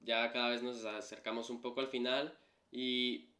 ya 0.00 0.32
cada 0.32 0.50
vez 0.50 0.62
nos 0.62 0.84
acercamos 0.84 1.50
un 1.50 1.60
poco 1.60 1.80
al 1.80 1.88
final 1.88 2.36
y 2.70 3.30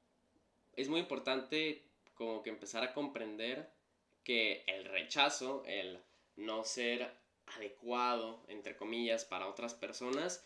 es 0.77 0.89
muy 0.89 1.01
importante 1.01 1.85
como 2.15 2.43
que 2.43 2.51
empezar 2.51 2.83
a 2.83 2.93
comprender 2.93 3.71
que 4.25 4.65
el 4.67 4.85
rechazo, 4.85 5.63
el 5.67 5.99
no 6.37 6.65
ser 6.65 7.11
adecuado, 7.47 8.45
entre 8.49 8.77
comillas, 8.77 9.25
para 9.25 9.49
otras 9.49 9.75
personas 9.75 10.45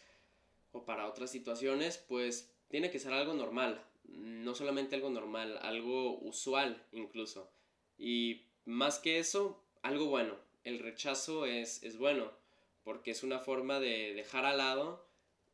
o 0.72 0.84
para 0.84 1.06
otras 1.06 1.30
situaciones, 1.30 1.98
pues 1.98 2.52
tiene 2.68 2.90
que 2.90 2.98
ser 2.98 3.12
algo 3.12 3.34
normal, 3.34 3.84
no 4.04 4.54
solamente 4.54 4.94
algo 4.94 5.10
normal, 5.10 5.58
algo 5.62 6.18
usual 6.20 6.86
incluso. 6.92 7.50
Y 7.98 8.42
más 8.64 8.98
que 8.98 9.18
eso, 9.18 9.62
algo 9.82 10.06
bueno. 10.06 10.36
El 10.64 10.78
rechazo 10.78 11.46
es, 11.46 11.82
es 11.82 11.98
bueno, 11.98 12.30
porque 12.84 13.10
es 13.10 13.22
una 13.22 13.38
forma 13.38 13.80
de 13.80 14.14
dejar 14.14 14.44
al 14.46 14.58
lado 14.58 15.06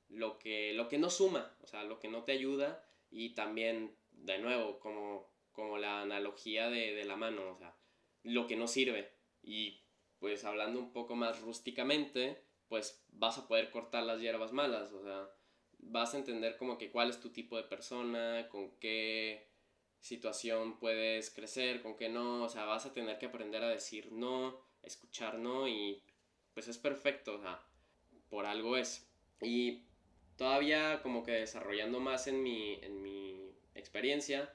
lo 0.09 0.39
que, 0.39 0.73
lo 0.75 0.89
que 0.89 0.99
no 0.99 1.11
suma, 1.11 1.57
o 1.63 1.67
sea, 1.67 1.85
lo 1.85 1.99
que 1.99 2.09
no 2.09 2.25
te 2.25 2.33
ayuda 2.33 2.85
y 3.11 3.31
también, 3.31 3.97
de 4.13 4.39
nuevo, 4.39 4.79
como, 4.79 5.29
como 5.53 5.79
la 5.79 6.03
analogía 6.03 6.69
de, 6.69 6.95
de 6.95 7.05
la 7.05 7.17
mano, 7.17 7.51
o 7.51 7.59
sea, 7.59 7.75
lo 8.23 8.47
que 8.47 8.57
no 8.57 8.69
sirve. 8.69 9.13
Y 9.43 9.81
pues 10.19 10.45
hablando 10.45 10.79
un 10.79 10.93
poco 10.93 11.17
más 11.17 11.41
rústicamente, 11.41 12.43
pues 12.69 13.05
vas 13.09 13.39
a 13.39 13.49
poder 13.49 13.71
cortar 13.71 14.05
las 14.05 14.21
hierbas 14.21 14.53
malas, 14.53 14.93
o 14.93 15.03
sea, 15.03 15.29
vas 15.83 16.15
a 16.15 16.19
entender 16.19 16.57
como 16.57 16.79
que 16.79 16.91
cuál 16.91 17.11
es 17.11 17.21
tu 17.21 17.31
tipo 17.31 17.57
de 17.57 17.65
persona, 17.65 18.49
con 18.49 18.71
qué 18.79 19.49
situación 20.01 20.79
puedes 20.79 21.31
crecer, 21.31 21.83
con 21.83 21.97
qué 21.97 22.09
no, 22.09 22.45
o 22.45 22.49
sea, 22.49 22.65
vas 22.65 22.87
a 22.87 22.93
tener 22.93 23.19
que 23.19 23.27
aprender 23.27 23.63
a 23.63 23.69
decir 23.69 24.11
no, 24.13 24.61
escuchar 24.83 25.39
no 25.39 25.69
y 25.69 26.03
pues 26.55 26.69
es 26.69 26.79
perfecto, 26.79 27.37
o 27.37 27.41
sea, 27.41 27.63
por 28.29 28.47
algo 28.47 28.77
es. 28.77 29.09
Y 29.43 29.83
todavía 30.37 31.03
como 31.03 31.23
que 31.23 31.33
desarrollando 31.33 32.01
más 32.01 32.27
en 32.27 32.43
mi, 32.43 32.75
en 32.83 33.03
mi 33.03 33.53
experiencia, 33.75 34.53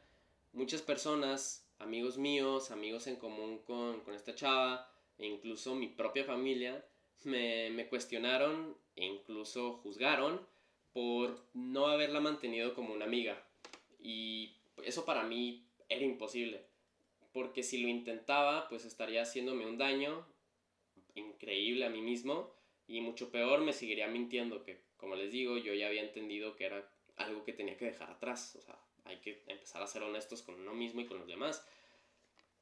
muchas 0.52 0.82
personas, 0.82 1.70
amigos 1.80 2.18
míos, 2.18 2.72
amigos 2.72 3.08
en 3.08 3.18
común 3.18 3.60
con, 3.60 4.02
con 4.02 4.14
esta 4.14 4.36
chava, 4.36 4.92
e 5.18 5.28
incluso 5.28 5.76
mi 5.76 5.88
propia 5.88 6.26
familia, 6.26 6.86
me, 7.24 7.70
me 7.70 7.88
cuestionaron 7.88 8.78
e 8.96 9.06
incluso 9.06 9.78
juzgaron 9.78 10.46
por 10.96 11.46
no 11.54 11.88
haberla 11.88 12.22
mantenido 12.22 12.74
como 12.74 12.94
una 12.94 13.04
amiga. 13.04 13.44
Y 14.00 14.54
eso 14.86 15.04
para 15.04 15.24
mí 15.24 15.62
era 15.90 16.06
imposible, 16.06 16.62
porque 17.34 17.64
si 17.64 17.80
lo 17.80 17.90
intentaba, 17.90 18.70
pues 18.70 18.86
estaría 18.86 19.24
haciéndome 19.24 19.68
un 19.68 19.78
daño 19.78 20.26
increíble 21.16 21.86
a 21.86 21.90
mí 21.90 22.02
mismo 22.02 22.50
y 22.88 23.02
mucho 23.02 23.30
peor 23.30 23.60
me 23.60 23.74
seguiría 23.74 24.08
mintiendo 24.08 24.64
que, 24.64 24.80
como 24.96 25.18
les 25.18 25.34
digo, 25.34 25.58
yo 25.58 25.74
ya 25.74 25.88
había 25.88 26.02
entendido 26.02 26.56
que 26.56 26.64
era 26.64 26.90
algo 27.18 27.44
que 27.44 27.52
tenía 27.52 27.76
que 27.76 27.88
dejar 27.88 28.10
atrás, 28.10 28.56
o 28.56 28.62
sea, 28.62 28.80
hay 29.04 29.18
que 29.18 29.44
empezar 29.48 29.84
a 29.84 29.88
ser 29.88 30.02
honestos 30.02 30.44
con 30.44 30.56
uno 30.56 30.74
mismo 30.74 31.02
y 31.02 31.08
con 31.08 31.20
los 31.20 31.28
demás. 31.28 31.68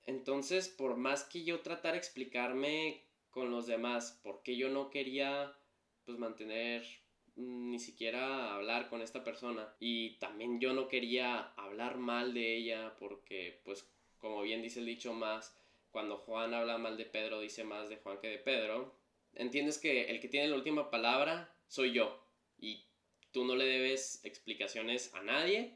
Entonces, 0.08 0.70
por 0.70 0.98
más 0.98 1.24
que 1.24 1.44
yo 1.44 1.60
tratara 1.60 1.94
de 1.94 2.00
explicarme 2.00 3.04
con 3.30 3.52
los 3.52 3.68
demás 3.68 4.20
por 4.24 4.42
qué 4.42 4.58
yo 4.58 4.70
no 4.70 4.90
quería 4.90 5.56
pues 6.04 6.18
mantener 6.18 7.03
ni 7.36 7.80
siquiera 7.80 8.54
hablar 8.54 8.90
con 8.90 9.02
esta 9.02 9.24
persona. 9.24 9.74
Y 9.80 10.18
también 10.18 10.60
yo 10.60 10.74
no 10.74 10.88
quería 10.88 11.54
hablar 11.56 11.98
mal 11.98 12.34
de 12.34 12.56
ella 12.56 12.96
porque 13.00 13.62
pues 13.64 13.88
como 14.20 14.42
bien 14.42 14.62
dice 14.62 14.80
el 14.80 14.86
dicho 14.86 15.14
más 15.14 15.58
cuando 15.92 16.18
Juan 16.18 16.54
habla 16.54 16.78
mal 16.78 16.98
de 16.98 17.06
Pedro 17.06 17.40
dice 17.40 17.64
más 17.64 17.90
de 17.90 17.98
Juan 17.98 18.20
que 18.20 18.28
de 18.28 18.38
Pedro. 18.38 18.96
Entiendes 19.36 19.78
que 19.78 20.06
el 20.12 20.20
que 20.20 20.28
tiene 20.28 20.48
la 20.48 20.56
última 20.56 20.90
palabra 20.90 21.56
soy 21.68 21.92
yo 21.92 22.24
y 22.60 22.86
tú 23.32 23.46
no 23.46 23.56
le 23.56 23.66
debes 23.66 24.24
explicaciones 24.24 25.14
a 25.14 25.22
nadie 25.22 25.74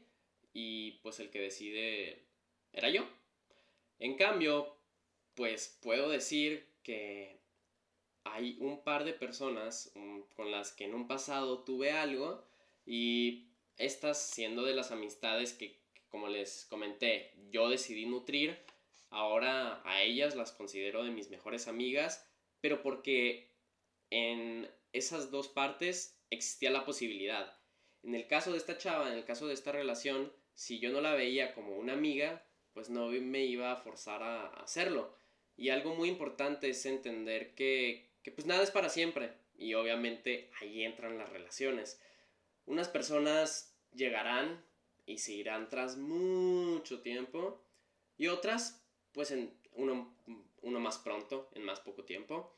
y 0.52 0.92
pues 1.02 1.20
el 1.20 1.30
que 1.30 1.40
decide 1.40 2.24
era 2.72 2.88
yo. 2.88 3.06
En 3.98 4.16
cambio 4.16 4.76
pues 5.34 5.78
puedo 5.82 6.08
decir 6.08 6.66
que 6.82 7.37
hay 8.24 8.56
un 8.60 8.82
par 8.82 9.04
de 9.04 9.12
personas 9.12 9.92
mm, 9.94 10.20
con 10.34 10.50
las 10.50 10.72
que 10.72 10.84
en 10.84 10.94
un 10.94 11.06
pasado 11.06 11.64
tuve 11.64 11.92
algo 11.92 12.44
y 12.86 13.48
estas 13.76 14.20
siendo 14.20 14.64
de 14.64 14.74
las 14.74 14.90
amistades 14.90 15.52
que, 15.52 15.80
como 16.08 16.28
les 16.28 16.66
comenté, 16.66 17.32
yo 17.50 17.68
decidí 17.68 18.06
nutrir, 18.06 18.58
ahora 19.10 19.80
a 19.84 20.02
ellas 20.02 20.34
las 20.34 20.52
considero 20.52 21.04
de 21.04 21.10
mis 21.10 21.30
mejores 21.30 21.68
amigas, 21.68 22.26
pero 22.60 22.82
porque 22.82 23.50
en 24.10 24.68
esas 24.92 25.30
dos 25.30 25.48
partes 25.48 26.18
existía 26.30 26.70
la 26.70 26.84
posibilidad. 26.84 27.56
En 28.02 28.14
el 28.14 28.26
caso 28.26 28.52
de 28.52 28.58
esta 28.58 28.78
chava, 28.78 29.08
en 29.08 29.18
el 29.18 29.24
caso 29.24 29.46
de 29.46 29.54
esta 29.54 29.72
relación, 29.72 30.32
si 30.54 30.80
yo 30.80 30.90
no 30.90 31.00
la 31.00 31.14
veía 31.14 31.54
como 31.54 31.76
una 31.76 31.92
amiga, 31.92 32.44
pues 32.72 32.90
no 32.90 33.08
me 33.08 33.44
iba 33.44 33.72
a 33.72 33.76
forzar 33.76 34.22
a 34.22 34.46
hacerlo. 34.62 35.16
Y 35.56 35.70
algo 35.70 35.94
muy 35.94 36.08
importante 36.08 36.70
es 36.70 36.86
entender 36.86 37.54
que 37.54 38.07
pues 38.30 38.46
nada 38.46 38.62
es 38.62 38.70
para 38.70 38.88
siempre 38.88 39.32
y 39.56 39.74
obviamente 39.74 40.50
ahí 40.60 40.84
entran 40.84 41.18
las 41.18 41.28
relaciones. 41.30 42.00
Unas 42.66 42.88
personas 42.88 43.74
llegarán 43.94 44.64
y 45.06 45.18
se 45.18 45.32
irán 45.32 45.68
tras 45.68 45.96
mucho 45.96 47.00
tiempo 47.00 47.62
y 48.16 48.28
otras 48.28 48.84
pues 49.12 49.30
en 49.30 49.52
uno, 49.72 50.14
uno 50.62 50.80
más 50.80 50.98
pronto, 50.98 51.50
en 51.54 51.64
más 51.64 51.80
poco 51.80 52.04
tiempo. 52.04 52.54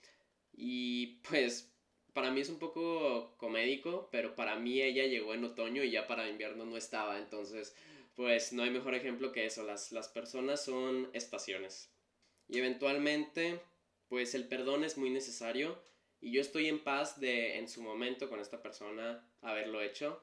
Y 0.53 1.19
pues 1.29 1.73
para 2.13 2.31
mí 2.31 2.41
es 2.41 2.49
un 2.49 2.59
poco 2.59 3.35
comédico, 3.37 4.09
pero 4.11 4.35
para 4.35 4.57
mí 4.57 4.83
ella 4.83 5.07
llegó 5.07 5.35
en 5.35 5.45
otoño 5.45 5.83
y 5.85 5.91
ya 5.91 6.07
para 6.07 6.29
invierno 6.29 6.65
no 6.65 6.77
estaba, 6.77 7.19
entonces 7.19 7.75
pues 8.17 8.53
no 8.53 8.65
hay 8.65 8.71
mejor 8.71 8.95
ejemplo 8.95 9.33
que 9.33 9.47
eso, 9.47 9.63
las, 9.63 9.93
las 9.93 10.09
personas 10.09 10.63
son 10.65 11.09
estaciones. 11.15 11.91
Y 12.49 12.59
eventualmente 12.59 13.61
pues 14.11 14.35
el 14.35 14.49
perdón 14.49 14.83
es 14.83 14.99
muy 14.99 15.09
necesario 15.09 15.81
y 16.21 16.33
yo 16.33 16.41
estoy 16.41 16.67
en 16.67 16.81
paz 16.81 17.21
de 17.21 17.59
en 17.59 17.69
su 17.69 17.81
momento 17.81 18.29
con 18.29 18.41
esta 18.41 18.61
persona 18.61 19.25
haberlo 19.41 19.81
hecho, 19.81 20.21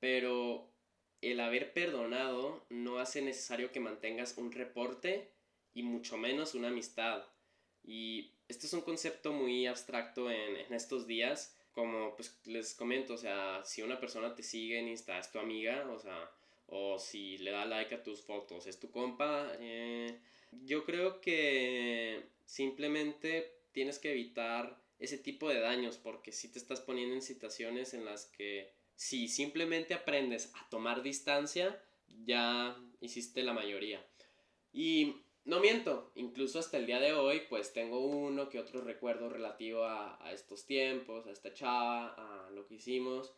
pero 0.00 0.72
el 1.20 1.38
haber 1.38 1.74
perdonado 1.74 2.64
no 2.70 2.98
hace 2.98 3.20
necesario 3.20 3.72
que 3.72 3.78
mantengas 3.78 4.38
un 4.38 4.50
reporte 4.50 5.30
y 5.74 5.82
mucho 5.82 6.16
menos 6.16 6.54
una 6.54 6.68
amistad. 6.68 7.22
Y 7.84 8.32
este 8.48 8.66
es 8.66 8.72
un 8.72 8.80
concepto 8.80 9.32
muy 9.32 9.66
abstracto 9.66 10.30
en, 10.30 10.72
estos 10.72 11.06
días, 11.06 11.54
como 11.72 12.16
pues 12.16 12.40
les 12.46 12.74
comento, 12.74 13.14
o 13.14 13.18
sea, 13.18 13.62
si 13.66 13.82
una 13.82 14.00
persona 14.00 14.34
te 14.34 14.42
sigue 14.42 14.78
en 14.78 14.88
Insta 14.88 15.18
es 15.18 15.30
tu 15.30 15.38
amiga, 15.38 15.86
o 15.90 15.98
sea, 15.98 16.30
o 16.68 16.98
si 16.98 17.36
le 17.36 17.50
da 17.50 17.66
like 17.66 17.94
a 17.94 18.02
tus 18.02 18.22
fotos 18.22 18.66
es 18.66 18.80
tu 18.80 18.90
compa, 18.90 19.52
eh, 19.58 20.20
yo 20.52 20.84
creo 20.84 21.20
que 21.20 22.39
simplemente 22.50 23.62
tienes 23.70 24.00
que 24.00 24.10
evitar 24.10 24.82
ese 24.98 25.18
tipo 25.18 25.48
de 25.48 25.60
daños 25.60 25.98
porque 25.98 26.32
si 26.32 26.50
te 26.50 26.58
estás 26.58 26.80
poniendo 26.80 27.14
en 27.14 27.22
situaciones 27.22 27.94
en 27.94 28.04
las 28.04 28.26
que 28.26 28.74
si 28.96 29.28
simplemente 29.28 29.94
aprendes 29.94 30.52
a 30.56 30.68
tomar 30.68 31.02
distancia, 31.02 31.80
ya 32.24 32.76
hiciste 33.00 33.44
la 33.44 33.52
mayoría. 33.52 34.04
Y 34.72 35.22
no 35.44 35.60
miento, 35.60 36.10
incluso 36.16 36.58
hasta 36.58 36.76
el 36.76 36.86
día 36.86 36.98
de 36.98 37.12
hoy, 37.12 37.42
pues 37.48 37.72
tengo 37.72 38.04
uno 38.04 38.48
que 38.48 38.58
otro 38.58 38.80
recuerdo 38.82 39.28
relativo 39.28 39.84
a, 39.84 40.22
a, 40.22 40.32
estos 40.32 40.66
tiempos, 40.66 41.28
a 41.28 41.30
esta 41.30 41.54
chava, 41.54 42.08
a 42.08 42.50
lo 42.50 42.66
que 42.66 42.74
hicimos. 42.74 43.32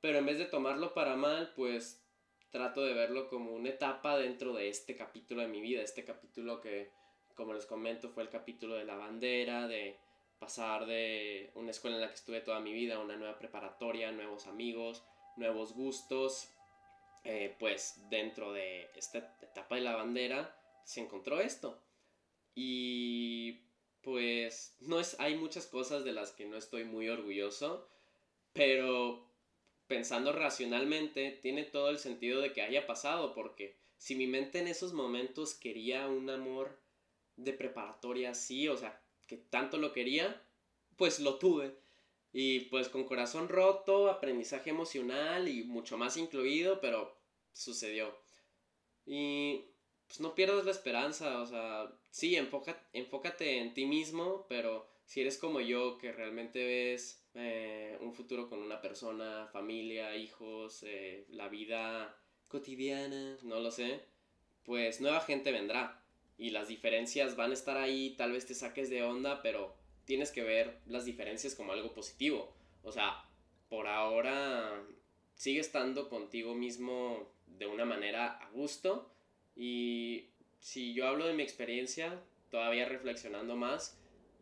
Pero 0.00 0.18
en 0.18 0.26
vez 0.26 0.38
de 0.38 0.46
tomarlo 0.46 0.94
para 0.94 1.16
mal, 1.16 1.52
pues 1.56 2.06
trato 2.50 2.84
de 2.84 2.94
verlo 2.94 3.28
como 3.28 3.50
una 3.52 3.70
etapa 3.70 4.16
dentro 4.16 4.54
de 4.54 4.68
este 4.68 4.94
capítulo 4.94 5.42
de 5.42 5.48
mi 5.48 5.60
vida, 5.60 5.82
este 5.82 6.04
capítulo 6.04 6.60
que 6.60 7.01
como 7.34 7.54
les 7.54 7.66
comento, 7.66 8.08
fue 8.08 8.22
el 8.22 8.28
capítulo 8.28 8.74
de 8.74 8.84
la 8.84 8.96
bandera, 8.96 9.66
de 9.68 9.96
pasar 10.38 10.86
de 10.86 11.50
una 11.54 11.70
escuela 11.70 11.96
en 11.96 12.02
la 12.02 12.08
que 12.08 12.14
estuve 12.14 12.40
toda 12.40 12.60
mi 12.60 12.72
vida 12.72 12.96
a 12.96 13.00
una 13.00 13.16
nueva 13.16 13.38
preparatoria, 13.38 14.10
nuevos 14.10 14.46
amigos, 14.46 15.04
nuevos 15.36 15.72
gustos. 15.72 16.48
Eh, 17.24 17.54
pues 17.60 18.00
dentro 18.10 18.52
de 18.52 18.90
esta 18.96 19.18
etapa 19.40 19.76
de 19.76 19.82
la 19.82 19.94
bandera 19.94 20.56
se 20.84 21.00
encontró 21.00 21.40
esto. 21.40 21.80
Y 22.54 23.60
pues 24.02 24.76
no 24.80 24.98
es, 24.98 25.18
hay 25.20 25.36
muchas 25.36 25.66
cosas 25.66 26.04
de 26.04 26.12
las 26.12 26.32
que 26.32 26.46
no 26.46 26.56
estoy 26.56 26.84
muy 26.84 27.08
orgulloso, 27.08 27.88
pero 28.52 29.24
pensando 29.86 30.32
racionalmente 30.32 31.38
tiene 31.42 31.64
todo 31.64 31.90
el 31.90 31.98
sentido 31.98 32.40
de 32.40 32.52
que 32.52 32.62
haya 32.62 32.86
pasado, 32.86 33.34
porque 33.34 33.76
si 33.96 34.16
mi 34.16 34.26
mente 34.26 34.58
en 34.58 34.66
esos 34.66 34.92
momentos 34.92 35.54
quería 35.54 36.08
un 36.08 36.28
amor 36.28 36.81
de 37.36 37.52
preparatoria, 37.52 38.34
sí, 38.34 38.68
o 38.68 38.76
sea, 38.76 39.00
que 39.26 39.36
tanto 39.36 39.78
lo 39.78 39.92
quería, 39.92 40.42
pues 40.96 41.20
lo 41.20 41.38
tuve. 41.38 41.76
Y 42.32 42.60
pues 42.60 42.88
con 42.88 43.04
corazón 43.04 43.48
roto, 43.48 44.10
aprendizaje 44.10 44.70
emocional 44.70 45.48
y 45.48 45.64
mucho 45.64 45.98
más 45.98 46.16
incluido, 46.16 46.80
pero 46.80 47.14
sucedió. 47.52 48.16
Y 49.04 49.64
pues 50.06 50.20
no 50.20 50.34
pierdas 50.34 50.64
la 50.64 50.70
esperanza, 50.70 51.40
o 51.40 51.46
sea, 51.46 51.92
sí, 52.10 52.36
enfócate, 52.36 52.80
enfócate 52.92 53.58
en 53.58 53.74
ti 53.74 53.86
mismo, 53.86 54.46
pero 54.48 54.86
si 55.04 55.20
eres 55.20 55.38
como 55.38 55.60
yo, 55.60 55.98
que 55.98 56.12
realmente 56.12 56.64
ves 56.64 57.22
eh, 57.34 57.98
un 58.00 58.14
futuro 58.14 58.48
con 58.48 58.60
una 58.60 58.80
persona, 58.80 59.48
familia, 59.52 60.16
hijos, 60.16 60.82
eh, 60.84 61.26
la 61.30 61.48
vida 61.48 62.16
cotidiana, 62.48 63.38
no 63.42 63.60
lo 63.60 63.70
sé, 63.70 64.00
pues 64.64 65.00
nueva 65.00 65.20
gente 65.20 65.52
vendrá 65.52 66.01
y 66.42 66.50
las 66.50 66.66
diferencias 66.66 67.36
van 67.36 67.52
a 67.52 67.54
estar 67.54 67.76
ahí, 67.76 68.16
tal 68.18 68.32
vez 68.32 68.46
te 68.46 68.54
saques 68.54 68.90
de 68.90 69.04
onda, 69.04 69.42
pero 69.42 69.76
tienes 70.04 70.32
que 70.32 70.42
ver 70.42 70.76
las 70.86 71.04
diferencias 71.04 71.54
como 71.54 71.70
algo 71.72 71.94
positivo. 71.94 72.52
O 72.82 72.90
sea, 72.90 73.24
por 73.68 73.86
ahora 73.86 74.82
sigue 75.36 75.60
estando 75.60 76.08
contigo 76.08 76.56
mismo 76.56 77.30
de 77.46 77.66
una 77.66 77.84
manera 77.84 78.38
a 78.38 78.50
gusto 78.50 79.08
y 79.54 80.24
si 80.58 80.94
yo 80.94 81.06
hablo 81.06 81.26
de 81.26 81.34
mi 81.34 81.44
experiencia, 81.44 82.20
todavía 82.50 82.86
reflexionando 82.86 83.54
más, 83.54 83.96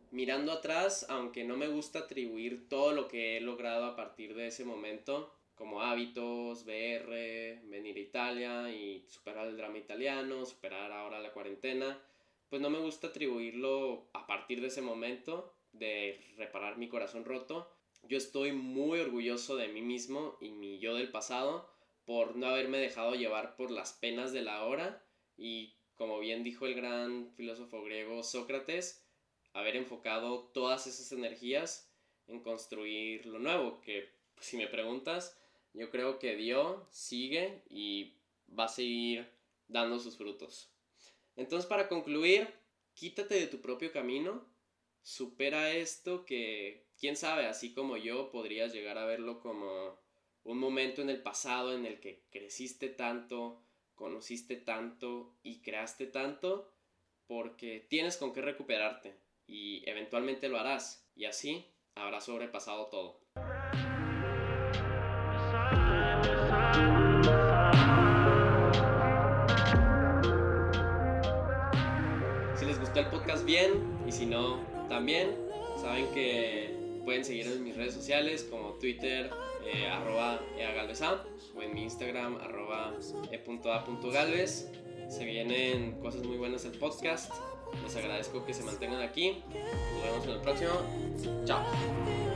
mirando 0.09 0.53
atrás, 0.53 1.05
aunque 1.07 1.43
no 1.43 1.55
me 1.55 1.67
gusta 1.67 1.99
atribuir 1.99 2.67
todo 2.67 2.93
lo 2.93 3.07
que 3.07 3.37
he 3.37 3.41
logrado 3.41 3.85
a 3.85 3.95
partir 3.95 4.33
de 4.33 4.47
ese 4.47 4.65
momento, 4.65 5.31
como 5.55 5.81
hábitos, 5.81 6.65
BR, 6.65 7.61
venir 7.65 7.95
a 7.95 7.99
Italia 7.99 8.71
y 8.71 9.05
superar 9.07 9.47
el 9.47 9.57
drama 9.57 9.77
italiano, 9.77 10.45
superar 10.45 10.91
ahora 10.91 11.19
la 11.19 11.31
cuarentena, 11.31 12.01
pues 12.49 12.61
no 12.61 12.69
me 12.69 12.79
gusta 12.79 13.07
atribuirlo 13.07 14.09
a 14.13 14.27
partir 14.27 14.61
de 14.61 14.67
ese 14.67 14.81
momento 14.81 15.55
de 15.71 16.19
reparar 16.37 16.77
mi 16.77 16.89
corazón 16.89 17.25
roto. 17.25 17.71
Yo 18.03 18.17
estoy 18.17 18.51
muy 18.51 18.99
orgulloso 18.99 19.55
de 19.55 19.67
mí 19.67 19.81
mismo 19.81 20.37
y 20.41 20.51
mi 20.51 20.79
yo 20.79 20.95
del 20.95 21.11
pasado 21.11 21.69
por 22.05 22.35
no 22.35 22.47
haberme 22.47 22.79
dejado 22.79 23.15
llevar 23.15 23.55
por 23.55 23.71
las 23.71 23.93
penas 23.93 24.33
de 24.33 24.41
la 24.41 24.65
hora 24.65 25.05
y 25.37 25.75
como 25.95 26.19
bien 26.19 26.43
dijo 26.43 26.65
el 26.65 26.73
gran 26.73 27.31
filósofo 27.35 27.83
griego 27.83 28.23
Sócrates, 28.23 29.07
haber 29.53 29.75
enfocado 29.75 30.49
todas 30.53 30.87
esas 30.87 31.11
energías 31.11 31.93
en 32.27 32.41
construir 32.41 33.25
lo 33.27 33.37
nuevo, 33.37 33.81
que 33.81 34.09
si 34.39 34.57
me 34.57 34.67
preguntas, 34.67 35.39
yo 35.73 35.89
creo 35.89 36.19
que 36.19 36.35
dio, 36.35 36.87
sigue 36.91 37.63
y 37.69 38.17
va 38.47 38.65
a 38.65 38.69
seguir 38.69 39.29
dando 39.67 39.99
sus 39.99 40.17
frutos. 40.17 40.71
Entonces, 41.35 41.67
para 41.67 41.87
concluir, 41.87 42.47
quítate 42.93 43.35
de 43.35 43.47
tu 43.47 43.61
propio 43.61 43.91
camino, 43.91 44.45
supera 45.01 45.71
esto 45.71 46.25
que, 46.25 46.87
quién 46.99 47.15
sabe, 47.15 47.47
así 47.47 47.73
como 47.73 47.97
yo, 47.97 48.31
podrías 48.31 48.73
llegar 48.73 48.97
a 48.97 49.05
verlo 49.05 49.39
como 49.39 49.99
un 50.43 50.57
momento 50.57 51.01
en 51.01 51.09
el 51.09 51.21
pasado 51.21 51.73
en 51.73 51.85
el 51.85 51.99
que 51.99 52.25
creciste 52.31 52.89
tanto, 52.89 53.63
conociste 53.95 54.57
tanto 54.57 55.37
y 55.43 55.61
creaste 55.61 56.07
tanto, 56.07 56.73
porque 57.27 57.85
tienes 57.89 58.17
con 58.17 58.33
qué 58.33 58.41
recuperarte 58.41 59.15
y 59.47 59.87
eventualmente 59.89 60.49
lo 60.49 60.59
harás 60.59 61.07
y 61.15 61.25
así 61.25 61.65
habrás 61.95 62.25
sobrepasado 62.25 62.87
todo. 62.87 63.20
Podcast 73.11 73.45
bien 73.45 73.71
y 74.07 74.11
si 74.11 74.25
no 74.25 74.59
también, 74.89 75.35
saben 75.81 76.07
que 76.13 76.75
pueden 77.05 77.25
seguirme 77.25 77.53
en 77.53 77.63
mis 77.63 77.75
redes 77.75 77.93
sociales 77.93 78.47
como 78.49 78.73
Twitter, 78.73 79.29
eh, 79.65 79.87
arroba 79.87 80.39
eagalvesa 80.57 81.23
o 81.55 81.61
en 81.61 81.73
mi 81.73 81.83
Instagram 81.83 82.37
arroba 82.37 82.93
e.a.galvez. 83.31 84.71
Se 85.09 85.25
vienen 85.25 85.99
cosas 85.99 86.23
muy 86.23 86.37
buenas 86.37 86.65
el 86.65 86.71
podcast. 86.71 87.33
Les 87.83 87.95
agradezco 87.95 88.45
que 88.45 88.53
se 88.53 88.63
mantengan 88.63 89.01
aquí. 89.01 89.43
Nos 89.53 90.03
vemos 90.03 90.25
en 90.25 90.31
el 90.31 90.41
próximo. 90.41 90.71
Chao. 91.45 92.30